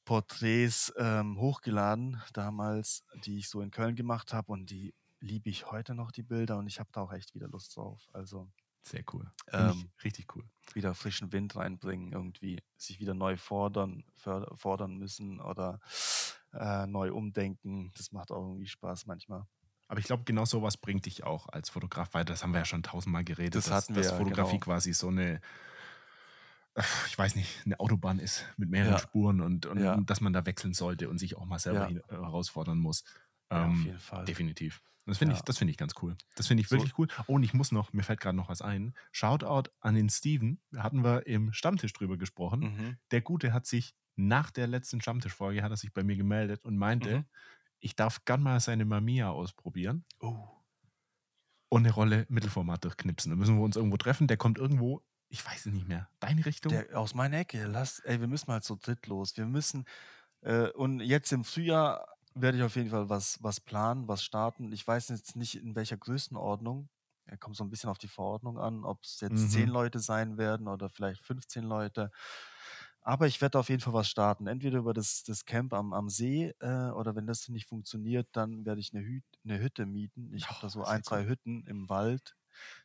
Porträts 0.06 0.94
ähm, 0.98 1.40
hochgeladen 1.40 2.22
damals, 2.34 3.04
die 3.26 3.38
ich 3.38 3.50
so 3.50 3.62
in 3.62 3.72
Köln 3.72 3.96
gemacht 3.96 4.34
habe 4.34 4.52
und 4.52 4.70
die 4.70 4.94
liebe 5.20 5.50
ich 5.50 5.70
heute 5.72 5.94
noch 5.94 6.12
die 6.12 6.24
Bilder 6.24 6.58
und 6.58 6.68
ich 6.68 6.80
habe 6.80 6.90
da 6.92 7.02
auch 7.02 7.14
echt 7.14 7.36
wieder 7.36 7.48
Lust 7.48 7.78
drauf. 7.78 8.10
Also 8.12 8.50
Sehr 8.84 9.04
cool. 9.14 9.30
Ähm, 9.52 9.90
ich 9.98 10.04
richtig 10.04 10.36
cool. 10.36 10.44
wieder 10.74 10.94
frischen 10.96 11.32
Wind 11.32 11.56
reinbringen, 11.56 12.12
irgendwie 12.14 12.62
sich 12.78 13.00
wieder 13.00 13.14
neu 13.14 13.38
fordern, 13.38 14.04
fordern 14.56 14.98
müssen 14.98 15.40
oder 15.40 15.80
äh, 16.54 16.88
neu 16.88 17.14
umdenken. 17.14 17.92
Das 17.96 18.12
macht 18.12 18.32
auch 18.32 18.42
irgendwie 18.42 18.68
Spaß 18.68 19.06
manchmal. 19.06 19.46
Aber 19.88 20.00
ich 20.00 20.06
glaube, 20.06 20.24
genau 20.24 20.46
sowas 20.46 20.78
bringt 20.78 21.06
dich 21.06 21.24
auch 21.24 21.50
als 21.50 21.70
Fotograf 21.70 22.14
weiter. 22.14 22.34
Das 22.34 22.44
haben 22.44 22.54
wir 22.54 22.60
ja 22.60 22.66
schon 22.66 22.82
tausendmal 22.82 23.24
geredet. 23.26 23.56
Das 23.56 23.66
dass, 23.66 23.74
hatten 23.84 23.96
wir 23.96 24.04
dass 24.04 24.14
Fotografie 24.14 24.52
genau. 24.54 24.64
quasi 24.64 24.94
so 24.94 25.10
eine, 25.10 25.42
ich 27.08 27.18
weiß 27.18 27.36
nicht, 27.36 27.66
eine 27.66 27.80
Autobahn 27.80 28.18
ist 28.20 28.46
mit 28.58 28.70
mehreren 28.70 28.94
Ja. 28.94 29.00
Spuren 29.00 29.42
und, 29.42 29.66
und 29.66 29.80
Ja. 29.84 29.98
dass 29.98 30.22
man 30.22 30.32
da 30.34 30.46
wechseln 30.46 30.74
sollte 30.74 31.10
und 31.10 31.18
sich 31.18 31.36
auch 31.36 31.46
mal 31.46 31.60
selber 31.60 31.90
Ja. 31.90 31.98
äh, 32.08 32.22
herausfordern 32.22 32.78
muss. 32.78 33.04
Ja, 33.52 33.66
auf 33.66 33.74
Ähm, 33.74 33.84
jeden 33.86 34.00
Fall. 34.00 34.26
Definitiv. 34.26 34.82
Das 35.06 35.18
finde 35.18 35.34
ich, 35.34 35.40
Ja. 35.40 35.46
das 35.46 35.58
finde 35.58 35.72
ich 35.72 35.78
ganz 35.78 35.94
cool. 36.02 36.16
Das 36.36 36.48
finde 36.48 36.62
ich 36.62 36.70
So- 36.70 36.76
wirklich 36.78 36.98
cool. 36.98 37.08
Oh, 37.28 37.34
und 37.34 37.44
ich 37.44 37.54
muss 37.54 37.72
noch, 37.72 37.92
mir 37.92 38.04
fällt 38.04 38.20
gerade 38.22 38.38
noch 38.38 38.50
was 38.50 38.62
ein. 38.62 38.94
Shoutout 39.12 39.70
an 39.80 39.96
den 39.96 40.10
Steven. 40.10 40.62
Da 40.72 40.84
hatten 40.84 41.04
wir 41.04 41.26
im 41.28 41.52
Stammtisch 41.54 41.92
drüber 41.94 42.18
gesprochen. 42.18 42.60
Mhm. 42.62 42.98
Der 43.12 43.22
Gute 43.22 43.52
hat 43.52 43.66
sich 43.66 43.96
nach 44.16 44.52
der 44.52 44.68
letzten 44.68 45.02
Stammtischfolge 45.02 45.64
hat 45.64 45.72
er 45.72 45.78
sich 45.78 45.92
bei 45.94 46.04
mir 46.04 46.16
gemeldet 46.16 46.64
und 46.64 46.78
meinte, 46.78 47.20
Mhm. 47.20 47.26
ich 47.80 47.96
darf 47.96 48.24
gern 48.26 48.44
mal 48.44 48.60
seine 48.60 48.86
Mamiya 48.86 49.32
ausprobieren 49.32 50.06
Oh. 50.20 50.48
und 51.70 51.86
eine 51.86 51.94
Rolle 51.94 52.26
Mittelformat 52.30 52.84
durchknipsen. 52.84 53.32
Dann 53.32 53.40
müssen 53.40 53.58
wir 53.58 53.64
uns 53.64 53.76
irgendwo 53.78 53.98
treffen. 53.98 54.28
Der 54.28 54.38
kommt 54.38 54.60
irgendwo, 54.60 55.02
ich 55.30 55.44
weiß 55.46 55.66
es 55.66 55.74
nicht 55.74 55.88
mehr, 55.88 56.10
deine 56.20 56.46
Richtung? 56.46 56.72
Der, 56.72 56.98
aus 57.00 57.16
meiner 57.16 57.40
Ecke, 57.40 57.66
lass, 57.66 58.00
ey, 58.00 58.20
wir 58.20 58.28
müssen 58.28 58.46
mal 58.52 58.62
zu 58.62 58.76
dritt 58.76 59.08
los. 59.08 59.36
Wir 59.36 59.46
müssen, 59.46 59.86
äh, 60.42 60.68
und 60.70 61.00
jetzt 61.00 61.32
im 61.32 61.44
Frühjahr 61.44 62.06
werde 62.36 62.58
ich 62.58 62.64
auf 62.64 62.76
jeden 62.76 62.90
Fall 62.90 63.10
was, 63.10 63.42
was 63.44 63.60
planen, 63.60 64.08
was 64.08 64.24
starten. 64.24 64.72
Ich 64.72 64.86
weiß 64.88 65.10
jetzt 65.10 65.36
nicht, 65.36 65.56
in 65.56 65.76
welcher 65.76 65.98
Größenordnung. 65.98 66.90
Er 67.26 67.38
kommt 67.38 67.56
so 67.56 67.64
ein 67.64 67.70
bisschen 67.70 67.90
auf 67.90 67.98
die 67.98 68.08
Verordnung 68.08 68.58
an, 68.60 68.84
ob 68.84 69.04
es 69.04 69.20
jetzt 69.22 69.52
Mhm. 69.52 69.52
10 69.52 69.70
Leute 69.70 70.00
sein 70.00 70.38
werden 70.38 70.68
oder 70.68 70.90
vielleicht 70.90 71.22
15 71.26 71.64
Leute. 71.64 72.12
Aber 73.02 73.28
ich 73.28 73.42
werde 73.42 73.58
auf 73.60 73.70
jeden 73.70 73.82
Fall 73.82 73.94
was 73.94 74.10
starten. 74.10 74.48
Entweder 74.48 74.80
über 74.80 74.94
das, 74.94 75.24
das 75.24 75.46
Camp 75.46 75.74
am, 75.74 75.94
am 75.94 76.10
See 76.10 76.54
äh, 76.60 76.90
oder 76.92 77.16
wenn 77.16 77.26
das 77.28 77.48
nicht 77.50 77.68
funktioniert, 77.68 78.28
dann 78.34 78.66
werde 78.66 78.82
ich 78.82 78.94
eine, 78.94 79.04
Hüt, 79.04 79.24
eine 79.44 79.60
Hütte 79.60 79.86
mieten. 79.86 80.34
Ich 80.34 80.50
habe 80.50 80.60
da 80.62 80.70
so 80.70 80.84
ein, 80.84 81.04
zwei 81.04 81.26
cool. 81.26 81.28
Hütten 81.28 81.66
im 81.68 81.90
Wald, 81.90 82.36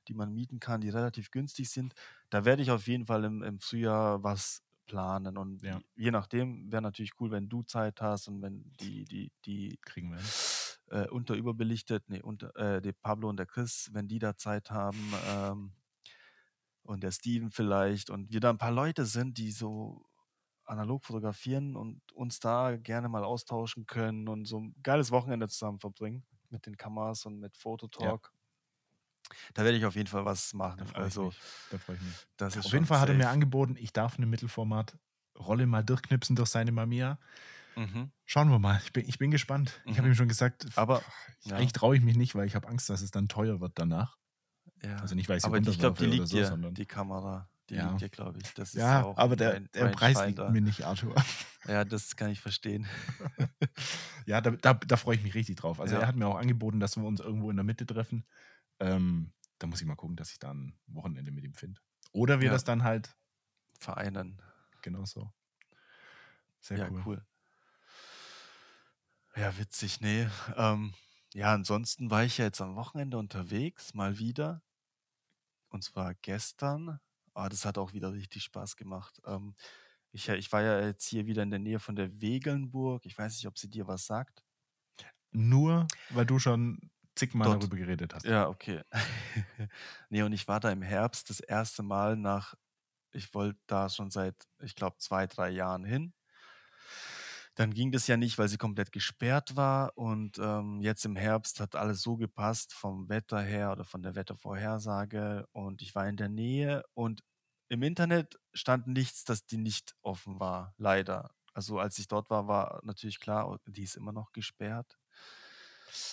die 0.09 0.15
man 0.15 0.33
mieten 0.33 0.61
kann, 0.61 0.81
die 0.81 0.91
relativ 0.91 1.31
günstig 1.31 1.71
sind. 1.71 1.95
Da 2.31 2.45
werde 2.45 2.63
ich 2.63 2.71
auf 2.71 2.87
jeden 2.87 3.07
Fall 3.07 3.25
im, 3.25 3.43
im 3.43 3.61
Frühjahr 3.61 4.23
was 4.23 4.63
planen. 4.87 5.37
Und 5.39 5.63
Ja. 5.63 5.83
je 5.95 6.11
nachdem 6.11 6.71
wäre 6.73 6.83
natürlich 6.83 7.13
cool, 7.21 7.31
wenn 7.31 7.49
du 7.49 7.63
Zeit 7.63 8.01
hast 8.01 8.29
und 8.29 8.43
wenn 8.43 8.73
die, 8.81 9.05
die, 9.05 9.33
die 9.45 9.79
Kriegen 9.83 10.13
wir 10.13 10.33
äh, 10.91 11.09
unterüberbelichtet, 11.09 12.05
nee, 12.09 12.23
unter, 12.23 12.55
äh, 12.57 12.81
der 12.83 12.93
Pablo 12.93 13.29
und 13.29 13.37
der 13.39 13.47
Chris, 13.47 13.91
wenn 13.93 14.09
die 14.09 14.19
da 14.19 14.37
Zeit 14.37 14.71
haben, 14.71 15.13
ähm, 15.29 15.73
und 16.83 17.03
der 17.03 17.11
Steven 17.13 17.51
vielleicht, 17.51 18.11
und 18.11 18.33
wir 18.33 18.41
da 18.41 18.51
ein 18.51 18.59
paar 18.59 18.71
Leute 18.73 19.07
sind, 19.07 19.39
die 19.39 19.51
so 19.51 20.07
analog 20.65 21.05
fotografieren 21.07 21.77
und 21.77 22.13
uns 22.13 22.41
da 22.41 22.77
gerne 22.77 23.09
mal 23.09 23.25
austauschen 23.25 23.87
können 23.87 24.29
und 24.29 24.47
so 24.47 24.61
ein 24.61 24.77
geiles 24.83 25.11
Wochenende 25.13 25.49
zusammen 25.49 25.81
verbringen 25.81 26.27
mit 26.51 26.67
den 26.67 26.77
Kameras 26.77 27.27
und 27.27 27.41
mit 27.41 27.57
Fototalk. 27.57 28.33
Da 29.55 29.65
werde 29.65 29.77
ich 29.79 29.85
auf 29.85 29.95
jeden 29.97 30.07
Fall 30.09 30.25
was 30.25 30.51
Da 30.53 30.59
machen. 30.59 30.83
ich 30.89 30.97
Also. 30.97 31.33
Da 31.71 31.79
freue 31.79 31.97
ich 31.97 32.03
mich. 32.03 32.27
das 32.37 32.57
ist 32.57 32.67
Auf 32.67 32.73
jeden 32.73 32.87
Fall 32.87 33.01
hat 33.01 33.09
er 33.09 33.15
mir 33.15 33.29
angeboten, 33.29 33.77
ich 33.79 33.93
darf 33.93 34.17
eine 34.17 34.27
Mittelformat-Rolle 34.27 35.67
mal 35.67 35.83
durchknipsen 35.85 36.37
durch 36.37 36.49
seine 36.51 36.73
Mamiya. 36.73 37.19
Mhm. 37.77 38.11
Schauen 38.25 38.49
wir 38.51 38.59
mal. 38.59 38.81
Ich 38.85 38.93
bin, 38.93 39.07
ich 39.09 39.19
bin 39.19 39.31
gespannt. 39.31 39.81
Ich 39.85 39.99
habe 39.99 40.09
Mhm. 40.09 40.13
ihm 40.13 40.17
schon 40.17 40.29
gesagt, 40.29 40.67
Aber, 40.77 41.03
ich- 41.43 41.51
ja. 41.51 41.57
eigentlich 41.57 41.73
traue 41.73 41.95
ich 41.97 42.03
mich 42.03 42.17
nicht, 42.17 42.35
weil 42.35 42.47
ich 42.47 42.55
habe 42.55 42.69
Angst, 42.69 42.89
dass 42.89 43.03
es 43.03 43.11
dann 43.11 43.29
teuer 43.29 43.61
wird 43.61 43.73
danach. 43.75 44.17
Ja. 44.83 44.97
Also 44.97 45.15
nicht, 45.15 45.29
weil 45.29 45.37
ich 45.37 45.43
sie 45.43 45.49
aber 45.49 45.59
ich 45.59 45.79
glaube, 45.79 45.99
die 45.99 46.07
liegt 46.07 46.29
so, 46.29 46.37
dir, 46.37 46.47
sondern- 46.47 46.75
die 46.75 46.87
Kamera. 46.87 47.49
Die 47.69 47.75
Ja. 47.75 47.89
liegt 47.89 48.01
dir, 48.01 48.09
glaube 48.09 48.39
ich. 48.41 48.55
Das 48.55 48.69
ist 48.75 48.81
Ja, 48.81 49.03
auch 49.03 49.19
aber 49.19 49.35
der, 49.35 49.55
Range- 49.55 49.69
der 49.75 49.87
Preis 49.89 50.11
liegt 50.25 50.39
Rangefinder. 50.39 50.51
mir 50.51 50.61
nicht, 50.63 50.85
Arthur. 50.85 51.15
Ja, 51.69 51.85
das 51.85 52.15
kann 52.15 52.31
ich 52.31 52.41
verstehen. 52.41 52.87
Ja, 54.27 54.41
da, 54.41 54.51
da, 54.53 54.75
da 54.75 54.97
freue 54.97 55.17
ich 55.17 55.23
mich 55.23 55.35
richtig 55.35 55.57
drauf. 55.57 55.81
Also 55.81 55.95
Ja. 55.97 56.01
er 56.03 56.09
hat 56.09 56.17
mir 56.17 56.27
auch 56.27 56.37
angeboten, 56.37 56.81
dass 56.81 56.97
wir 56.97 57.05
uns 57.05 57.21
irgendwo 57.21 57.51
in 57.51 57.57
der 57.57 57.65
Mitte 57.65 57.87
treffen. 57.87 58.25
Ähm, 58.81 59.33
da 59.59 59.67
muss 59.67 59.81
ich 59.81 59.87
mal 59.87 59.97
gucken, 59.97 60.17
dass 60.17 60.33
ich 60.33 60.39
da 60.39 60.53
ein 60.53 60.79
Wochenende 60.87 61.31
mit 61.33 61.45
ihm 61.45 61.55
finde. 61.55 61.81
Oder 62.13 62.41
wir 62.41 62.47
Ja. 62.47 62.53
das 62.53 62.65
dann 62.65 62.83
halt 62.83 63.17
Vereinen. 63.79 64.41
genauso. 64.83 65.33
Sehr 66.61 66.79
ja, 66.79 66.91
cool. 66.91 67.03
cool. 67.07 67.27
Ja, 69.37 69.57
witzig, 69.59 70.01
ne. 70.01 70.31
Ähm, 70.57 70.95
ja, 71.35 71.53
ansonsten 71.53 72.11
war 72.11 72.25
ich 72.25 72.39
ja 72.39 72.47
jetzt 72.47 72.61
am 72.61 72.77
Wochenende 72.77 73.19
unterwegs, 73.19 73.93
mal 73.95 74.19
wieder. 74.19 74.63
Und 75.69 75.83
zwar 75.85 76.15
gestern. 76.15 77.01
Ah, 77.35 77.49
das 77.49 77.65
hat 77.67 77.77
auch 77.79 77.93
wieder 77.93 78.13
richtig 78.13 78.45
Spaß 78.45 78.77
gemacht. 78.77 79.21
Ähm, 79.27 79.55
ich, 80.13 80.29
ich 80.29 80.51
war 80.53 80.63
ja 80.63 80.81
jetzt 80.81 81.07
hier 81.07 81.27
wieder 81.27 81.43
in 81.43 81.51
der 81.51 81.59
Nähe 81.59 81.79
von 81.81 81.97
der 81.97 82.21
Wegelnburg. 82.21 83.05
Ich 83.05 83.19
weiß 83.19 83.35
nicht, 83.35 83.47
ob 83.47 83.59
sie 83.59 83.69
dir 83.69 83.87
was 83.87 84.07
sagt. 84.07 84.43
Nur, 85.33 85.87
weil 86.11 86.25
du 86.27 86.39
schon 86.39 86.91
zigmal 87.17 87.49
Dort. 87.49 87.63
darüber 87.63 87.77
geredet 87.77 88.15
hast. 88.15 88.25
Ja, 88.25 88.49
okay. 88.49 88.83
ne, 90.11 90.23
und 90.25 90.33
ich 90.33 90.47
war 90.49 90.61
da 90.61 90.71
im 90.71 90.83
Herbst 90.83 91.31
das 91.31 91.41
erste 91.41 91.83
Mal 91.83 92.17
nach 92.17 92.55
ich 93.13 93.35
wollte 93.35 93.59
da 93.67 93.89
schon 93.89 94.11
seit, 94.11 94.47
ich 94.61 94.75
glaube, 94.75 94.99
zwei, 94.99 95.27
drei 95.27 95.51
Jahren 95.51 95.85
hin. 95.85 96.13
Dann 97.55 97.73
ging 97.73 97.91
das 97.91 98.07
ja 98.07 98.17
nicht, 98.17 98.39
weil 98.39 98.49
sie 98.49 98.59
komplett 98.59 98.93
gesperrt 98.93 99.57
war 99.57 99.97
und, 99.97 100.39
ähm, 100.39 100.81
jetzt 100.81 101.05
im 101.05 101.17
Herbst 101.17 101.61
hat 101.61 101.75
alles 101.75 102.03
so 102.03 102.17
gepasst 102.17 102.75
vom 102.75 103.09
Wetter 103.09 103.41
her 103.41 103.73
oder 103.73 103.85
von 103.85 104.03
der 104.03 104.15
Wettervorhersage 104.15 105.47
und 105.53 105.81
ich 105.83 105.95
war 105.95 106.07
in 106.09 106.17
der 106.17 106.29
Nähe 106.29 106.83
und 106.95 107.23
im 107.69 107.83
Internet 107.83 108.39
stand 108.53 108.87
nichts, 108.87 109.25
dass 109.25 109.47
die 109.47 109.57
nicht 109.57 109.97
offen 110.03 110.39
war, 110.39 110.75
leider. 110.77 111.31
Also, 111.53 111.79
als 111.81 111.99
ich 111.99 112.07
dort 112.09 112.31
war, 112.31 112.47
war 112.49 112.81
natürlich 112.85 113.19
klar, 113.19 113.49
o 113.51 113.57
die 113.67 113.83
ist 113.83 113.97
immer 113.97 114.13
noch 114.13 114.33
gesperrt. 114.33 114.99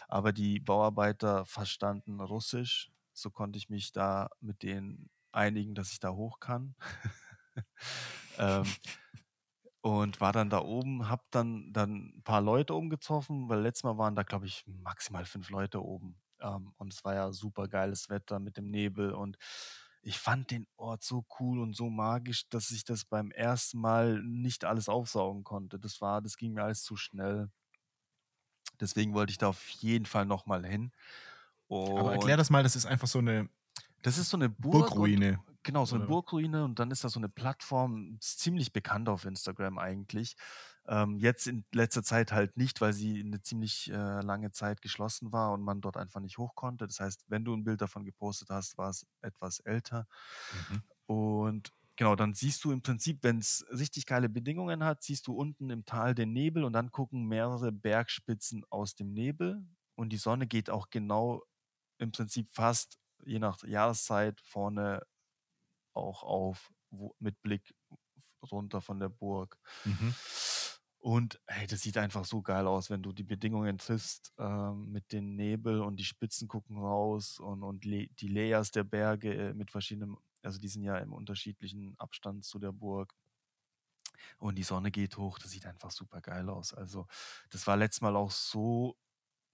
Aber 0.08 0.34
die 0.34 0.60
Bauarbeiter 0.60 1.46
verstanden 1.46 2.20
Russisch, 2.22 2.92
so 3.14 3.30
konnte 3.32 3.58
ich 3.58 3.70
mich 3.70 3.92
da 3.92 4.30
mit 4.42 4.64
denen 4.64 5.10
einigen, 5.32 5.76
dass 5.76 5.92
ich 5.92 6.00
da 6.00 6.12
hoch 6.12 6.40
kann. 6.40 6.76
Ähm, 8.38 8.78
und 9.82 10.22
war 10.22 10.32
dann 10.32 10.50
da 10.50 10.60
oben, 10.62 11.10
habe 11.10 11.24
dann 11.32 11.74
dann 11.74 12.14
'n 12.18 12.24
paar 12.24 12.42
Leute 12.42 12.74
oben 12.76 12.90
getroffen, 12.90 13.50
weil 13.50 13.62
letztes 13.62 13.84
Mal 13.84 13.98
waren 13.98 14.16
da, 14.16 14.24
glaube 14.24 14.46
ich, 14.46 14.64
maximal 14.68 15.26
5 15.26 15.50
Leute 15.50 15.84
oben. 15.84 16.22
Ähm, 16.40 16.74
und 16.78 16.94
es 16.94 17.04
war 17.04 17.16
ja 17.16 17.32
supergeiles 17.34 18.10
Wetter 18.10 18.40
mit 18.40 18.58
dem 18.58 18.70
Nebel 18.72 19.12
und 19.14 19.38
ich 20.02 20.20
fand 20.20 20.52
den 20.52 20.68
Ort 20.78 21.04
so 21.04 21.26
cool 21.40 21.60
und 21.60 21.76
so 21.76 21.90
magisch, 21.90 22.50
dass 22.50 22.72
ich 22.72 22.84
das 22.86 23.06
beim 23.06 23.32
ersten 23.32 23.80
Mal 23.80 24.22
nicht 24.24 24.66
alles 24.66 24.90
aufsaugen 24.90 25.44
konnte. 25.44 25.80
Das 25.80 26.02
war 26.02 26.22
das 26.22 26.38
ging 26.38 26.54
mir 26.54 26.64
alles 26.64 26.84
zu 26.84 26.96
schnell. 26.98 27.50
Deswegen 28.82 29.14
wollte 29.14 29.32
ich 29.32 29.38
da 29.38 29.48
auf 29.50 29.70
jeden 29.70 30.06
Fall 30.06 30.26
noch 30.26 30.46
mal 30.46 30.66
hin. 30.66 30.92
Aber 31.96 32.12
erklär 32.12 32.38
Und 32.38 32.38
das 32.38 32.50
mal, 32.50 32.64
das 32.64 32.76
ist 32.76 32.86
einfach 32.86 33.08
so 33.08 33.22
'ne 33.22 33.50
das 34.04 34.18
ist 34.18 34.30
so 34.30 34.38
'ne 34.38 34.50
Burg 34.70 34.96
und 34.96 35.14
Burgruine, 35.14 35.40
genau, 35.64 35.86
so 35.86 35.96
'ne 35.96 36.02
oder? 36.02 36.06
Burgruine 36.06 36.64
und 36.66 36.80
dann 36.80 36.92
ist 36.92 37.04
da 37.04 37.10
so 37.10 37.20
'ne 37.20 37.30
Plattform, 37.30 38.18
ist 38.20 38.40
ziemlich 38.40 38.74
bekannt 38.74 39.10
auf 39.10 39.26
Instagram 39.26 39.78
eigentlich. 39.80 40.36
Ähm, 40.88 41.18
jetzt 41.20 41.48
in 41.48 41.66
letzter 41.74 42.04
Zeit 42.04 42.32
halt 42.34 42.58
nicht, 42.58 42.82
weil 42.82 42.94
sie 42.94 43.24
'ne 43.24 43.42
ziemlich, 43.42 43.90
äh, 43.92 44.22
lange 44.22 44.52
Zeit 44.52 44.82
geschlossen 44.82 45.32
war 45.32 45.54
und 45.54 45.62
man 45.64 45.82
dort 45.82 45.98
einfach 45.98 46.20
nicht 46.22 46.38
hoch 46.38 46.56
konnte. 46.56 46.88
Das 46.88 47.00
heißt, 47.00 47.26
wenn 47.30 47.46
du 47.46 47.54
'n 47.54 47.64
Bild 47.64 47.82
davon 47.82 48.04
gepostet 48.06 48.50
hast, 48.50 48.78
war's 48.78 49.06
etwas 49.22 49.60
älter. 49.62 50.08
Mhm. 50.52 50.84
Und 51.10 51.72
genau, 51.96 52.16
dann 52.16 52.34
siehst 52.34 52.64
du 52.64 52.72
im 52.72 52.82
Prinzip, 52.82 53.20
wenn's 53.24 53.66
richtig 53.70 54.06
geile 54.06 54.30
Bedingungen 54.30 54.84
hat, 54.84 55.04
siehst 55.04 55.28
du 55.28 55.34
unten 55.34 55.70
im 55.70 55.86
Tal 55.86 56.16
den 56.16 56.34
Nebel 56.34 56.64
und 56.64 56.74
dann 56.74 56.92
gucken 56.92 57.26
mehrere 57.28 57.72
Bergspitzen 57.72 58.64
aus 58.70 58.96
dem 58.96 59.14
Nebel 59.14 59.66
und 59.96 60.10
die 60.10 60.18
Sonne 60.18 60.48
geht 60.48 60.70
auch 60.70 60.90
genau 60.90 61.44
im 62.00 62.12
Prinzip 62.12 62.50
fast 62.52 63.00
je 63.26 63.40
nach 63.40 63.64
Jahreszeit 63.64 64.42
vorne 64.42 65.04
auch 65.94 66.24
auf, 66.24 66.72
wo 66.90 67.16
mit 67.20 67.42
Blick 67.42 67.74
runter 68.52 68.82
von 68.82 69.00
der 69.00 69.10
Burg. 69.10 69.58
Mhm. 69.86 70.14
Und, 71.00 71.42
hey, 71.48 71.68
das 71.68 71.82
sieht 71.82 71.98
einfach 71.98 72.24
so 72.24 72.42
geil 72.42 72.66
aus, 72.66 72.90
wenn 72.90 73.04
du 73.04 73.12
die 73.12 73.24
Bedingungen 73.26 73.78
triffst, 73.78 74.34
ähm, 74.38 74.90
mit 74.92 75.12
den 75.12 75.36
Nebel 75.36 75.82
und 75.82 75.98
die 75.98 76.06
Spitzen 76.06 76.48
gucken 76.48 76.78
raus 76.78 77.40
und 77.40 77.62
und 77.64 77.84
die 77.84 78.28
Layers 78.28 78.72
der 78.72 78.86
Berge, 78.86 79.34
äh, 79.50 79.54
mit 79.54 79.70
verschiedenem 79.70 80.18
also, 80.44 80.60
die 80.60 80.68
sind 80.70 80.84
ja 80.84 80.98
im 80.98 81.14
unterschiedlichen 81.14 81.96
Abstand 82.00 82.46
zu 82.46 82.60
der 82.60 82.72
Burg. 82.72 83.14
Und 84.40 84.56
die 84.58 84.64
Sonne 84.64 84.92
geht 84.92 85.18
hoch, 85.18 85.40
das 85.40 85.52
sieht 85.52 85.66
einfach 85.66 85.92
supergeil 85.92 86.50
aus. 86.50 86.74
Also, 86.74 87.08
das 87.50 87.68
war 87.68 87.78
letztes 87.78 88.02
Mal 88.02 88.16
auch 88.16 88.32
so 88.32 88.98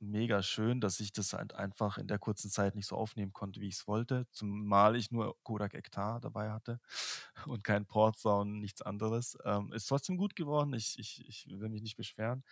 mega 0.02 0.42
schön, 0.44 0.82
dass 0.82 1.00
ich 1.02 1.14
das 1.14 1.34
halt 1.34 1.54
einfach 1.56 1.98
in 1.98 2.08
der 2.08 2.20
kurzen 2.20 2.50
Zeit 2.52 2.76
nicht 2.76 2.88
so 2.88 2.96
aufnehmen 2.98 3.34
konnte, 3.34 3.62
wie 3.62 3.68
ich's 3.68 3.88
wollte, 3.88 4.28
zumal 4.32 4.96
ich 4.96 5.12
nur 5.12 5.38
Kodak 5.44 5.74
Ektar 5.76 6.22
dabei 6.22 6.52
hatte 6.52 6.80
und 7.48 7.64
kein 7.64 7.86
Portra 7.86 8.42
und 8.42 8.60
nichts 8.60 8.82
anderes. 8.82 9.38
Ähm, 9.46 9.74
ist 9.74 9.88
trotzdem 9.88 10.18
gut 10.18 10.36
geworden. 10.36 10.74
Ich 10.74 10.98
ich 11.00 11.28
ich 11.28 11.48
will 11.60 11.70
mich 11.70 11.82
nicht 11.84 11.98
beschweren. 11.98 12.44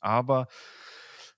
Aber 0.00 0.48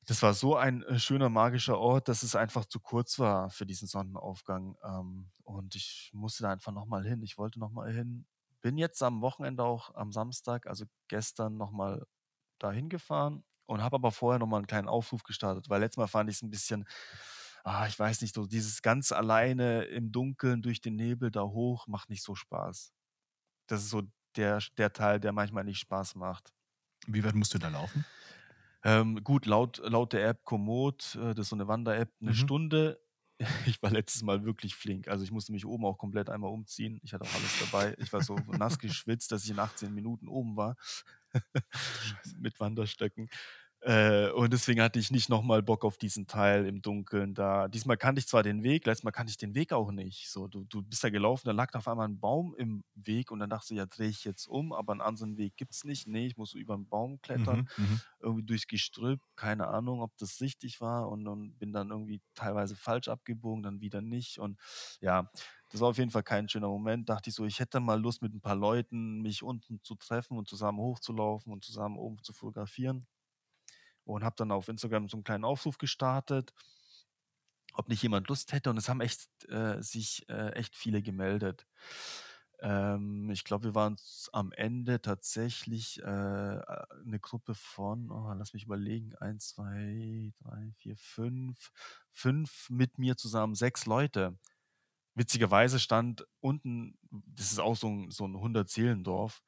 das 0.06 0.22
war 0.22 0.34
so 0.34 0.56
ein, 0.56 0.82
äh, 0.84 0.98
schöner, 0.98 1.28
magischer 1.30 1.78
Ort, 1.78 2.08
dass 2.08 2.22
es 2.22 2.36
einfach 2.36 2.64
zu 2.66 2.80
kurz 2.80 3.18
war 3.18 3.50
für 3.50 3.66
diesen 3.66 3.88
Sonnenaufgang. 3.88 4.76
Ähm, 4.84 5.30
und 5.44 5.74
ich 5.74 6.10
musste 6.14 6.42
da 6.44 6.50
einfach 6.52 6.72
noch 6.72 6.86
mal 6.86 7.04
hin. 7.06 7.22
Ich 7.22 7.38
wollte 7.38 7.58
noch 7.60 7.70
mal 7.70 7.92
hin. 7.92 8.26
Bin 8.62 8.78
jetzt 8.78 9.02
am 9.02 9.20
Wochenende 9.22 9.64
auch 9.64 9.94
am 9.94 10.12
Samstag, 10.12 10.66
also 10.66 10.84
gestern 11.08 11.56
noch 11.56 11.70
mal 11.70 12.06
dahin 12.60 12.88
gefahren 12.90 13.44
und 13.66 13.82
habe 13.82 13.96
aber 13.96 14.12
vorher 14.12 14.38
noch 14.40 14.46
mal 14.48 14.60
'n 14.60 14.66
kleinen 14.68 14.88
Aufruf 14.88 15.22
gestartet, 15.24 15.70
weil 15.70 15.80
letztes 15.80 15.98
Mal 15.98 16.08
fand 16.08 16.30
ich's 16.30 16.42
'n 16.42 16.50
bisschen 16.50 16.86
ah, 17.64 17.86
ich 17.88 17.98
weiß 17.98 18.20
nicht, 18.22 18.34
so 18.34 18.46
dieses 18.46 18.82
ganz 18.82 19.12
alleine 19.12 19.84
im 19.84 20.12
Dunkeln 20.12 20.62
durch 20.62 20.80
den 20.82 20.96
Nebel 20.96 21.30
da 21.30 21.42
hoch 21.44 21.86
macht 21.88 22.10
nicht 22.10 22.22
so 22.24 22.34
Spaß. 22.34 22.92
Das 23.68 23.82
ist 23.82 23.90
so 23.90 24.02
der 24.36 24.60
der 24.78 24.92
Teil, 24.94 25.20
der 25.20 25.32
manchmal 25.32 25.64
nicht 25.64 25.80
Spaß 25.80 26.16
macht. 26.16 26.52
Wie 27.08 27.24
weit 27.24 27.34
musst 27.36 27.54
du 27.54 27.58
da 27.58 27.68
laufen? 27.70 28.06
Ähm, 28.84 29.24
gut, 29.24 29.46
laut 29.46 29.78
laut 29.82 30.12
der 30.12 30.28
App 30.28 30.44
Komoot, 30.44 31.14
äh, 31.16 31.34
das 31.34 31.46
ist 31.46 31.48
so 31.50 31.56
'ne 31.56 31.66
Wander-App, 31.68 32.12
'ne 32.20 32.34
Mhm. 32.34 32.34
Stunde. 32.34 33.00
Ich 33.66 33.82
war 33.82 33.90
letztes 33.90 34.22
Mal 34.22 34.44
wirklich 34.44 34.74
flink. 34.76 35.08
Also, 35.08 35.24
ich 35.24 35.32
musste 35.32 35.52
mich 35.52 35.66
oben 35.66 35.84
auch 35.86 35.98
komplett 35.98 36.30
einmal 36.30 36.52
umziehen. 36.52 37.00
Ich 37.02 37.12
hatte 37.14 37.24
auch 37.24 37.34
alles 37.34 37.56
dabei. 37.56 37.94
Ich 37.98 38.12
war 38.12 38.22
so 38.22 38.44
nass 38.54 38.78
geschwitzt, 38.78 39.32
dass 39.32 39.44
ich 39.44 39.50
in 39.50 39.58
18 39.58 39.92
Minuten 39.92 40.28
oben 40.28 40.56
war 40.56 40.76
mit 42.38 42.60
Wanderstöcken. 42.60 43.28
Äh, 43.86 44.30
und 44.30 44.50
deswegen 44.54 44.80
hatte 44.80 44.98
ich 44.98 45.10
nicht 45.10 45.28
noch 45.28 45.42
mal 45.42 45.62
Bock 45.62 45.84
auf 45.84 45.98
diesen 45.98 46.26
Teil 46.26 46.64
im 46.66 46.80
Dunkeln 46.80 47.34
da. 47.34 47.68
Diesmal 47.68 47.98
kannte 47.98 48.18
ich 48.18 48.26
zwar 48.26 48.42
den 48.42 48.62
Weg, 48.62 48.86
letztes 48.86 49.04
Mal 49.04 49.10
kannte 49.10 49.30
ich 49.30 49.36
den 49.36 49.54
Weg 49.54 49.74
auch 49.74 49.90
nicht. 49.92 50.30
So, 50.30 50.48
du 50.48 50.64
du 50.64 50.80
bist 50.82 51.04
da 51.04 51.10
gelaufen, 51.10 51.42
da 51.46 51.52
lag 51.52 51.70
da 51.70 51.80
auf 51.80 51.88
einmal 51.88 52.08
'n 52.08 52.18
Baum 52.18 52.54
im 52.56 52.84
Weg 52.94 53.30
und 53.30 53.40
dann 53.40 53.50
dachtest 53.50 53.72
du: 53.72 53.74
„Ja, 53.74 53.84
drehe 53.86 54.08
ich 54.08 54.24
jetzt 54.24 54.46
um, 54.46 54.72
aber 54.72 54.94
'n 54.94 55.02
anderen 55.02 55.36
Weg 55.36 55.56
gibt's 55.58 55.84
nicht. 55.84 56.06
Ne, 56.06 56.24
ich 56.26 56.38
muss 56.38 56.54
über 56.54 56.74
'n 56.74 56.88
Baum 56.88 57.20
klettern, 57.20 57.60
Mhm, 57.60 57.68
mhm. 57.76 58.00
irgendwie 58.20 58.44
durchs 58.46 58.66
Gestrüpp.“ 58.68 59.20
Keine 59.36 59.68
Ahnung, 59.68 60.00
ob 60.00 60.16
das 60.18 60.40
richtig 60.40 60.80
war 60.80 61.08
und 61.10 61.26
und 61.28 61.58
bin 61.58 61.72
dann 61.74 61.90
irgendwie 61.90 62.22
teilweise 62.34 62.76
falsch 62.76 63.08
abgebogen, 63.08 63.62
dann 63.62 63.80
wieder 63.82 64.00
nicht. 64.00 64.38
Und 64.38 64.58
ja, 65.00 65.30
das 65.70 65.80
war 65.82 65.88
auf 65.90 65.98
jeden 65.98 66.10
Fall 66.10 66.22
kein 66.22 66.48
schöner 66.48 66.68
Moment. 66.68 67.08
Dachte 67.10 67.28
ich 67.30 67.36
so, 67.36 67.44
ich 67.44 67.60
hätte 67.60 67.80
mal 67.80 68.00
Lust, 68.00 68.22
mit 68.22 68.32
'n 68.34 68.40
paar 68.40 68.56
Leuten 68.56 69.20
mich 69.20 69.42
unten 69.42 69.80
zu 69.82 69.94
treffen 69.96 70.38
und 70.38 70.48
zusammen 70.48 70.78
hochzulaufen 70.78 71.52
und 71.52 71.64
zusammen 71.64 71.98
oben 71.98 72.22
zu 72.22 72.32
fotografieren 72.32 73.06
und 74.04 74.24
habe 74.24 74.36
dann 74.36 74.50
auf 74.52 74.68
Instagram 74.68 75.08
so 75.08 75.16
einen 75.16 75.24
kleinen 75.24 75.44
Aufruf 75.44 75.78
gestartet, 75.78 76.52
ob 77.74 77.88
nicht 77.88 78.02
jemand 78.02 78.28
Lust 78.28 78.52
hätte. 78.52 78.70
Und 78.70 78.76
es 78.76 78.88
haben 78.88 79.00
echt 79.00 79.28
äh, 79.48 79.82
sich 79.82 80.28
äh, 80.28 80.50
echt 80.52 80.76
viele 80.76 81.02
gemeldet. 81.02 81.66
Ähm, 82.60 83.30
ich 83.30 83.44
glaube, 83.44 83.64
wir 83.64 83.74
waren 83.74 83.96
am 84.32 84.52
Ende 84.52 85.02
tatsächlich 85.02 86.00
äh, 86.02 86.04
eine 86.04 87.18
Gruppe 87.20 87.54
von, 87.54 88.10
oh, 88.10 88.32
lass 88.32 88.54
mich 88.54 88.64
überlegen, 88.64 89.14
eins, 89.16 89.48
zwei, 89.48 90.32
drei, 90.38 90.72
vier, 90.78 90.96
fünf, 90.96 91.72
fünf 92.10 92.70
mit 92.70 92.98
mir 92.98 93.16
zusammen, 93.16 93.54
sechs 93.54 93.86
Leute. 93.86 94.38
Witzigerweise 95.14 95.78
stand 95.78 96.26
unten, 96.40 96.98
das 97.10 97.52
ist 97.52 97.60
auch 97.60 97.76
so 97.76 97.88
ein, 97.88 98.10
so 98.10 98.26
ein 98.26 98.34
100-Seelendorf, 98.34 99.42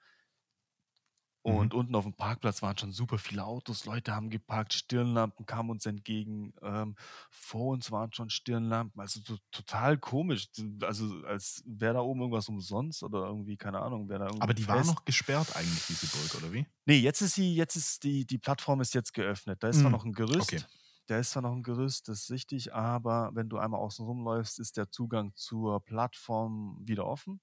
Mhm. 1.46 1.56
Und 1.56 1.72
mhm. 1.72 1.78
unten 1.78 1.94
auf 1.94 2.04
dem 2.04 2.14
Parkplatz 2.14 2.60
waren 2.62 2.76
schon 2.76 2.92
super 2.92 3.18
viele 3.18 3.44
Autos. 3.44 3.84
Leute 3.84 4.14
haben 4.14 4.30
geparkt, 4.30 4.72
Stirnlampen 4.72 5.46
kamen 5.46 5.70
uns 5.70 5.86
entgegen. 5.86 6.52
Ähm, 6.62 6.96
vor 7.30 7.72
uns 7.72 7.90
waren 7.92 8.12
schon 8.12 8.30
Stirnlampen. 8.30 9.00
Also 9.00 9.20
total 9.52 9.96
komisch. 9.96 10.48
Also 10.82 11.22
als 11.24 11.62
wäre 11.64 11.94
da 11.94 12.00
oben 12.00 12.20
irgendwas 12.20 12.48
umsonst 12.48 13.02
oder 13.02 13.26
irgendwie, 13.26 13.56
keine 13.56 13.80
Ahnung, 13.80 14.08
wäre 14.08 14.26
da. 14.26 14.34
Aber 14.40 14.54
die 14.54 14.66
war 14.66 14.84
noch 14.84 15.04
gesperrt 15.04 15.54
eigentlich, 15.54 15.86
diese 15.86 16.06
Burg, 16.08 16.42
oder 16.42 16.52
wie? 16.52 16.66
Nee, 16.84 16.98
jetzt 16.98 17.20
ist 17.20 17.34
sie, 17.34 17.54
jetzt 17.54 17.76
ist 17.76 18.02
die, 18.02 18.26
die 18.26 18.38
Plattform 18.38 18.80
ist 18.80 18.94
jetzt 18.94 19.14
geöffnet. 19.14 19.62
Da 19.62 19.68
ist 19.68 19.76
mhm. 19.76 19.82
zwar 19.82 19.90
noch 19.90 20.04
ein 20.04 20.12
Gerüst. 20.12 20.52
Okay. 20.52 20.62
Da 21.06 21.18
ist 21.18 21.30
zwar 21.30 21.42
noch 21.42 21.52
ein 21.52 21.62
Gerüst, 21.62 22.08
das 22.08 22.22
ist 22.22 22.30
richtig, 22.32 22.74
aber 22.74 23.30
wenn 23.32 23.48
du 23.48 23.58
einmal 23.58 23.78
außen 23.78 24.04
rumläufst, 24.04 24.58
ist 24.58 24.76
der 24.76 24.90
Zugang 24.90 25.30
zur 25.36 25.78
Plattform 25.84 26.80
wieder 26.80 27.06
offen. 27.06 27.40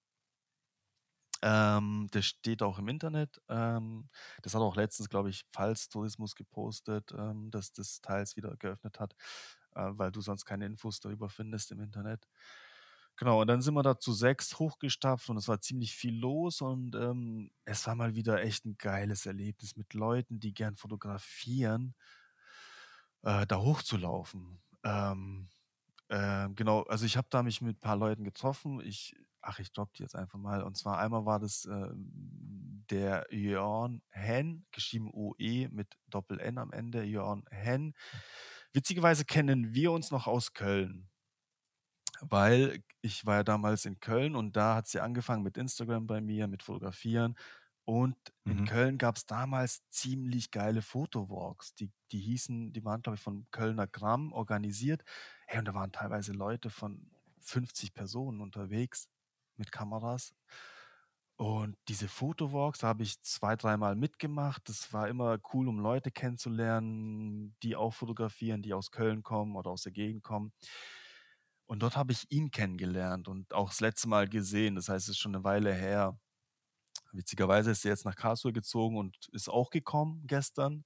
Ähm, 1.43 2.07
das 2.11 2.25
steht 2.25 2.63
auch 2.63 2.79
im 2.79 2.87
Internet. 2.89 3.41
Ähm, 3.49 4.09
das 4.43 4.55
hat 4.55 4.61
auch 4.61 4.75
letztens, 4.77 5.09
glaube 5.09 5.29
ich, 5.29 5.43
Pfalz 5.53 5.89
Tourismus 5.89 6.35
gepostet, 6.35 7.13
ähm, 7.17 7.51
dass 7.51 7.73
das 7.73 8.01
teils 8.01 8.37
wieder 8.37 8.55
geöffnet 8.57 8.99
hat, 8.99 9.13
äh, 9.75 9.89
weil 9.93 10.11
du 10.11 10.21
sonst 10.21 10.45
keine 10.45 10.65
Infos 10.67 10.99
darüber 11.01 11.29
findest 11.29 11.71
im 11.73 11.81
Internet. 11.81 12.27
Genau, 13.17 13.41
und 13.41 13.47
dann 13.47 13.61
sind 13.61 13.75
wir 13.75 13.83
da 13.83 13.99
zu 13.99 14.11
6 14.13 14.57
hochgestapft 14.59 15.29
und 15.29 15.37
es 15.37 15.47
war 15.47 15.61
ziemlich 15.61 15.93
viel 15.95 16.17
los 16.17 16.61
und, 16.61 16.95
ähm, 16.95 17.51
es 17.65 17.85
war 17.87 17.95
mal 17.95 18.15
wieder 18.15 18.41
echt 18.43 18.65
'n 18.65 18.75
geiles 18.79 19.25
Erlebnis 19.27 19.75
mit 19.77 19.93
Leuten, 19.93 20.39
die 20.39 20.53
gern 20.53 20.75
fotografieren. 20.77 21.95
äh, 23.23 23.45
da 23.47 23.57
hochzulaufen. 23.59 24.61
Ähm, 24.83 25.49
äh, 26.09 26.49
genau, 26.55 26.83
also 26.83 27.05
ich 27.05 27.17
habe 27.17 27.27
da 27.29 27.43
mich 27.43 27.61
mit 27.61 27.77
ein 27.77 27.81
paar 27.81 27.97
Leuten 27.97 28.23
getroffen. 28.23 28.81
Ich 28.81 29.15
ach, 29.43 29.59
ich 29.59 29.71
droppe 29.73 29.93
die 29.97 30.03
jetzt 30.03 30.15
einfach 30.15 30.39
mal. 30.39 30.63
Und 30.63 30.77
zwar 30.77 30.99
einmal 30.99 31.25
war 31.25 31.39
das, 31.39 31.65
ähm, 31.65 32.85
der 32.89 33.27
Jörn 33.31 34.01
Henn, 34.09 34.65
geschrieben 34.71 35.09
OE 35.13 35.69
mit 35.71 35.97
Doppel-N 36.09 36.57
am 36.57 36.71
Ende, 36.71 37.03
Jörn 37.03 37.43
Henn. 37.51 37.93
Witzigerweise 38.73 39.25
kennen 39.25 39.73
wir 39.73 39.91
uns 39.91 40.11
noch 40.11 40.27
aus 40.27 40.53
Köln, 40.53 41.09
weil 42.21 42.83
ich 43.01 43.25
war 43.25 43.37
ja 43.37 43.43
damals 43.43 43.85
in 43.85 43.99
Köln 43.99 44.35
und 44.35 44.55
da 44.55 44.75
hat 44.75 44.87
sie 44.87 44.99
angefangen 45.01 45.43
mit 45.43 45.57
Instagram 45.57 46.07
bei 46.07 46.21
mir, 46.21 46.47
mit 46.47 46.63
Fotografieren. 46.63 47.35
Und 47.85 48.15
in 48.47 48.63
Mhm. 48.63 48.65
Köln 48.65 48.97
gab 48.97 49.17
es 49.17 49.25
damals 49.25 49.81
ziemlich 49.89 50.51
geile 50.51 50.81
Fotowalks. 50.81 51.75
Die 51.75 51.91
die 52.11 52.19
hießen 52.19 52.71
die 52.73 52.85
waren, 52.85 53.01
glaube 53.01 53.15
ich, 53.17 53.21
vom 53.21 53.47
Kölner 53.51 53.87
Gramm 53.87 54.31
organisiert. 54.31 55.03
Hey, 55.47 55.59
und 55.59 55.65
da 55.65 55.73
waren 55.73 55.91
teilweise 55.91 56.31
Leute 56.33 56.69
von 56.69 57.11
50 57.41 57.93
Personen 57.93 58.39
unterwegs 58.41 59.09
mit 59.57 59.71
Kameras. 59.71 60.33
Und 61.35 61.75
diese 61.87 62.07
Fotowalks, 62.07 62.79
da 62.79 62.87
habe 62.87 63.03
ich 63.03 63.19
zwei 63.21 63.55
dreimal 63.55 63.95
mitgemacht. 63.95 64.69
Das 64.69 64.93
war 64.93 65.07
immer 65.07 65.39
cool, 65.53 65.67
um 65.67 65.79
Leute 65.79 66.11
kennenzulernen, 66.11 67.55
die 67.63 67.75
auch 67.75 67.93
fotografieren, 67.93 68.61
die 68.61 68.73
aus 68.73 68.91
Köln 68.91 69.23
kommen 69.23 69.55
oder 69.55 69.71
aus 69.71 69.83
der 69.83 69.91
Gegend 69.91 70.23
kommen. 70.23 70.53
Und 71.65 71.79
dort 71.81 71.97
habe 71.97 72.11
ich 72.11 72.29
ihn 72.29 72.51
kennengelernt 72.51 73.27
und 73.27 73.53
auch 73.53 73.69
das 73.69 73.79
letzte 73.81 74.07
Mal 74.07 74.27
gesehen. 74.29 74.75
Das 74.75 74.89
heißt, 74.89 75.05
es 75.07 75.15
ist 75.15 75.19
schon 75.19 75.35
eine 75.35 75.43
Weile 75.43 75.73
her. 75.73 76.17
Witzigerweise 77.13 77.71
ist 77.71 77.85
er 77.85 77.91
jetzt 77.91 78.05
nach 78.05 78.15
Karlsruhe 78.15 78.53
gezogen 78.53 78.97
und 78.97 79.27
ist 79.31 79.49
auch 79.49 79.69
gekommen 79.69 80.23
gestern. 80.27 80.85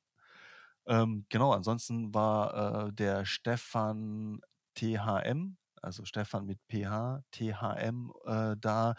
Ähm, 0.86 1.26
genau, 1.30 1.52
ansonsten 1.52 2.14
war, 2.14 2.88
äh, 2.88 2.94
der 2.94 3.26
Stefan 3.26 4.40
THM, 4.76 5.58
also 5.82 6.06
Stefan 6.06 6.46
mit 6.46 6.60
PH, 6.70 7.24
THM, 7.32 8.12
äh, 8.26 8.56
da. 8.60 8.96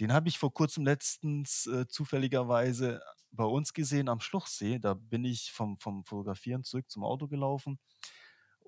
Den 0.00 0.12
habe 0.12 0.28
ich 0.28 0.38
vor 0.38 0.52
Kurzem 0.54 0.84
letztens, 0.86 1.66
äh, 1.66 1.86
zufälligerweise 1.88 3.02
bei 3.32 3.44
uns 3.44 3.72
gesehen 3.74 4.08
am 4.08 4.20
Schluchsee. 4.20 4.78
Da 4.78 4.94
bin 4.94 5.24
ich 5.24 5.52
vom 5.52 5.78
vom 5.78 6.04
Fotografieren 6.04 6.64
zurück 6.64 6.90
zum 6.90 7.04
Auto 7.04 7.28
gelaufen 7.28 7.78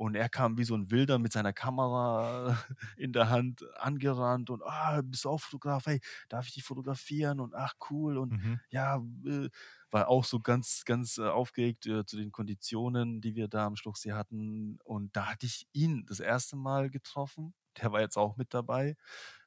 und 0.03 0.15
er 0.17 0.29
kam 0.29 0.59
wie 0.59 0.65
so 0.65 0.75
'n 0.75 0.91
Wilder 0.91 1.19
mit 1.19 1.33
seiner 1.33 1.53
Kamera 1.53 2.57
in 2.97 3.13
der 3.13 3.31
Hand 3.31 3.65
angerannt 3.79 4.51
und: 4.51 4.63
„Ah, 4.65 5.01
bist 5.05 5.25
du 5.25 5.31
auch 5.31 5.41
Fotograf? 5.41 5.87
Hey, 5.87 6.01
darf 6.29 6.47
ich 6.49 6.55
dich 6.55 6.65
fotografieren?“ 6.65 7.41
Und: 7.41 7.55
„Ach 7.55 7.75
cool“ 7.91 8.19
und 8.19 8.33
Mhm. 8.33 8.61
ja, 8.71 8.97
äh, 9.27 9.49
war 9.91 10.09
auch 10.09 10.25
so 10.25 10.41
ganz 10.41 10.85
ganz, 10.85 11.19
äh, 11.19 11.29
aufgeregt, 11.29 11.87
äh, 11.87 12.05
zu 12.07 12.17
den 12.17 12.33
Konditionen, 12.33 13.21
die 13.21 13.35
wir 13.37 13.49
da 13.49 13.67
am 13.67 13.77
Schluchsee 13.77 14.13
hatten. 14.13 14.79
Und 14.85 15.15
da 15.17 15.27
hatte 15.31 15.47
ich 15.47 15.67
ihn 15.73 16.05
das 16.07 16.21
erste 16.21 16.57
Mal 16.57 16.91
getroffen. 16.91 17.55
Der 17.81 17.93
war 17.93 18.01
jetzt 18.01 18.17
auch 18.19 18.37
mit 18.37 18.53
dabei. 18.55 18.97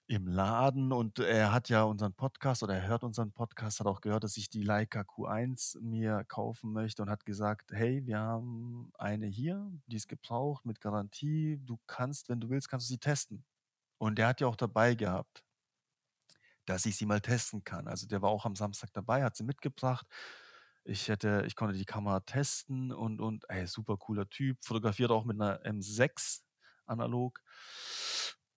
im 0.09 0.29
Laden 0.29 0.93
und 0.93 1.19
er 1.19 1.53
hat 1.53 1.69
ja 1.69 1.83
unseren 1.83 2.15
Podcast 2.15 2.63
oder 2.63 2.75
er 2.77 2.87
hört 2.87 3.03
unseren 3.03 3.33
Podcast, 3.33 3.81
hat 3.81 3.89
auch 3.89 4.01
gehört, 4.01 4.23
dass 4.23 4.37
ich 4.37 4.49
die 4.49 4.63
Leica 4.63 5.01
Q1 5.03 5.77
mir 5.81 6.23
kaufen 6.29 6.73
möchte 6.73 7.03
und 7.03 7.11
hat 7.11 7.25
gesagt: 7.27 7.73
„Hey, 7.73 8.07
wir 8.07 8.19
haben 8.21 8.93
eine 8.99 9.27
hier, 9.27 9.69
die 9.87 9.97
ist 9.97 10.07
gebraucht 10.09 10.65
mit 10.65 10.81
Garantie. 10.81 11.59
Du 11.65 11.79
kannst, 11.89 12.29
wenn 12.29 12.41
du 12.41 12.49
willst, 12.51 12.69
kannst 12.69 12.89
du 12.89 12.93
sie 12.95 12.99
testen.“ 12.99 13.45
Und 13.99 14.19
der 14.19 14.29
hat 14.29 14.41
die 14.41 14.45
auch 14.45 14.57
dabei 14.57 14.95
gehabt 14.95 15.43
dass 16.67 16.85
ich 16.87 16.97
sie 16.97 17.07
mal 17.07 17.21
testen 17.21 17.65
kann. 17.65 17.87
Also, 17.89 18.07
der 18.07 18.23
war 18.23 18.31
auch 18.31 18.45
am 18.45 18.57
Samstag 18.57 18.93
dabei, 18.93 19.23
hat 19.25 19.37
sie 19.37 19.45
mitgebracht. 19.45 20.07
Ich 20.89 21.09
hätte 21.09 21.43
ich 21.49 21.57
konnte 21.57 21.75
die 21.77 21.85
Kamera 21.85 22.21
testen 22.21 22.93
und 22.93 23.21
und 23.21 23.45
ey, 23.51 23.67
super 23.67 23.97
cooler 23.97 24.29
Typ, 24.29 24.59
fotografiert 24.65 25.11
auch 25.11 25.25
mit 25.25 25.37
'ner 25.37 25.61
M6 25.65 26.45
analog. 26.87 27.41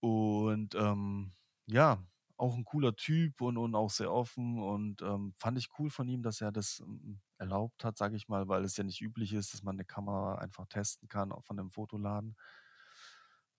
Und, 0.04 0.76
ähm, 0.76 1.34
ja, 1.68 2.02
auch 2.38 2.56
'n 2.56 2.64
cooler 2.64 2.96
Typ 2.96 3.42
und 3.42 3.58
und 3.58 3.76
auch 3.76 3.90
sehr 3.90 4.12
offen 4.14 4.60
und, 4.62 5.02
ähm, 5.02 5.34
fand 5.38 5.58
ich 5.58 5.68
cool 5.78 5.90
von 5.90 6.08
ihm, 6.08 6.24
dass 6.24 6.40
er 6.40 6.52
das, 6.54 6.80
hm, 6.80 7.20
erlaubt 7.38 7.84
hat, 7.84 7.98
sage 7.98 8.16
ich 8.16 8.28
mal, 8.30 8.48
weil 8.48 8.64
es 8.64 8.78
ja 8.78 8.84
nicht 8.86 9.02
üblich 9.02 9.34
ist, 9.34 9.54
dass 9.54 9.62
man 9.64 9.76
'ne 9.76 9.84
Kamera 9.86 10.36
einfach 10.36 10.68
testen 10.68 11.10
kann, 11.10 11.32
auch 11.34 11.44
von 11.44 11.58
'nem 11.58 11.70
Fotoladen. 11.72 12.36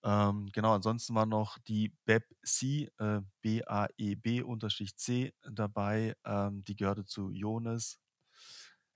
Ähm, 0.05 0.49
genau, 0.53 0.73
ansonsten 0.75 1.15
war 1.15 1.27
noch 1.27 1.59
die 1.59 1.95
Beb-C, 2.07 2.91
äh, 2.99 3.21
B-A-E-B 3.43 4.43
Unterstrich 4.43 4.97
C 4.97 5.33
dabei. 5.43 6.15
Ähm, 6.25 6.65
die 6.65 6.75
gehörte 6.77 7.05
zu 7.05 7.31
Jones 7.31 7.99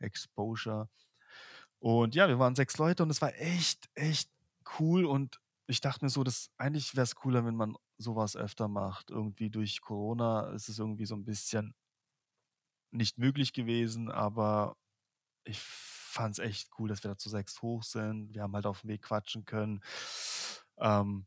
Exposure. 0.04 0.88
Und 1.80 2.14
ja, 2.16 2.28
wir 2.28 2.38
waren 2.40 2.54
6 2.56 2.78
Leute 2.78 3.02
und 3.04 3.10
es 3.10 3.22
war 3.22 3.34
echt, 3.36 3.88
echt 3.94 4.30
cool 4.80 5.04
und 5.06 5.40
ich 5.68 5.80
dachte 5.82 6.04
mir 6.04 6.10
so, 6.10 6.24
dass 6.24 6.50
eigentlich 6.58 6.96
wäre 6.96 7.04
es 7.04 7.14
cooler, 7.16 7.44
wenn 7.46 7.56
man 7.56 7.76
so 7.98 8.16
was 8.16 8.36
öfter 8.36 8.68
macht. 8.68 9.10
Irgendwie 9.10 9.50
durch 9.50 9.80
Corona 9.82 10.50
ist 10.52 10.68
es 10.70 10.78
irgendwie 10.80 11.06
so 11.06 11.14
'n 11.16 11.24
bisschen 11.26 11.74
nicht 12.92 13.18
möglich 13.18 13.52
gewesen, 13.52 14.10
aber 14.10 14.76
ich 15.44 15.60
fand's 15.60 16.38
echt 16.40 16.70
cool, 16.78 16.88
dass 16.88 17.04
wir 17.04 17.10
da 17.12 17.18
zu 17.18 17.30
6 17.30 17.62
hoch 17.62 17.82
sind. 17.84 18.34
Wir 18.34 18.42
haben 18.42 18.54
halt 18.54 18.66
aufm 18.66 18.88
Weg 18.88 19.02
quatschen 19.02 19.44
können, 19.46 19.82
ähm, 20.78 21.26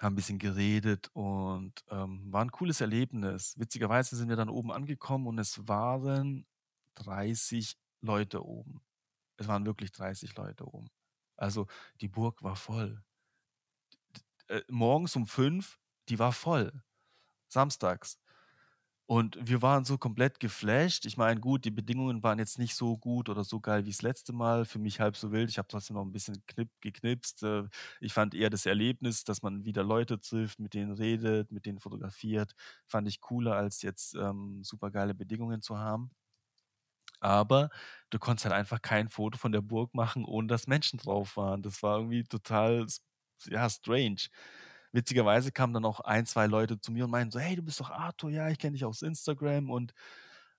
haben 0.00 0.14
'n 0.14 0.16
bisschen 0.16 0.38
geredet 0.40 1.10
und, 1.14 1.84
ähm, 1.90 2.32
war 2.32 2.42
'n 2.44 2.52
cooles 2.52 2.80
Erlebnis. 2.82 3.54
Witzigerweise 3.58 4.16
sind 4.16 4.28
wir 4.30 4.36
dann 4.36 4.50
oben 4.50 4.72
angekommen 4.72 5.26
und 5.28 5.38
es 5.38 5.68
waren 5.68 6.46
30 6.96 7.76
Leute 8.04 8.44
oben. 8.46 8.82
Es 9.38 9.48
waren 9.48 9.66
wirklich 9.66 9.92
30 9.92 10.36
Leute 10.36 10.66
oben. 10.66 10.90
Also, 11.36 11.66
die 12.00 12.08
Burg 12.08 12.42
war 12.44 12.56
voll. 12.56 13.04
Äh, 14.48 14.62
morgens 14.68 15.16
um 15.16 15.26
5, 15.26 15.78
die 16.08 16.18
war 16.18 16.32
voll, 16.32 16.82
samstags. 17.48 18.18
Und 19.06 19.38
wir 19.42 19.62
waren 19.62 19.84
so 19.84 19.98
komplett 19.98 20.40
geflasht. 20.40 21.06
Ich 21.06 21.16
meine, 21.18 21.40
gut, 21.40 21.64
die 21.66 21.70
Bedingungen 21.72 22.22
waren 22.24 22.38
jetzt 22.38 22.58
nicht 22.58 22.74
so 22.76 22.96
gut 22.98 23.28
oder 23.28 23.44
so 23.44 23.60
geil 23.60 23.86
wie's 23.86 24.02
letzte 24.02 24.32
Mal, 24.32 24.64
für 24.66 24.78
mich 24.80 25.00
halb 25.00 25.16
so 25.16 25.32
wild. 25.32 25.50
Ich 25.50 25.58
habe 25.58 25.68
trotzdem 25.68 25.96
noch 25.96 26.04
'n 26.04 26.12
bisschen 26.12 26.44
knip 26.46 26.70
geknipst. 26.80 27.42
Äh, 27.44 27.64
ich 28.00 28.14
fand 28.14 28.34
eher 28.34 28.50
das 28.50 28.66
Erlebnis, 28.66 29.24
dass 29.24 29.42
man 29.42 29.64
wieder 29.66 29.84
Leute 29.84 30.20
trifft, 30.20 30.60
mit 30.60 30.74
denen 30.74 30.92
redet, 30.92 31.52
mit 31.52 31.66
denen 31.66 31.80
fotografiert, 31.80 32.54
fand 32.86 33.08
ich 33.08 33.20
cooler, 33.20 33.56
als 33.56 33.82
jetzt, 33.82 34.14
ähm, 34.16 34.62
supergeile 34.64 35.14
Bedingungen 35.14 35.62
zu 35.62 35.78
haben. 35.78 36.10
Aber 37.24 37.70
du 38.10 38.18
konntest 38.20 38.44
halt 38.46 38.54
einfach 38.54 38.82
kein 38.82 39.08
Foto 39.10 39.38
von 39.38 39.52
der 39.52 39.62
Burg 39.62 39.94
machen, 39.94 40.24
ohne 40.26 40.48
dass 40.48 40.66
Menschen 40.68 40.98
drauf 40.98 41.36
waren. 41.38 41.62
Das 41.62 41.82
war 41.82 41.98
irgendwie 41.98 42.24
total 42.24 42.86
ja, 43.46 43.68
strange. 43.70 44.28
Witzigerweise 44.92 45.52
kamen 45.52 45.74
dann 45.74 45.84
auch 45.86 46.00
1, 46.00 46.26
2 46.26 46.46
Leute 46.46 46.80
zu 46.80 46.92
mir 46.92 47.04
und 47.06 47.10
meinten 47.10 47.32
so: 47.32 47.40
„Hey, 47.40 47.56
du 47.56 47.62
bist 47.62 47.80
doch 47.80 47.90
Arthur. 47.90 48.30
Ja, 48.30 48.48
ich 48.50 48.58
kenne 48.58 48.72
dich 48.74 48.84
aus 48.84 49.02
Instagram 49.02 49.70
und 49.70 49.92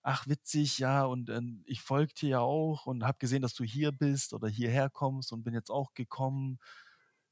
ach 0.04 0.28
witzig, 0.28 0.80
ja, 0.80 1.06
und, 1.06 1.30
ähm, 1.32 1.64
ich 1.68 1.82
folge 1.82 2.14
dir 2.14 2.30
ja 2.30 2.40
auch 2.42 2.86
und 2.88 3.04
habe 3.06 3.18
gesehen, 3.20 3.42
dass 3.42 3.54
du 3.56 3.64
hier 3.64 3.92
bist 3.92 4.34
oder 4.34 4.48
hierher 4.50 4.90
kommst 4.90 5.32
und 5.34 5.44
bin 5.44 5.54
jetzt 5.54 5.72
auch 5.72 5.94
gekommen.“ 5.96 6.60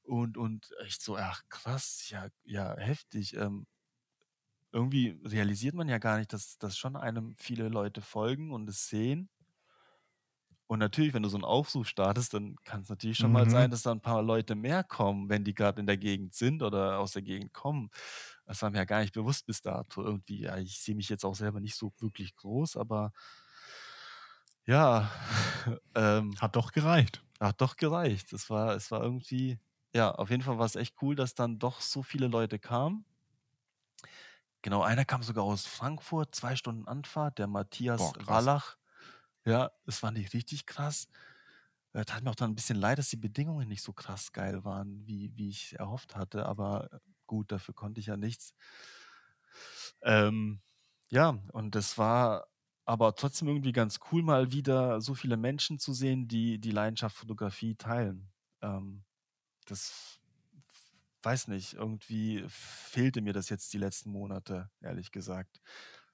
Und 0.04 0.38
und 0.38 0.70
ich 0.88 0.98
so: 1.00 1.18
„Ach 1.18 1.42
krass, 1.50 2.10
ja 2.10 2.28
ja 2.46 2.76
heftig.“ 2.78 3.36
Ähm 3.36 3.66
irgendwie 4.74 5.20
realisiert 5.26 5.76
man 5.76 5.90
ja 5.90 6.00
gar 6.00 6.18
nicht, 6.18 6.34
dass 6.34 6.58
dass 6.60 6.78
schon 6.78 6.96
einem 6.98 7.36
viele 7.38 7.70
Leute 7.70 8.02
folgen 8.02 8.52
und 8.54 8.70
es 8.70 8.88
sehen. 8.90 9.30
Und 10.68 10.80
natürlich, 10.80 11.14
wenn 11.14 11.24
du 11.24 11.30
so 11.30 11.38
'n 11.38 11.44
Aufruf 11.44 11.88
startest, 11.88 12.34
dann 12.34 12.56
kann's 12.64 12.90
natürlich 12.90 13.18
schon 13.20 13.32
mal 13.32 13.50
sein, 13.50 13.70
Mhm. 13.70 13.72
dass 13.72 13.84
da 13.84 13.92
'n 13.92 14.02
paar 14.02 14.24
Leute 14.24 14.56
mehr 14.56 14.84
kommen, 14.84 15.30
wenn 15.30 15.44
die 15.44 15.54
grad 15.54 15.78
in 15.78 15.86
der 15.88 15.98
Gegend 15.98 16.34
sind 16.34 16.64
oder 16.64 17.00
aus 17.00 17.12
der 17.14 17.22
Gegend 17.22 17.54
kommen. 17.54 17.90
Das 18.46 18.62
war 18.62 18.70
mir 18.72 18.78
ja 18.80 18.86
gar 18.86 19.02
nicht 19.02 19.14
bewusst 19.14 19.46
bis 19.46 19.62
dato 19.62 20.04
irgendwie. 20.04 20.42
Ja, 20.44 20.58
ich 20.58 20.80
sehe 20.82 20.96
mich 20.96 21.10
jetzt 21.10 21.26
auch 21.26 21.36
selber 21.36 21.60
nicht 21.60 21.76
so 21.76 21.92
wirklich 22.00 22.36
groß, 22.36 22.78
aber 22.78 23.12
ja, 24.66 25.10
ähm 25.96 26.40
Hat 26.40 26.56
doch 26.56 26.72
gereicht. 26.74 27.24
hat 27.40 27.62
doch 27.62 27.78
gereicht. 27.78 28.34
Es 28.34 28.50
war 28.50 28.76
es 28.76 28.92
war 28.92 29.04
irgendwie 29.04 29.60
Ja, 29.96 30.12
auf 30.16 30.30
jeden 30.32 30.42
Fall 30.44 30.58
war 30.60 30.66
es 30.66 30.76
echt 30.76 30.96
cool, 31.02 31.16
dass 31.16 31.36
dann 31.36 31.60
doch 31.60 31.82
so 31.82 32.04
viele 32.04 32.28
Leute 32.28 32.60
kamen. 32.60 33.06
Genau, 34.66 34.82
einer 34.82 35.04
kam 35.04 35.22
sogar 35.24 35.44
aus 35.44 35.66
Frankfurt, 35.68 36.34
2 36.34 36.56
Stunden 36.56 36.88
Anfahrt, 36.88 37.38
der 37.38 37.48
Matthias 37.48 37.98
Boah, 37.98 38.16
krass. 38.18 38.50
Wallach. 38.50 38.78
Ja, 39.46 39.72
das 39.86 40.00
fand 40.00 40.18
ich 40.20 40.34
richtig 40.34 40.66
krass. 40.68 41.08
Äh, 41.94 42.06
tat 42.06 42.24
mir 42.24 42.32
auch 42.32 42.36
dann 42.36 42.52
'n 42.52 42.56
bisschen 42.56 42.78
leid, 42.78 42.98
dass 43.00 43.10
die 43.10 43.18
Bedingungen 43.18 43.68
nicht 43.70 43.84
so 43.84 43.94
krass 43.94 44.32
geil 44.34 44.64
waren, 44.66 45.08
wie 45.08 45.32
wie 45.38 45.50
ich 45.50 45.80
erhofft 45.80 46.16
hatte, 46.16 46.46
aber 46.48 47.02
gut, 47.28 47.52
dafür 47.52 47.74
konnte 47.76 48.00
ich 48.02 48.08
ja 48.08 48.18
nichts. 48.18 48.54
Ähm, 50.02 50.62
ja, 51.10 51.30
und 51.54 51.76
das 51.76 51.98
war 51.98 52.48
aber 52.86 53.16
trotzdem 53.16 53.48
irgendwie 53.48 53.72
ganz 53.72 54.00
cool, 54.12 54.24
mal 54.24 54.52
wieder 54.52 55.00
so 55.02 55.14
viele 55.16 55.38
Menschen 55.38 55.80
zu 55.80 55.94
sehen, 55.94 56.28
die 56.28 56.60
die 56.60 56.72
Leidenschaft 56.72 57.16
Fotografie 57.16 57.76
teilen. 57.76 58.32
Ähm, 58.62 59.06
das 59.68 60.20
weiß 61.24 61.48
nicht, 61.50 61.74
irgendwie 61.74 62.44
fehlte 62.50 63.22
mir 63.22 63.34
das 63.34 63.50
jetzt 63.50 63.74
die 63.74 63.78
letzten 63.78 64.12
Monate, 64.12 64.70
ehrlich 64.82 65.12
gesagt. 65.12 65.62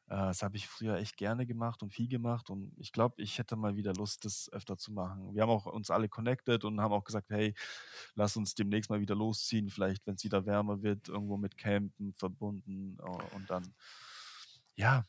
Äh, 0.07 0.15
das 0.17 0.43
habe 0.43 0.57
ich 0.57 0.67
früher 0.67 0.97
echt 0.97 1.17
gerne 1.17 1.45
gemacht 1.45 1.83
und 1.83 1.93
viel 1.93 2.07
gemacht 2.09 2.49
und 2.49 2.73
ich 2.79 2.91
glaube, 2.91 3.21
ich 3.21 3.37
hätte 3.39 3.55
mal 3.55 3.75
wieder 3.75 3.93
Lust, 3.93 4.25
das 4.25 4.49
öfter 4.51 4.77
zu 4.77 4.91
machen. 4.91 5.33
Wir 5.35 5.43
haben 5.43 5.49
auch 5.51 5.65
uns 5.67 5.91
alle 5.91 6.09
connected 6.09 6.63
und 6.65 6.81
haben 6.81 6.93
auch 6.93 7.03
gesagt: 7.03 7.29
„Hey, 7.29 7.55
lass 8.15 8.37
uns 8.37 8.55
demnächst 8.55 8.89
mal 8.89 8.99
wieder 9.01 9.15
losziehen, 9.15 9.69
vielleicht, 9.69 10.05
wenn's 10.07 10.23
wieder 10.23 10.45
wärmer 10.45 10.81
wird, 10.83 11.09
irgendwo 11.09 11.37
mit 11.37 11.57
Campen 11.57 12.13
verbunden.“ 12.15 12.97
Äh, 12.99 13.03
und 13.03 13.49
dann 13.51 13.73
ja, 14.75 15.05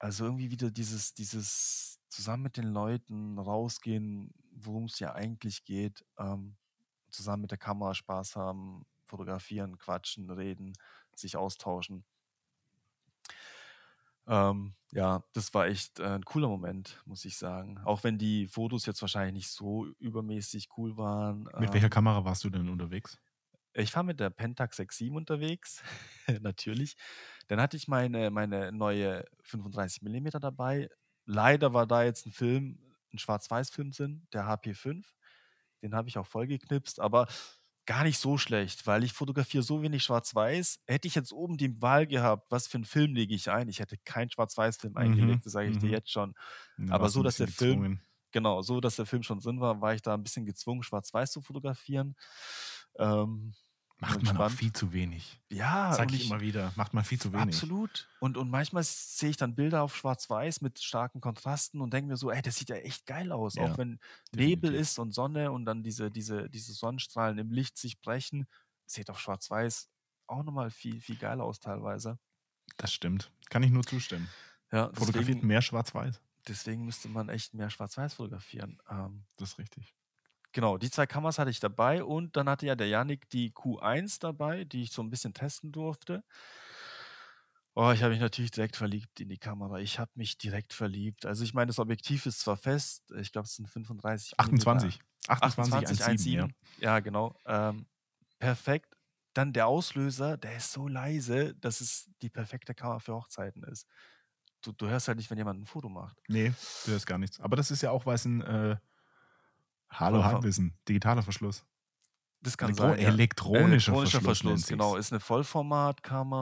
also 0.00 0.24
irgendwie 0.26 0.50
wieder 0.50 0.70
dieses 0.70 1.14
dieses 1.14 2.00
zusammen 2.10 2.44
mit 2.44 2.56
den 2.56 2.66
Leuten 2.72 3.38
rausgehen, 3.38 4.32
worum's 4.52 5.00
ja 5.00 5.14
eigentlich 5.14 5.64
geht, 5.64 6.04
ähm, 6.18 6.56
zusammen 7.10 7.42
mit 7.42 7.52
der 7.52 7.58
Kamera 7.58 7.94
Spaß 7.94 8.36
haben, 8.36 8.86
fotografieren, 9.06 9.78
quatschen, 9.78 10.30
reden, 10.30 10.74
sich 11.14 11.36
austauschen. 11.36 12.04
Ähm, 14.28 14.74
ja, 14.92 15.24
das 15.34 15.54
war 15.54 15.66
echt, 15.66 16.00
äh, 16.00 16.04
'n 16.16 16.24
cooler 16.24 16.48
Moment, 16.48 17.00
muss 17.06 17.24
ich 17.24 17.36
sagen. 17.38 17.78
Auch 17.84 18.02
wenn 18.04 18.18
die 18.18 18.48
Fotos 18.48 18.86
jetzt 18.86 19.00
wahrscheinlich 19.02 19.34
nicht 19.34 19.50
so 19.50 19.86
übermäßig 19.98 20.68
cool 20.76 20.96
waren, 20.96 21.48
Mit 21.58 21.74
welcher 21.74 21.90
ähm 21.90 21.90
Kamera 21.90 22.24
warst 22.24 22.44
du 22.44 22.48
denn 22.50 22.70
unterwegs? 22.70 23.18
Ich 23.74 23.94
war 23.94 24.02
mit 24.02 24.20
der 24.20 24.30
Pentax 24.30 24.76
6-7 24.78 25.16
unterwegs, 25.16 25.82
natürlich. 26.40 26.96
Dann 27.48 27.60
hatte 27.60 27.76
ich 27.76 27.88
meine 27.88 28.30
meine 28.30 28.72
neue 28.72 29.24
35 29.42 30.02
mm 30.02 30.40
dabei. 30.40 30.88
Leider 31.26 31.74
war 31.74 31.86
da 31.86 32.02
jetzt 32.04 32.26
'n 32.26 32.32
Film 32.32 32.94
'n 33.12 33.18
Schwarz-Weiß-Film 33.18 33.90
drin, 33.92 34.26
der 34.32 34.46
HP5. 34.46 35.14
Den 35.82 35.94
habe 35.94 36.08
ich 36.08 36.16
auch 36.18 36.26
vollgeknipst, 36.26 37.00
aber 37.00 37.26
gar 37.86 38.04
nicht 38.04 38.18
so 38.18 38.38
schlecht, 38.38 38.86
weil 38.86 39.04
ich 39.04 39.12
fotografiere 39.12 39.62
so 39.62 39.82
wenig 39.82 40.02
Schwarz-Weiß. 40.04 40.80
Hätte 40.86 41.08
ich 41.08 41.14
jetzt 41.14 41.32
oben 41.32 41.56
die 41.56 41.80
Wahl 41.82 42.06
gehabt, 42.06 42.50
was 42.50 42.66
für 42.68 42.78
'n 42.78 42.84
Film 42.84 43.14
lege 43.14 43.34
ich 43.34 43.50
ein, 43.50 43.68
ich 43.68 43.80
hätte 43.80 43.96
keinen 44.04 44.30
Schwarz-Weiß-Film 44.30 44.96
Mhm, 44.96 44.96
eingelegt, 44.96 45.46
das 45.46 45.52
sage 45.52 45.68
ich 45.70 45.78
dir 45.78 45.90
mhm. 45.90 45.92
jetzt 45.92 46.10
schon. 46.10 46.34
Aber 46.88 47.08
so, 47.10 47.22
dass 47.22 47.36
der 47.38 47.48
Film 47.48 47.86
gezwungen. 47.86 48.00
genau, 48.32 48.62
so, 48.62 48.80
dass 48.80 48.96
der 48.96 49.06
Film 49.06 49.22
schon 49.22 49.40
drin 49.40 49.60
war, 49.60 49.80
war 49.80 49.94
ich 49.94 50.02
da 50.02 50.14
'n 50.14 50.22
bisschen 50.24 50.46
gezwungen, 50.46 50.82
Schwarz-Weiß 50.82 51.32
zu 51.32 51.42
fotografieren. 51.42 52.16
Ähm, 52.98 53.54
Macht 53.98 54.22
man 54.22 54.36
auch 54.36 54.48
viel 54.50 54.72
zu 54.72 54.92
wenig. 54.92 55.40
Ja, 55.50 55.98
Sage 55.98 56.14
ich 56.16 56.16
ich 56.16 56.20
immer 56.20 56.40
wieder, 56.40 56.72
macht 56.76 56.94
man 56.94 57.04
viel 57.04 57.20
zu 57.20 57.32
wenig. 57.32 57.70
absolut. 57.70 58.10
Und 58.20 58.36
und 58.38 58.50
manchmal 58.50 58.82
sehe 58.84 59.30
ich 59.30 59.36
dann 59.36 59.54
Bilder 59.56 59.82
auf 59.82 59.96
Schwarz-Weiß 59.96 60.62
mit 60.62 60.80
starken 60.82 61.20
Kontrasten 61.20 61.80
und 61.82 61.92
denke 61.94 62.08
mir 62.10 62.16
so: 62.16 62.30
„Ey, 62.30 62.42
das 62.42 62.56
sieht 62.56 62.70
ja 62.70 62.76
echt 62.76 63.06
geil 63.06 63.32
aus.“ 63.32 63.58
Ja, 63.58 63.58
Auch 63.58 63.78
wenn 63.78 64.00
Nebel 64.32 64.74
definitiv. 64.74 64.76
ist 64.76 64.98
und 64.98 65.12
Sonne 65.12 65.52
und 65.52 65.66
dann 65.66 65.82
diese 65.82 66.10
diese 66.10 66.50
diese 66.50 66.72
Sonnenstrahlen 66.74 67.38
im 67.38 67.50
Licht 67.52 67.78
sich 67.78 68.00
brechen, 68.00 68.46
sieht 68.86 69.10
auf 69.10 69.20
Schwarz-Weiß 69.20 69.90
auch 70.28 70.42
noch 70.44 70.52
mal 70.52 70.70
viel, 70.70 71.00
viel 71.00 71.16
geiler 71.18 71.44
aus 71.44 71.60
teilweise. 71.60 72.18
Das 72.78 72.90
stimmt. 72.92 73.30
Kann 73.50 73.62
ich 73.62 73.70
nur 73.70 73.84
zustimmen. 73.84 74.34
Ja, 74.72 74.90
Fotografiert 74.94 75.42
deswegen 75.42 75.44
mehr 75.44 75.62
Schwarz-Weiß. 75.62 76.20
deswegen 76.48 76.84
müsste 76.86 77.08
man 77.10 77.28
echt 77.28 77.54
mehr 77.54 77.70
Schwarz-Weiß 77.70 78.14
fotografieren. 78.14 78.78
Ähm 78.90 79.26
Das 79.36 79.52
ist 79.52 79.58
richtig. 79.58 79.94
Genau, 80.56 80.78
die 80.78 80.90
2 80.90 81.04
Kameras 81.06 81.38
hatte 81.38 81.50
ich 81.50 81.60
dabei 81.60 82.02
und 82.02 82.34
dann 82.38 82.48
hatte 82.48 82.64
ja 82.64 82.74
der 82.76 82.88
Jannik 82.88 83.28
die 83.28 83.50
Q1 83.52 84.18
dabei, 84.20 84.64
die 84.64 84.80
ich 84.84 84.90
so 84.90 85.02
'n 85.02 85.10
bisschen 85.10 85.34
testen 85.34 85.70
durfte. 85.70 86.22
Oh, 87.78 87.90
ich 87.92 88.02
habe 88.02 88.12
mich 88.14 88.20
natürlich 88.22 88.50
direkt 88.52 88.74
verliebt 88.74 89.20
in 89.20 89.28
die 89.28 89.36
Kamera. 89.36 89.78
Ich 89.80 89.98
habe 89.98 90.10
mich 90.14 90.38
direkt 90.38 90.72
verliebt. 90.72 91.26
Also, 91.26 91.44
ich 91.44 91.52
meine, 91.52 91.66
das 91.66 91.78
Objektiv 91.78 92.24
ist 92.24 92.40
zwar 92.40 92.56
fest, 92.56 93.12
ich 93.18 93.32
glaube, 93.32 93.44
es 93.44 93.54
sind 93.56 93.68
35 93.68 94.40
mm 94.40 94.72
28. 94.78 95.00
28 95.28 95.28
28 95.28 95.86
1.7, 95.86 96.30
ja. 96.32 96.48
1.7, 96.48 96.54
ja, 96.78 97.00
genau. 97.00 97.38
Ähm, 97.46 97.86
perfekt. 98.38 98.96
Dann 99.34 99.52
der 99.52 99.66
Auslöser, 99.68 100.36
der 100.38 100.56
ist 100.56 100.72
so 100.72 100.88
leise, 100.88 101.54
dass 101.56 101.80
es 101.82 102.10
die 102.22 102.30
perfekte 102.30 102.74
Kamera 102.74 102.98
für 103.00 103.14
Hochzeiten 103.14 103.62
ist. 103.64 103.86
Du 104.62 104.72
du 104.72 104.88
hörst 104.88 105.08
halt 105.08 105.18
nicht, 105.18 105.30
wenn 105.30 105.38
jemand 105.38 105.60
'n 105.60 105.66
Foto 105.66 105.88
macht. 105.90 106.18
Ne, 106.28 106.56
du 106.82 106.90
hörst 106.92 107.06
gar 107.06 107.18
nichts. 107.18 107.40
Aber 107.40 107.56
das 107.56 107.70
ist 107.70 107.82
ja 107.82 107.90
auch, 107.90 108.04
weil's 108.06 108.24
'n, 108.26 108.40
äh 108.42 108.76
Hallo 109.90 110.24
Halbwissen, 110.24 110.78
digitaler 110.88 111.22
Verschluss. 111.22 111.64
Das 112.42 112.56
kann 112.58 112.74
Elektro 112.74 112.94
sein, 112.94 113.00
ja. 113.00 113.16
elektronischer 113.50 113.96
Elektronischer 113.96 114.20
Verschluss 114.20 114.44
Verschluss, 114.44 114.66
genau. 114.66 114.96
Ist 114.96 115.12
'ne 115.12 115.20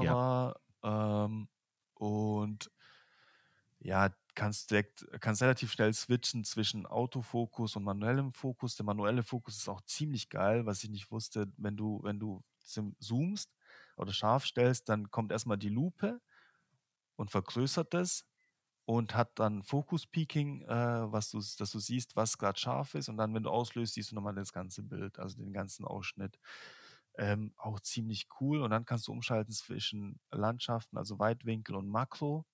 Ja. 0.00 0.16
Vollformatkamera, 0.18 0.56
ähm, 0.82 1.48
und 1.94 2.70
ja, 3.80 4.10
kannst 4.34 4.70
direkt 4.70 5.06
kannst 5.20 5.42
relativ 5.42 5.72
schnell 5.72 5.92
switchen 5.94 6.44
zwischen 6.44 6.86
Autofokus 6.86 7.76
und 7.76 7.84
manuellem 7.84 8.32
Fokus. 8.32 8.76
Der 8.76 8.84
manuelle 8.86 9.22
Fokus 9.22 9.56
ist 9.56 9.68
auch 9.68 9.82
ziemlich 9.82 10.28
geil, 10.28 10.66
was 10.66 10.82
ich 10.84 10.90
nicht 10.90 11.10
wusste. 11.10 11.52
Wenn 11.56 11.76
du 11.76 12.00
wenn 12.02 12.18
du 12.18 12.42
zoomst 13.00 13.50
oder 13.96 14.12
scharf 14.12 14.46
stellst, 14.46 14.88
dann 14.88 15.10
kommt 15.10 15.32
erst 15.32 15.46
mal 15.46 15.56
die 15.56 15.68
Lupe 15.68 16.20
und 17.16 17.30
vergrößert 17.30 17.94
das 17.94 18.26
und 18.86 19.14
hat 19.14 19.38
dann 19.38 19.62
Focus 19.62 20.06
Peaking, 20.06 20.62
äh, 20.62 21.12
was 21.12 21.30
du 21.30 21.38
dass 21.38 21.70
du 21.70 21.78
siehst, 21.78 22.16
was 22.16 22.38
grad 22.38 22.58
scharf 22.60 22.94
ist 22.94 23.08
und 23.08 23.16
dann, 23.16 23.34
wenn 23.34 23.42
du 23.44 23.50
auslöst, 23.50 23.94
siehst 23.94 24.10
du 24.12 24.14
noch 24.16 24.22
mal 24.22 24.34
das 24.34 24.52
ganze 24.52 24.82
Bild, 24.82 25.18
also 25.18 25.38
den 25.38 25.52
ganzen 25.52 25.84
Ausschnitt. 25.86 26.38
Ähm, 27.16 27.54
auch 27.56 27.80
ziemlich 27.80 28.28
cool 28.40 28.60
und 28.62 28.70
dann 28.70 28.84
kannst 28.86 29.06
du 29.08 29.12
umschalten 29.12 29.52
zwischen 29.54 30.18
Landschaften, 30.32 30.98
also 30.98 31.18
Weitwinkel 31.20 31.76
und 31.76 31.88
Makro 31.88 32.44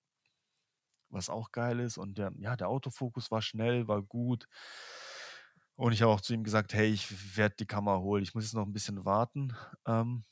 was 1.09 1.29
auch 1.29 1.51
geil 1.51 1.79
ist 1.79 1.97
und 1.97 2.17
der 2.17 2.31
ja, 2.39 2.55
der 2.55 2.69
Autofokus 2.69 3.31
war 3.31 3.41
schnell, 3.41 3.87
war 3.87 4.01
gut. 4.01 4.47
Und 5.79 5.93
ich 5.93 6.01
habe 6.01 6.11
auch 6.11 6.21
zu 6.21 6.33
ihm 6.33 6.43
gesagt: 6.43 6.73
„Hey, 6.73 6.89
ich 6.91 7.37
werde 7.37 7.55
die 7.59 7.65
Kamera 7.65 7.97
holen. 7.99 8.23
Ich 8.23 8.33
muss 8.35 8.43
jetzt 8.45 8.53
noch 8.53 8.65
'n 8.65 8.73
bisschen 8.73 9.03
warten, 9.05 9.55
ähm“ 9.85 10.25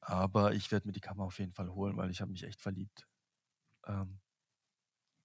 „aber 0.00 0.54
ich 0.54 0.70
werde 0.72 0.86
mir 0.88 0.92
die 0.92 1.00
Kamera 1.00 1.26
auf 1.26 1.38
jeden 1.38 1.52
Fall 1.52 1.70
holen, 1.72 1.96
weil 1.96 2.10
ich 2.10 2.20
habe 2.20 2.30
mich 2.32 2.44
echt 2.44 2.60
verliebt.“ 2.60 3.06
Ähm 3.86 4.20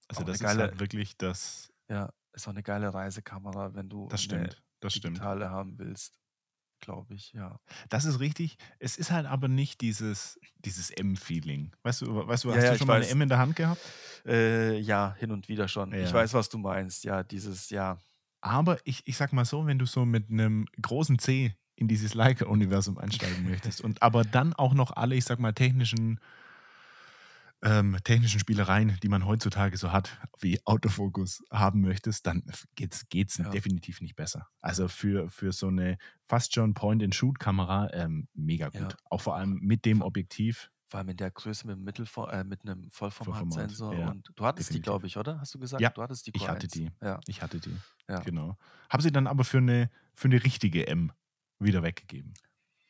Also, 0.09 0.23
das 0.23 0.41
ist 0.41 0.57
geile 0.57 0.59
halt 0.59 0.79
wirklich 0.79 1.17
das 1.17 1.69
ja, 1.89 2.09
ist 2.33 2.47
auch 2.47 2.53
'ne 2.53 2.63
geile 2.63 2.93
Reisekamera, 2.93 3.73
wenn 3.75 3.89
du 3.89 4.11
Das 4.11 4.21
stimmt, 4.21 4.63
das 4.79 4.93
stimmt. 4.93 5.25
digitale 5.25 5.49
haben 5.49 5.77
willst, 5.79 6.19
glaube 6.81 7.15
ich, 7.15 7.33
ja. 7.33 7.59
Das 7.89 8.05
ist 8.05 8.19
richtig. 8.19 8.57
Es 8.79 8.97
ist 8.97 9.11
halt 9.11 9.25
aber 9.25 9.47
nicht 9.47 9.81
dieses 9.81 10.39
dieses 10.57 10.89
M-Feeling. 10.91 11.71
Weißt 11.83 12.01
du 12.01 12.27
weißt 12.27 12.43
du, 12.45 12.53
hast 12.53 12.69
ja, 12.69 12.71
du 12.71 12.75
ich 12.75 12.85
schon 12.85 12.87
mal 12.87 13.03
weiß. 13.03 13.03
M 13.03 13.21
in 13.21 13.29
der 13.29 13.37
Hand 13.39 13.55
gehabt? 13.55 13.93
Äh, 14.25 14.79
ja, 14.79 15.15
hin 15.15 15.31
und 15.31 15.49
wieder 15.49 15.67
schon. 15.67 15.93
Ich 15.99 16.13
Ja. 16.13 16.13
weiß, 16.13 16.33
was 16.33 16.49
du 16.49 16.57
meinst. 16.57 17.03
Ja, 17.03 17.23
dieses 17.23 17.69
ja. 17.69 17.99
Aber 18.43 18.77
ich 18.83 19.03
ich 19.07 19.15
sage 19.15 19.33
mal 19.35 19.45
so, 19.45 19.65
wenn 19.65 19.79
du 19.79 19.85
so 19.85 20.03
mit 20.05 20.29
'nem 20.29 20.65
großen 20.81 21.17
C 21.17 21.53
in 21.77 21.87
dieses 21.87 22.13
Leica-Universum 22.13 22.97
einsteigen 22.97 23.45
möchtest 23.45 23.79
und 23.81 24.01
aber 24.03 24.25
dann 24.25 24.53
auch 24.53 24.73
noch 24.73 24.91
alle, 24.91 25.15
ich 25.15 25.23
sage 25.23 25.41
mal, 25.41 25.53
technischen 25.53 26.19
ähm, 27.63 27.97
technischen 28.03 28.39
Spielereien, 28.39 28.97
die 29.01 29.09
man 29.09 29.25
heutzutage 29.25 29.77
so 29.77 29.91
hat, 29.91 30.19
wie 30.39 30.59
Autofokus 30.65 31.43
haben 31.51 31.81
möchtest, 31.81 32.27
dann 32.27 32.43
geht's 32.75 33.07
geht's 33.09 33.37
Ja. 33.37 33.55
definitiv 33.55 34.01
nicht 34.01 34.15
besser. 34.15 34.47
Also, 34.61 34.87
für 34.89 35.29
für 35.29 35.51
so 35.53 35.69
'ne 35.71 35.97
fast 36.27 36.53
schon 36.55 36.73
Point-and-Shoot-Kamera, 36.75 37.89
ähm, 37.93 38.27
mega 38.33 38.69
Ja, 38.73 38.93
gut. 38.93 38.97
Auch 39.09 39.21
vor 39.21 39.35
allem 39.37 39.59
mit 39.61 39.85
dem 39.85 40.01
Objektiv. 40.01 40.69
vor 40.89 40.99
allem 40.99 41.09
in 41.09 41.17
der 41.17 41.31
Größe 41.31 41.65
mit 41.67 41.79
Mittelfor 41.79 42.31
äh, 42.33 42.43
mit 42.43 42.63
'nem 42.65 42.89
Vollformat, 43.21 43.71
Vollformatsensor 43.71 43.99
ja, 43.99 44.11
und 44.11 44.29
du 44.35 44.45
hattest 44.45 44.73
die, 44.73 44.81
definitiv. 44.81 44.81
glaube 44.81 45.07
ich, 45.07 45.17
oder? 45.17 45.39
Hast 45.39 45.53
du 45.55 45.59
gesagt? 45.59 45.87
Ja, 45.87 45.93
Du 45.95 46.01
hattest 46.01 46.27
die 46.27 46.33
ich 46.33 46.49
hatte 46.49 46.67
Q1. 46.67 46.69
die. 46.69 46.91
Ja. 47.01 47.23
Ich 47.27 47.41
hatte 47.41 47.59
die, 47.61 47.83
Ja. 48.09 48.25
genau. 48.25 48.57
Habe 48.89 49.03
sie 49.03 49.11
dann 49.11 49.27
aber 49.27 49.43
für 49.45 49.61
'ne 49.61 49.91
für 50.15 50.29
'ne 50.29 50.43
richtige 50.43 50.87
M 50.87 51.13
wieder 51.59 51.83
weggegeben. 51.83 52.35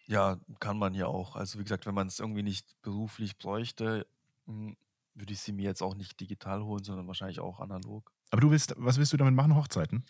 Ja, 0.08 0.38
kann 0.60 0.78
man 0.78 0.94
ja 0.96 1.08
auch. 1.08 1.36
Also, 1.38 1.60
wie 1.60 1.64
gesagt, 1.64 1.86
wenn 1.86 1.96
man's 1.96 2.20
irgendwie 2.20 2.44
nicht 2.44 2.76
beruflich 2.82 3.38
bräuchte, 3.38 4.06
hm, 4.48 4.78
würde 5.16 5.34
ich 5.34 5.42
sie 5.42 5.54
mir 5.54 5.64
jetzt 5.66 5.82
auch 5.84 5.96
nicht 5.96 6.20
digital 6.20 6.64
holen, 6.64 6.84
sondern 6.84 7.08
wahrscheinlich 7.08 7.40
auch 7.40 7.60
analog. 7.60 8.12
Aber 8.32 8.42
du 8.42 8.50
willst 8.52 8.74
was 8.78 8.98
willst 8.98 9.14
du 9.14 9.18
damit 9.18 9.36
machen? 9.36 9.56
Hochzeiten? 9.56 10.06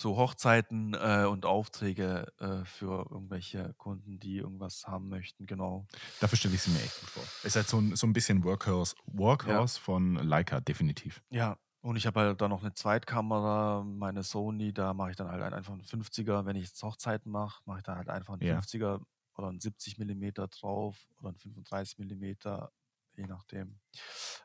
So 0.00 0.16
Hochzeiten, 0.16 0.94
äh, 0.94 1.26
und 1.28 1.44
Aufträge, 1.44 2.32
äh, 2.38 2.64
für 2.64 3.10
irgendwelche 3.10 3.74
Kunden, 3.74 4.20
die 4.20 4.36
irgendwas 4.36 4.86
haben 4.86 5.08
möchten, 5.08 5.44
genau. 5.46 5.88
Dafür 6.20 6.36
stelle 6.38 6.54
ich 6.56 6.62
sie 6.62 6.70
mir 6.70 6.82
echt 6.82 6.96
gut 6.96 7.10
vor. 7.10 7.32
Ist 7.42 7.54
halt 7.56 7.68
so 7.68 7.78
'n 7.78 7.94
so 7.94 8.06
'n 8.06 8.12
bisschen 8.12 8.42
Workhorse 8.44 8.94
Ja. 9.42 9.62
Workhorse 9.62 9.78
von 9.80 10.14
Leica, 10.16 10.60
definitiv. 10.60 11.22
Ja, 11.32 11.58
Und 11.80 11.96
ich 11.96 12.06
habe 12.06 12.20
halt 12.20 12.40
dann 12.40 12.50
noch 12.50 12.62
eine 12.62 12.72
Zweitkamera, 12.74 13.82
meine 13.84 14.22
Sony, 14.24 14.72
da 14.72 14.94
mache 14.94 15.10
ich 15.10 15.16
dann 15.16 15.28
halt 15.28 15.52
einfach 15.54 15.74
'n 15.74 15.82
50er. 15.84 16.44
Wenn 16.46 16.56
ich 16.56 16.64
jetzt 16.64 16.82
Hochzeiten 16.82 17.30
mache, 17.30 17.62
mache 17.66 17.78
ich 17.78 17.84
da 17.84 17.96
halt 17.96 18.08
einfach 18.08 18.34
'n 18.34 18.40
Ja. 18.40 18.64
50er 18.64 19.00
oder 19.36 19.48
'n 19.48 19.60
70 19.60 19.96
Millimeter 19.98 20.48
drauf 20.48 21.06
oder 21.20 21.28
'n 21.30 21.36
35 21.36 21.98
Millimeter, 21.98 22.72
je 23.18 23.26
nachdem. 23.26 23.78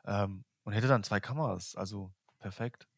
Ähm, 0.04 0.44
und 0.64 0.72
hätte 0.72 0.88
dann 0.88 1.04
2 1.04 1.20
Kameras, 1.20 1.74
also 1.76 2.12
perfekt. 2.38 2.88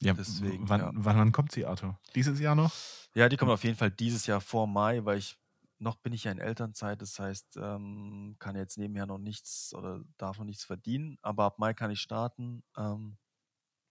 Ja, 0.00 0.12
Deswegen, 0.12 0.68
wann 0.68 0.80
ja. 0.80 0.90
wann 0.94 1.16
wann 1.16 1.32
kommt 1.32 1.52
sie, 1.52 1.64
Arthur? 1.64 1.98
Dieses 2.14 2.38
Jahr 2.40 2.54
noch? 2.54 2.72
Ja, 3.14 3.28
die 3.28 3.36
kommt 3.36 3.50
auf 3.50 3.64
jeden 3.64 3.76
Fall 3.76 3.90
dieses 3.90 4.26
Jahr 4.26 4.40
vor 4.40 4.66
Mai, 4.66 5.04
weil 5.04 5.18
ich 5.18 5.38
noch 5.78 5.96
bin 5.96 6.12
ich 6.12 6.24
ja 6.24 6.32
in 6.32 6.38
Elternzeit, 6.38 7.00
das 7.02 7.18
heißt, 7.18 7.56
ähm, 7.56 8.36
kann 8.38 8.56
jetzt 8.56 8.78
nebenher 8.78 9.06
noch 9.06 9.18
nichts 9.18 9.74
oder 9.74 10.02
darf 10.18 10.38
noch 10.38 10.44
nichts 10.44 10.64
verdienen, 10.64 11.18
aber 11.22 11.44
ab 11.44 11.58
Mai 11.58 11.74
kann 11.74 11.90
ich 11.90 12.00
starten. 12.00 12.62
Ähm, 12.76 13.18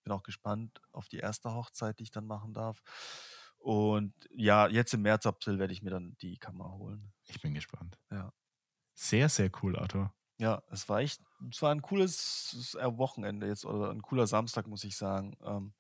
bin 0.04 0.14
auch 0.14 0.24
gespannt 0.24 0.82
auf 0.92 1.08
die 1.08 1.18
erste 1.18 1.54
Hochzeit, 1.54 2.00
die 2.00 2.04
ich 2.04 2.12
dann 2.12 2.26
machen 2.28 2.54
darf. 2.54 2.82
Und 3.58 4.14
ja, 4.36 4.68
jetzt 4.68 4.94
im 4.94 5.02
März, 5.02 5.26
April 5.26 5.60
werde 5.60 5.74
ich 5.74 5.82
mir 5.82 5.92
dann 5.92 6.18
die 6.22 6.38
Kamera 6.38 6.72
holen. 6.74 7.14
Ich 7.28 7.42
bin 7.42 7.54
gespannt. 7.54 7.98
Ja. 8.12 8.34
Sehr, 8.98 9.28
sehr 9.30 9.50
cool, 9.62 9.76
Arthur. 9.78 10.14
Ja, 10.40 10.64
es 10.72 10.90
war 10.90 11.00
echt 11.02 11.22
es 11.52 11.62
war 11.62 11.72
'n 11.72 11.82
cooles, 11.82 12.76
Wochenende 12.98 13.48
jetzt 13.48 13.66
oder 13.66 13.92
'n 13.92 14.02
cooler 14.02 14.26
Samstag, 14.28 14.66
muss 14.68 14.84
ich 14.84 14.96
sagen. 14.98 15.36
Ähm, 15.44 15.74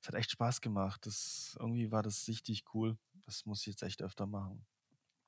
es 0.00 0.08
hat 0.08 0.14
echt 0.14 0.30
Spaß 0.32 0.60
gemacht. 0.60 1.06
Das 1.06 1.56
irgendwie 1.60 1.92
war 1.92 2.02
das 2.02 2.26
richtig 2.28 2.64
cool. 2.74 2.98
Das 3.26 3.46
muss 3.46 3.60
ich 3.60 3.66
jetzt 3.66 3.82
echt 3.82 4.02
öfter 4.02 4.26
machen. 4.26 4.66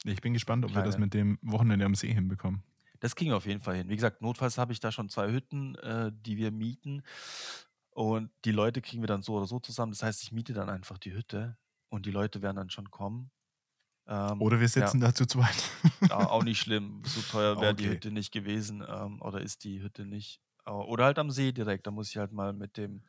Ich 0.05 0.21
bin 0.21 0.33
gespannt, 0.35 0.65
ob 0.65 0.75
wir 0.75 0.83
das 0.83 0.97
Kleine 0.97 0.99
mit 0.99 1.15
dem 1.15 1.39
Wochenende 1.43 1.85
am 1.85 1.95
See 1.95 2.13
hinbekommen. 2.13 2.63
Das 3.01 3.15
kriegen 3.15 3.31
wir 3.31 3.37
auf 3.37 3.47
jeden 3.47 3.61
Fall 3.61 3.77
hin. 3.77 3.89
Wie 3.89 3.95
gesagt, 3.97 4.23
notfalls 4.23 4.59
habe 4.59 4.73
ich 4.73 4.81
da 4.81 4.91
schon 4.93 5.09
2 5.09 5.31
Hütten, 5.31 5.75
äh, 5.77 6.11
die 6.15 6.37
wir 6.37 6.51
mieten. 6.51 7.03
Und 7.91 8.31
die 8.45 8.53
Leute 8.53 8.83
kriegen 8.83 9.03
wir 9.03 9.07
dann 9.09 9.23
so 9.23 9.35
oder 9.37 9.47
so 9.47 9.59
zusammen. 9.61 9.93
Das 9.93 10.03
heißt, 10.03 10.23
ich 10.23 10.33
miete 10.33 10.53
dann 10.55 10.69
einfach 10.71 10.99
die 10.99 11.13
Hütte 11.15 11.59
und 11.89 12.07
die 12.07 12.11
Leute 12.11 12.43
werden 12.43 12.57
dann 12.57 12.71
schon 12.71 12.91
kommen. 12.91 13.31
Ähm, 14.07 14.39
Oder 14.39 14.61
wir 14.61 14.69
ja. 14.77 14.77
sitzen 14.77 15.01
da 15.01 15.15
zu 15.15 15.27
zweit. 15.27 15.71
A 16.09 16.27
auch 16.31 16.43
nicht 16.43 16.61
schlimm. 16.61 17.09
So 17.09 17.23
teuer 17.23 17.61
wäre 17.61 17.75
die 17.75 17.87
Okay. 17.87 17.89
Hütte 17.89 18.11
nicht 18.13 18.33
gewesen, 18.33 18.85
ähm, 18.87 19.21
oder 19.23 19.41
ist 19.41 19.65
die 19.65 19.83
Hütte 19.83 20.05
nicht. 20.07 20.41
A 20.65 20.73
oder 20.81 21.05
halt 21.07 21.19
am 21.19 21.31
See 21.31 21.53
direkt. 21.53 21.87
Da 21.87 21.91
muss 21.91 22.11
ich 22.11 22.17
halt 22.17 22.33
mal 22.33 22.53
mit 22.53 22.77
dem 22.77 23.03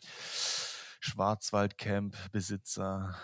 Schwarzwaldcamp-Besitzer, 0.99 3.15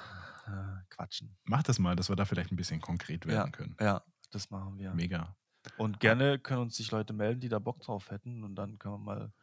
äh, 0.48 0.84
quatschen. 0.90 1.38
Mach 1.46 1.64
das 1.64 1.80
mal, 1.80 1.96
dass 1.96 2.10
wir 2.10 2.18
da 2.18 2.26
vielleicht 2.26 2.52
'n 2.52 2.58
bisschen 2.58 2.82
konkret 2.82 3.26
Ja, 3.28 3.28
werden 3.28 3.54
können. 3.54 3.80
ja, 3.80 4.04
das 4.32 4.50
machen 4.50 4.78
wir. 4.78 5.00
Mega. 5.00 5.36
Und 5.76 6.00
gerne 6.00 6.40
können 6.40 6.62
uns 6.64 6.76
sich 6.78 6.92
Leute 6.92 7.14
melden, 7.14 7.42
die 7.42 7.50
da 7.50 7.60
Bock 7.60 7.82
drauf 7.82 8.12
hätten 8.12 8.44
und 8.44 8.56
dann 8.56 8.78
können 8.80 8.96
wir 8.96 9.00
mal 9.00 9.34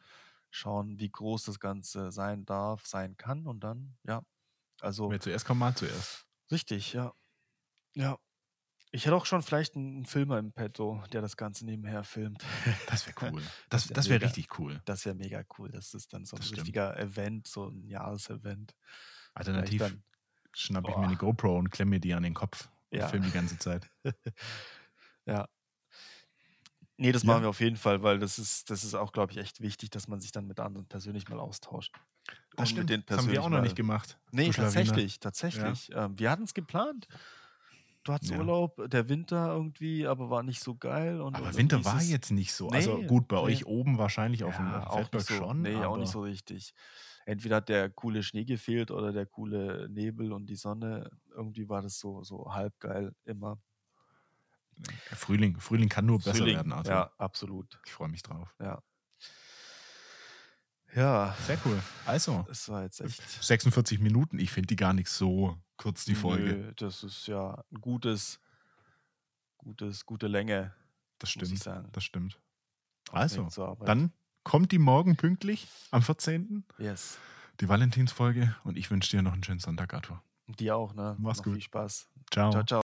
schauen, 0.50 0.98
wie 1.00 1.10
groß 1.10 1.44
das 1.46 1.58
Ganze 1.60 2.12
sein 2.12 2.44
darf, 2.46 2.86
sein 2.86 3.16
kann 3.16 3.46
und 3.48 3.60
dann 3.64 3.96
ja, 4.04 4.22
also 4.80 5.10
Wer 5.10 5.18
zuerst 5.20 5.44
kommt, 5.44 5.58
mahlt 5.60 5.76
zuerst. 5.78 6.20
Richtig, 6.50 6.92
ja. 6.92 7.12
Ja. 7.96 8.18
Ich 8.92 9.06
hätte 9.06 9.16
auch 9.16 9.26
schon 9.26 9.42
vielleicht 9.42 9.76
'n 9.76 10.00
'n 10.02 10.06
Filmer 10.06 10.38
im 10.38 10.52
Petto, 10.52 11.02
der 11.12 11.22
das 11.22 11.36
Ganze 11.36 11.66
nebenher 11.66 12.04
filmt. 12.04 12.44
Das 12.86 13.06
wäre 13.06 13.16
cool. 13.24 13.52
Das 13.68 13.88
wär 13.88 13.96
das 13.96 14.08
wäre 14.08 14.20
mega. 14.20 14.22
richtig 14.22 14.58
cool. 14.58 14.82
Das 14.86 15.04
wäre 15.06 15.14
mega 15.16 15.44
cool. 15.58 15.70
Das 15.70 15.94
ist 15.94 16.12
dann 16.14 16.24
so 16.26 16.36
'n 16.36 16.44
Das 16.44 16.46
stimmt. 16.46 16.76
richtiger 16.76 16.96
Event, 16.98 17.48
so 17.48 17.68
'n 17.68 17.88
Jahresevent. 17.88 18.74
Alternativ 19.36 19.94
dann 19.94 20.04
schnappe 20.54 20.90
ich 20.90 20.96
mir 20.96 21.08
'ne 21.08 21.16
boah. 21.16 21.18
GoPro 21.18 21.56
und 21.58 21.70
klemme 21.70 21.90
mir 21.92 22.00
die 22.00 22.14
an 22.14 22.22
den 22.24 22.34
Kopf 22.34 22.70
und 22.92 23.04
Ja. 23.04 23.10
filme 23.10 23.26
die 23.26 23.32
ganze 23.32 23.58
Zeit. 23.58 23.90
Ja. 25.26 25.46
Ne, 26.98 27.12
das 27.12 27.24
machen 27.24 27.40
Ja. 27.40 27.44
wir 27.44 27.48
auf 27.48 27.60
jeden 27.60 27.76
Fall, 27.76 28.02
weil 28.02 28.18
das 28.18 28.38
ist 28.38 28.68
das 28.70 28.84
ist 28.84 28.94
auch, 28.94 29.12
glaube 29.12 29.32
ich, 29.32 29.38
echt 29.38 29.60
wichtig, 29.60 29.90
dass 29.90 30.06
man 30.08 30.20
sich 30.20 30.32
dann 30.32 30.46
mit 30.46 30.60
anderen 30.60 30.86
persönlich 30.86 31.28
mal 31.28 31.38
austauscht. 31.40 31.94
Das 32.56 32.68
Und 32.68 32.70
stimmt. 32.70 33.00
Das 33.06 33.26
haben 33.26 33.30
wir 33.30 33.42
auch 33.42 33.48
noch 33.48 33.60
nicht 33.60 33.76
gemacht, 33.76 34.18
Ne, 34.32 34.44
du 34.44 34.52
Schlawiner. 34.52 35.04
tatsächlich, 35.04 35.20
Ja. 35.52 35.80
tatsächlich. 35.80 35.90
Ähm, 35.94 36.18
wir 36.18 36.30
hatten's 36.30 36.54
geplant. 36.54 37.08
Du 38.04 38.12
hattest 38.14 38.30
Ja. 38.32 38.38
Urlaub, 38.38 38.80
der 38.88 39.08
Winter 39.10 39.48
irgendwie, 39.52 40.06
aber 40.06 40.30
war 40.30 40.42
nicht 40.42 40.62
so 40.62 40.74
geil 40.74 41.20
und 41.20 41.36
Aber 41.36 41.46
und 41.48 41.56
Winter 41.56 41.84
war 41.84 42.02
jetzt 42.02 42.30
nicht 42.30 42.52
so. 42.54 42.68
Also 42.70 42.96
ne, 42.96 43.06
gut, 43.06 43.28
bei 43.28 43.36
ne. 43.36 43.42
euch 43.42 43.66
oben 43.66 43.98
wahrscheinlich 43.98 44.42
auf'm 44.44 44.64
Ja, 44.64 44.86
auch 44.86 44.94
Feldberg 44.94 45.12
nicht 45.12 45.28
so. 45.28 45.34
schon, 45.34 45.60
Ne, 45.62 45.86
auch 45.86 45.96
nicht 45.98 46.10
so 46.10 46.22
richtig. 46.22 46.72
Entweder 47.26 47.56
hat 47.56 47.68
der 47.68 47.90
coole 47.90 48.22
Schnee 48.22 48.44
gefehlt 48.44 48.90
oder 48.90 49.12
der 49.12 49.26
coole 49.26 49.88
Nebel 49.90 50.32
und 50.32 50.46
die 50.46 50.56
Sonne. 50.56 51.10
Irgendwie 51.34 51.68
war 51.68 51.82
das 51.82 51.98
so 51.98 52.22
so 52.24 52.52
halb 52.54 52.78
geil 52.80 53.12
immer. 53.24 53.60
Frühling 55.14 55.58
Frühling 55.60 55.88
kann 55.88 56.06
nur 56.06 56.18
besser 56.18 56.38
Frühling, 56.38 56.56
werden, 56.56 56.72
Arthur. 56.72 56.92
ja, 56.92 57.10
absolut. 57.18 57.78
Ich 57.86 57.92
freue 57.92 58.08
mich 58.08 58.22
drauf. 58.22 58.54
Ja. 58.60 58.82
Ja. 60.94 61.34
Sehr 61.46 61.58
cool. 61.64 61.80
Also 62.04 62.46
Es 62.50 62.68
war 62.68 62.82
jetzt 62.82 63.00
echt 63.00 63.20
46 63.42 64.00
Minuten. 64.00 64.38
Ich 64.38 64.50
finde 64.50 64.68
die 64.68 64.76
gar 64.76 64.92
nicht 64.92 65.08
so 65.08 65.56
kurz, 65.80 66.04
die 66.04 66.14
Folge. 66.14 66.58
Nö, 66.58 66.72
das 66.76 67.02
ist 67.04 67.26
ja 67.26 67.62
'n 67.72 67.80
gutes 67.80 68.38
gutes 69.60 70.06
gute 70.06 70.26
Länge, 70.26 70.72
Das 71.20 71.30
stimmt, 71.30 71.70
das 71.92 72.02
stimmt. 72.04 72.40
Also, 73.12 73.52
dann 73.84 74.12
kommt 74.44 74.72
die 74.72 74.78
morgen 74.78 75.16
pünktlich 75.16 75.68
am 75.90 76.02
14., 76.02 76.64
Yes. 76.78 77.20
die 77.60 77.68
Valentinsfolge 77.68 78.56
und 78.64 78.78
ich 78.78 78.90
wünsche 78.90 79.10
dir 79.10 79.22
noch 79.22 79.34
'n 79.34 79.44
schönen 79.44 79.60
Sonntag, 79.60 79.94
Arthur. 79.94 80.22
Und 80.48 80.60
dir 80.60 80.76
auch, 80.76 80.94
ne? 80.94 81.18
Mach's 81.18 81.42
Noch 81.42 81.46
gut. 81.46 81.58
viel 81.58 81.60
Spaß. 81.60 82.08
Tschau. 82.30 82.50
Tschau, 82.50 82.62
tschau. 82.64 82.78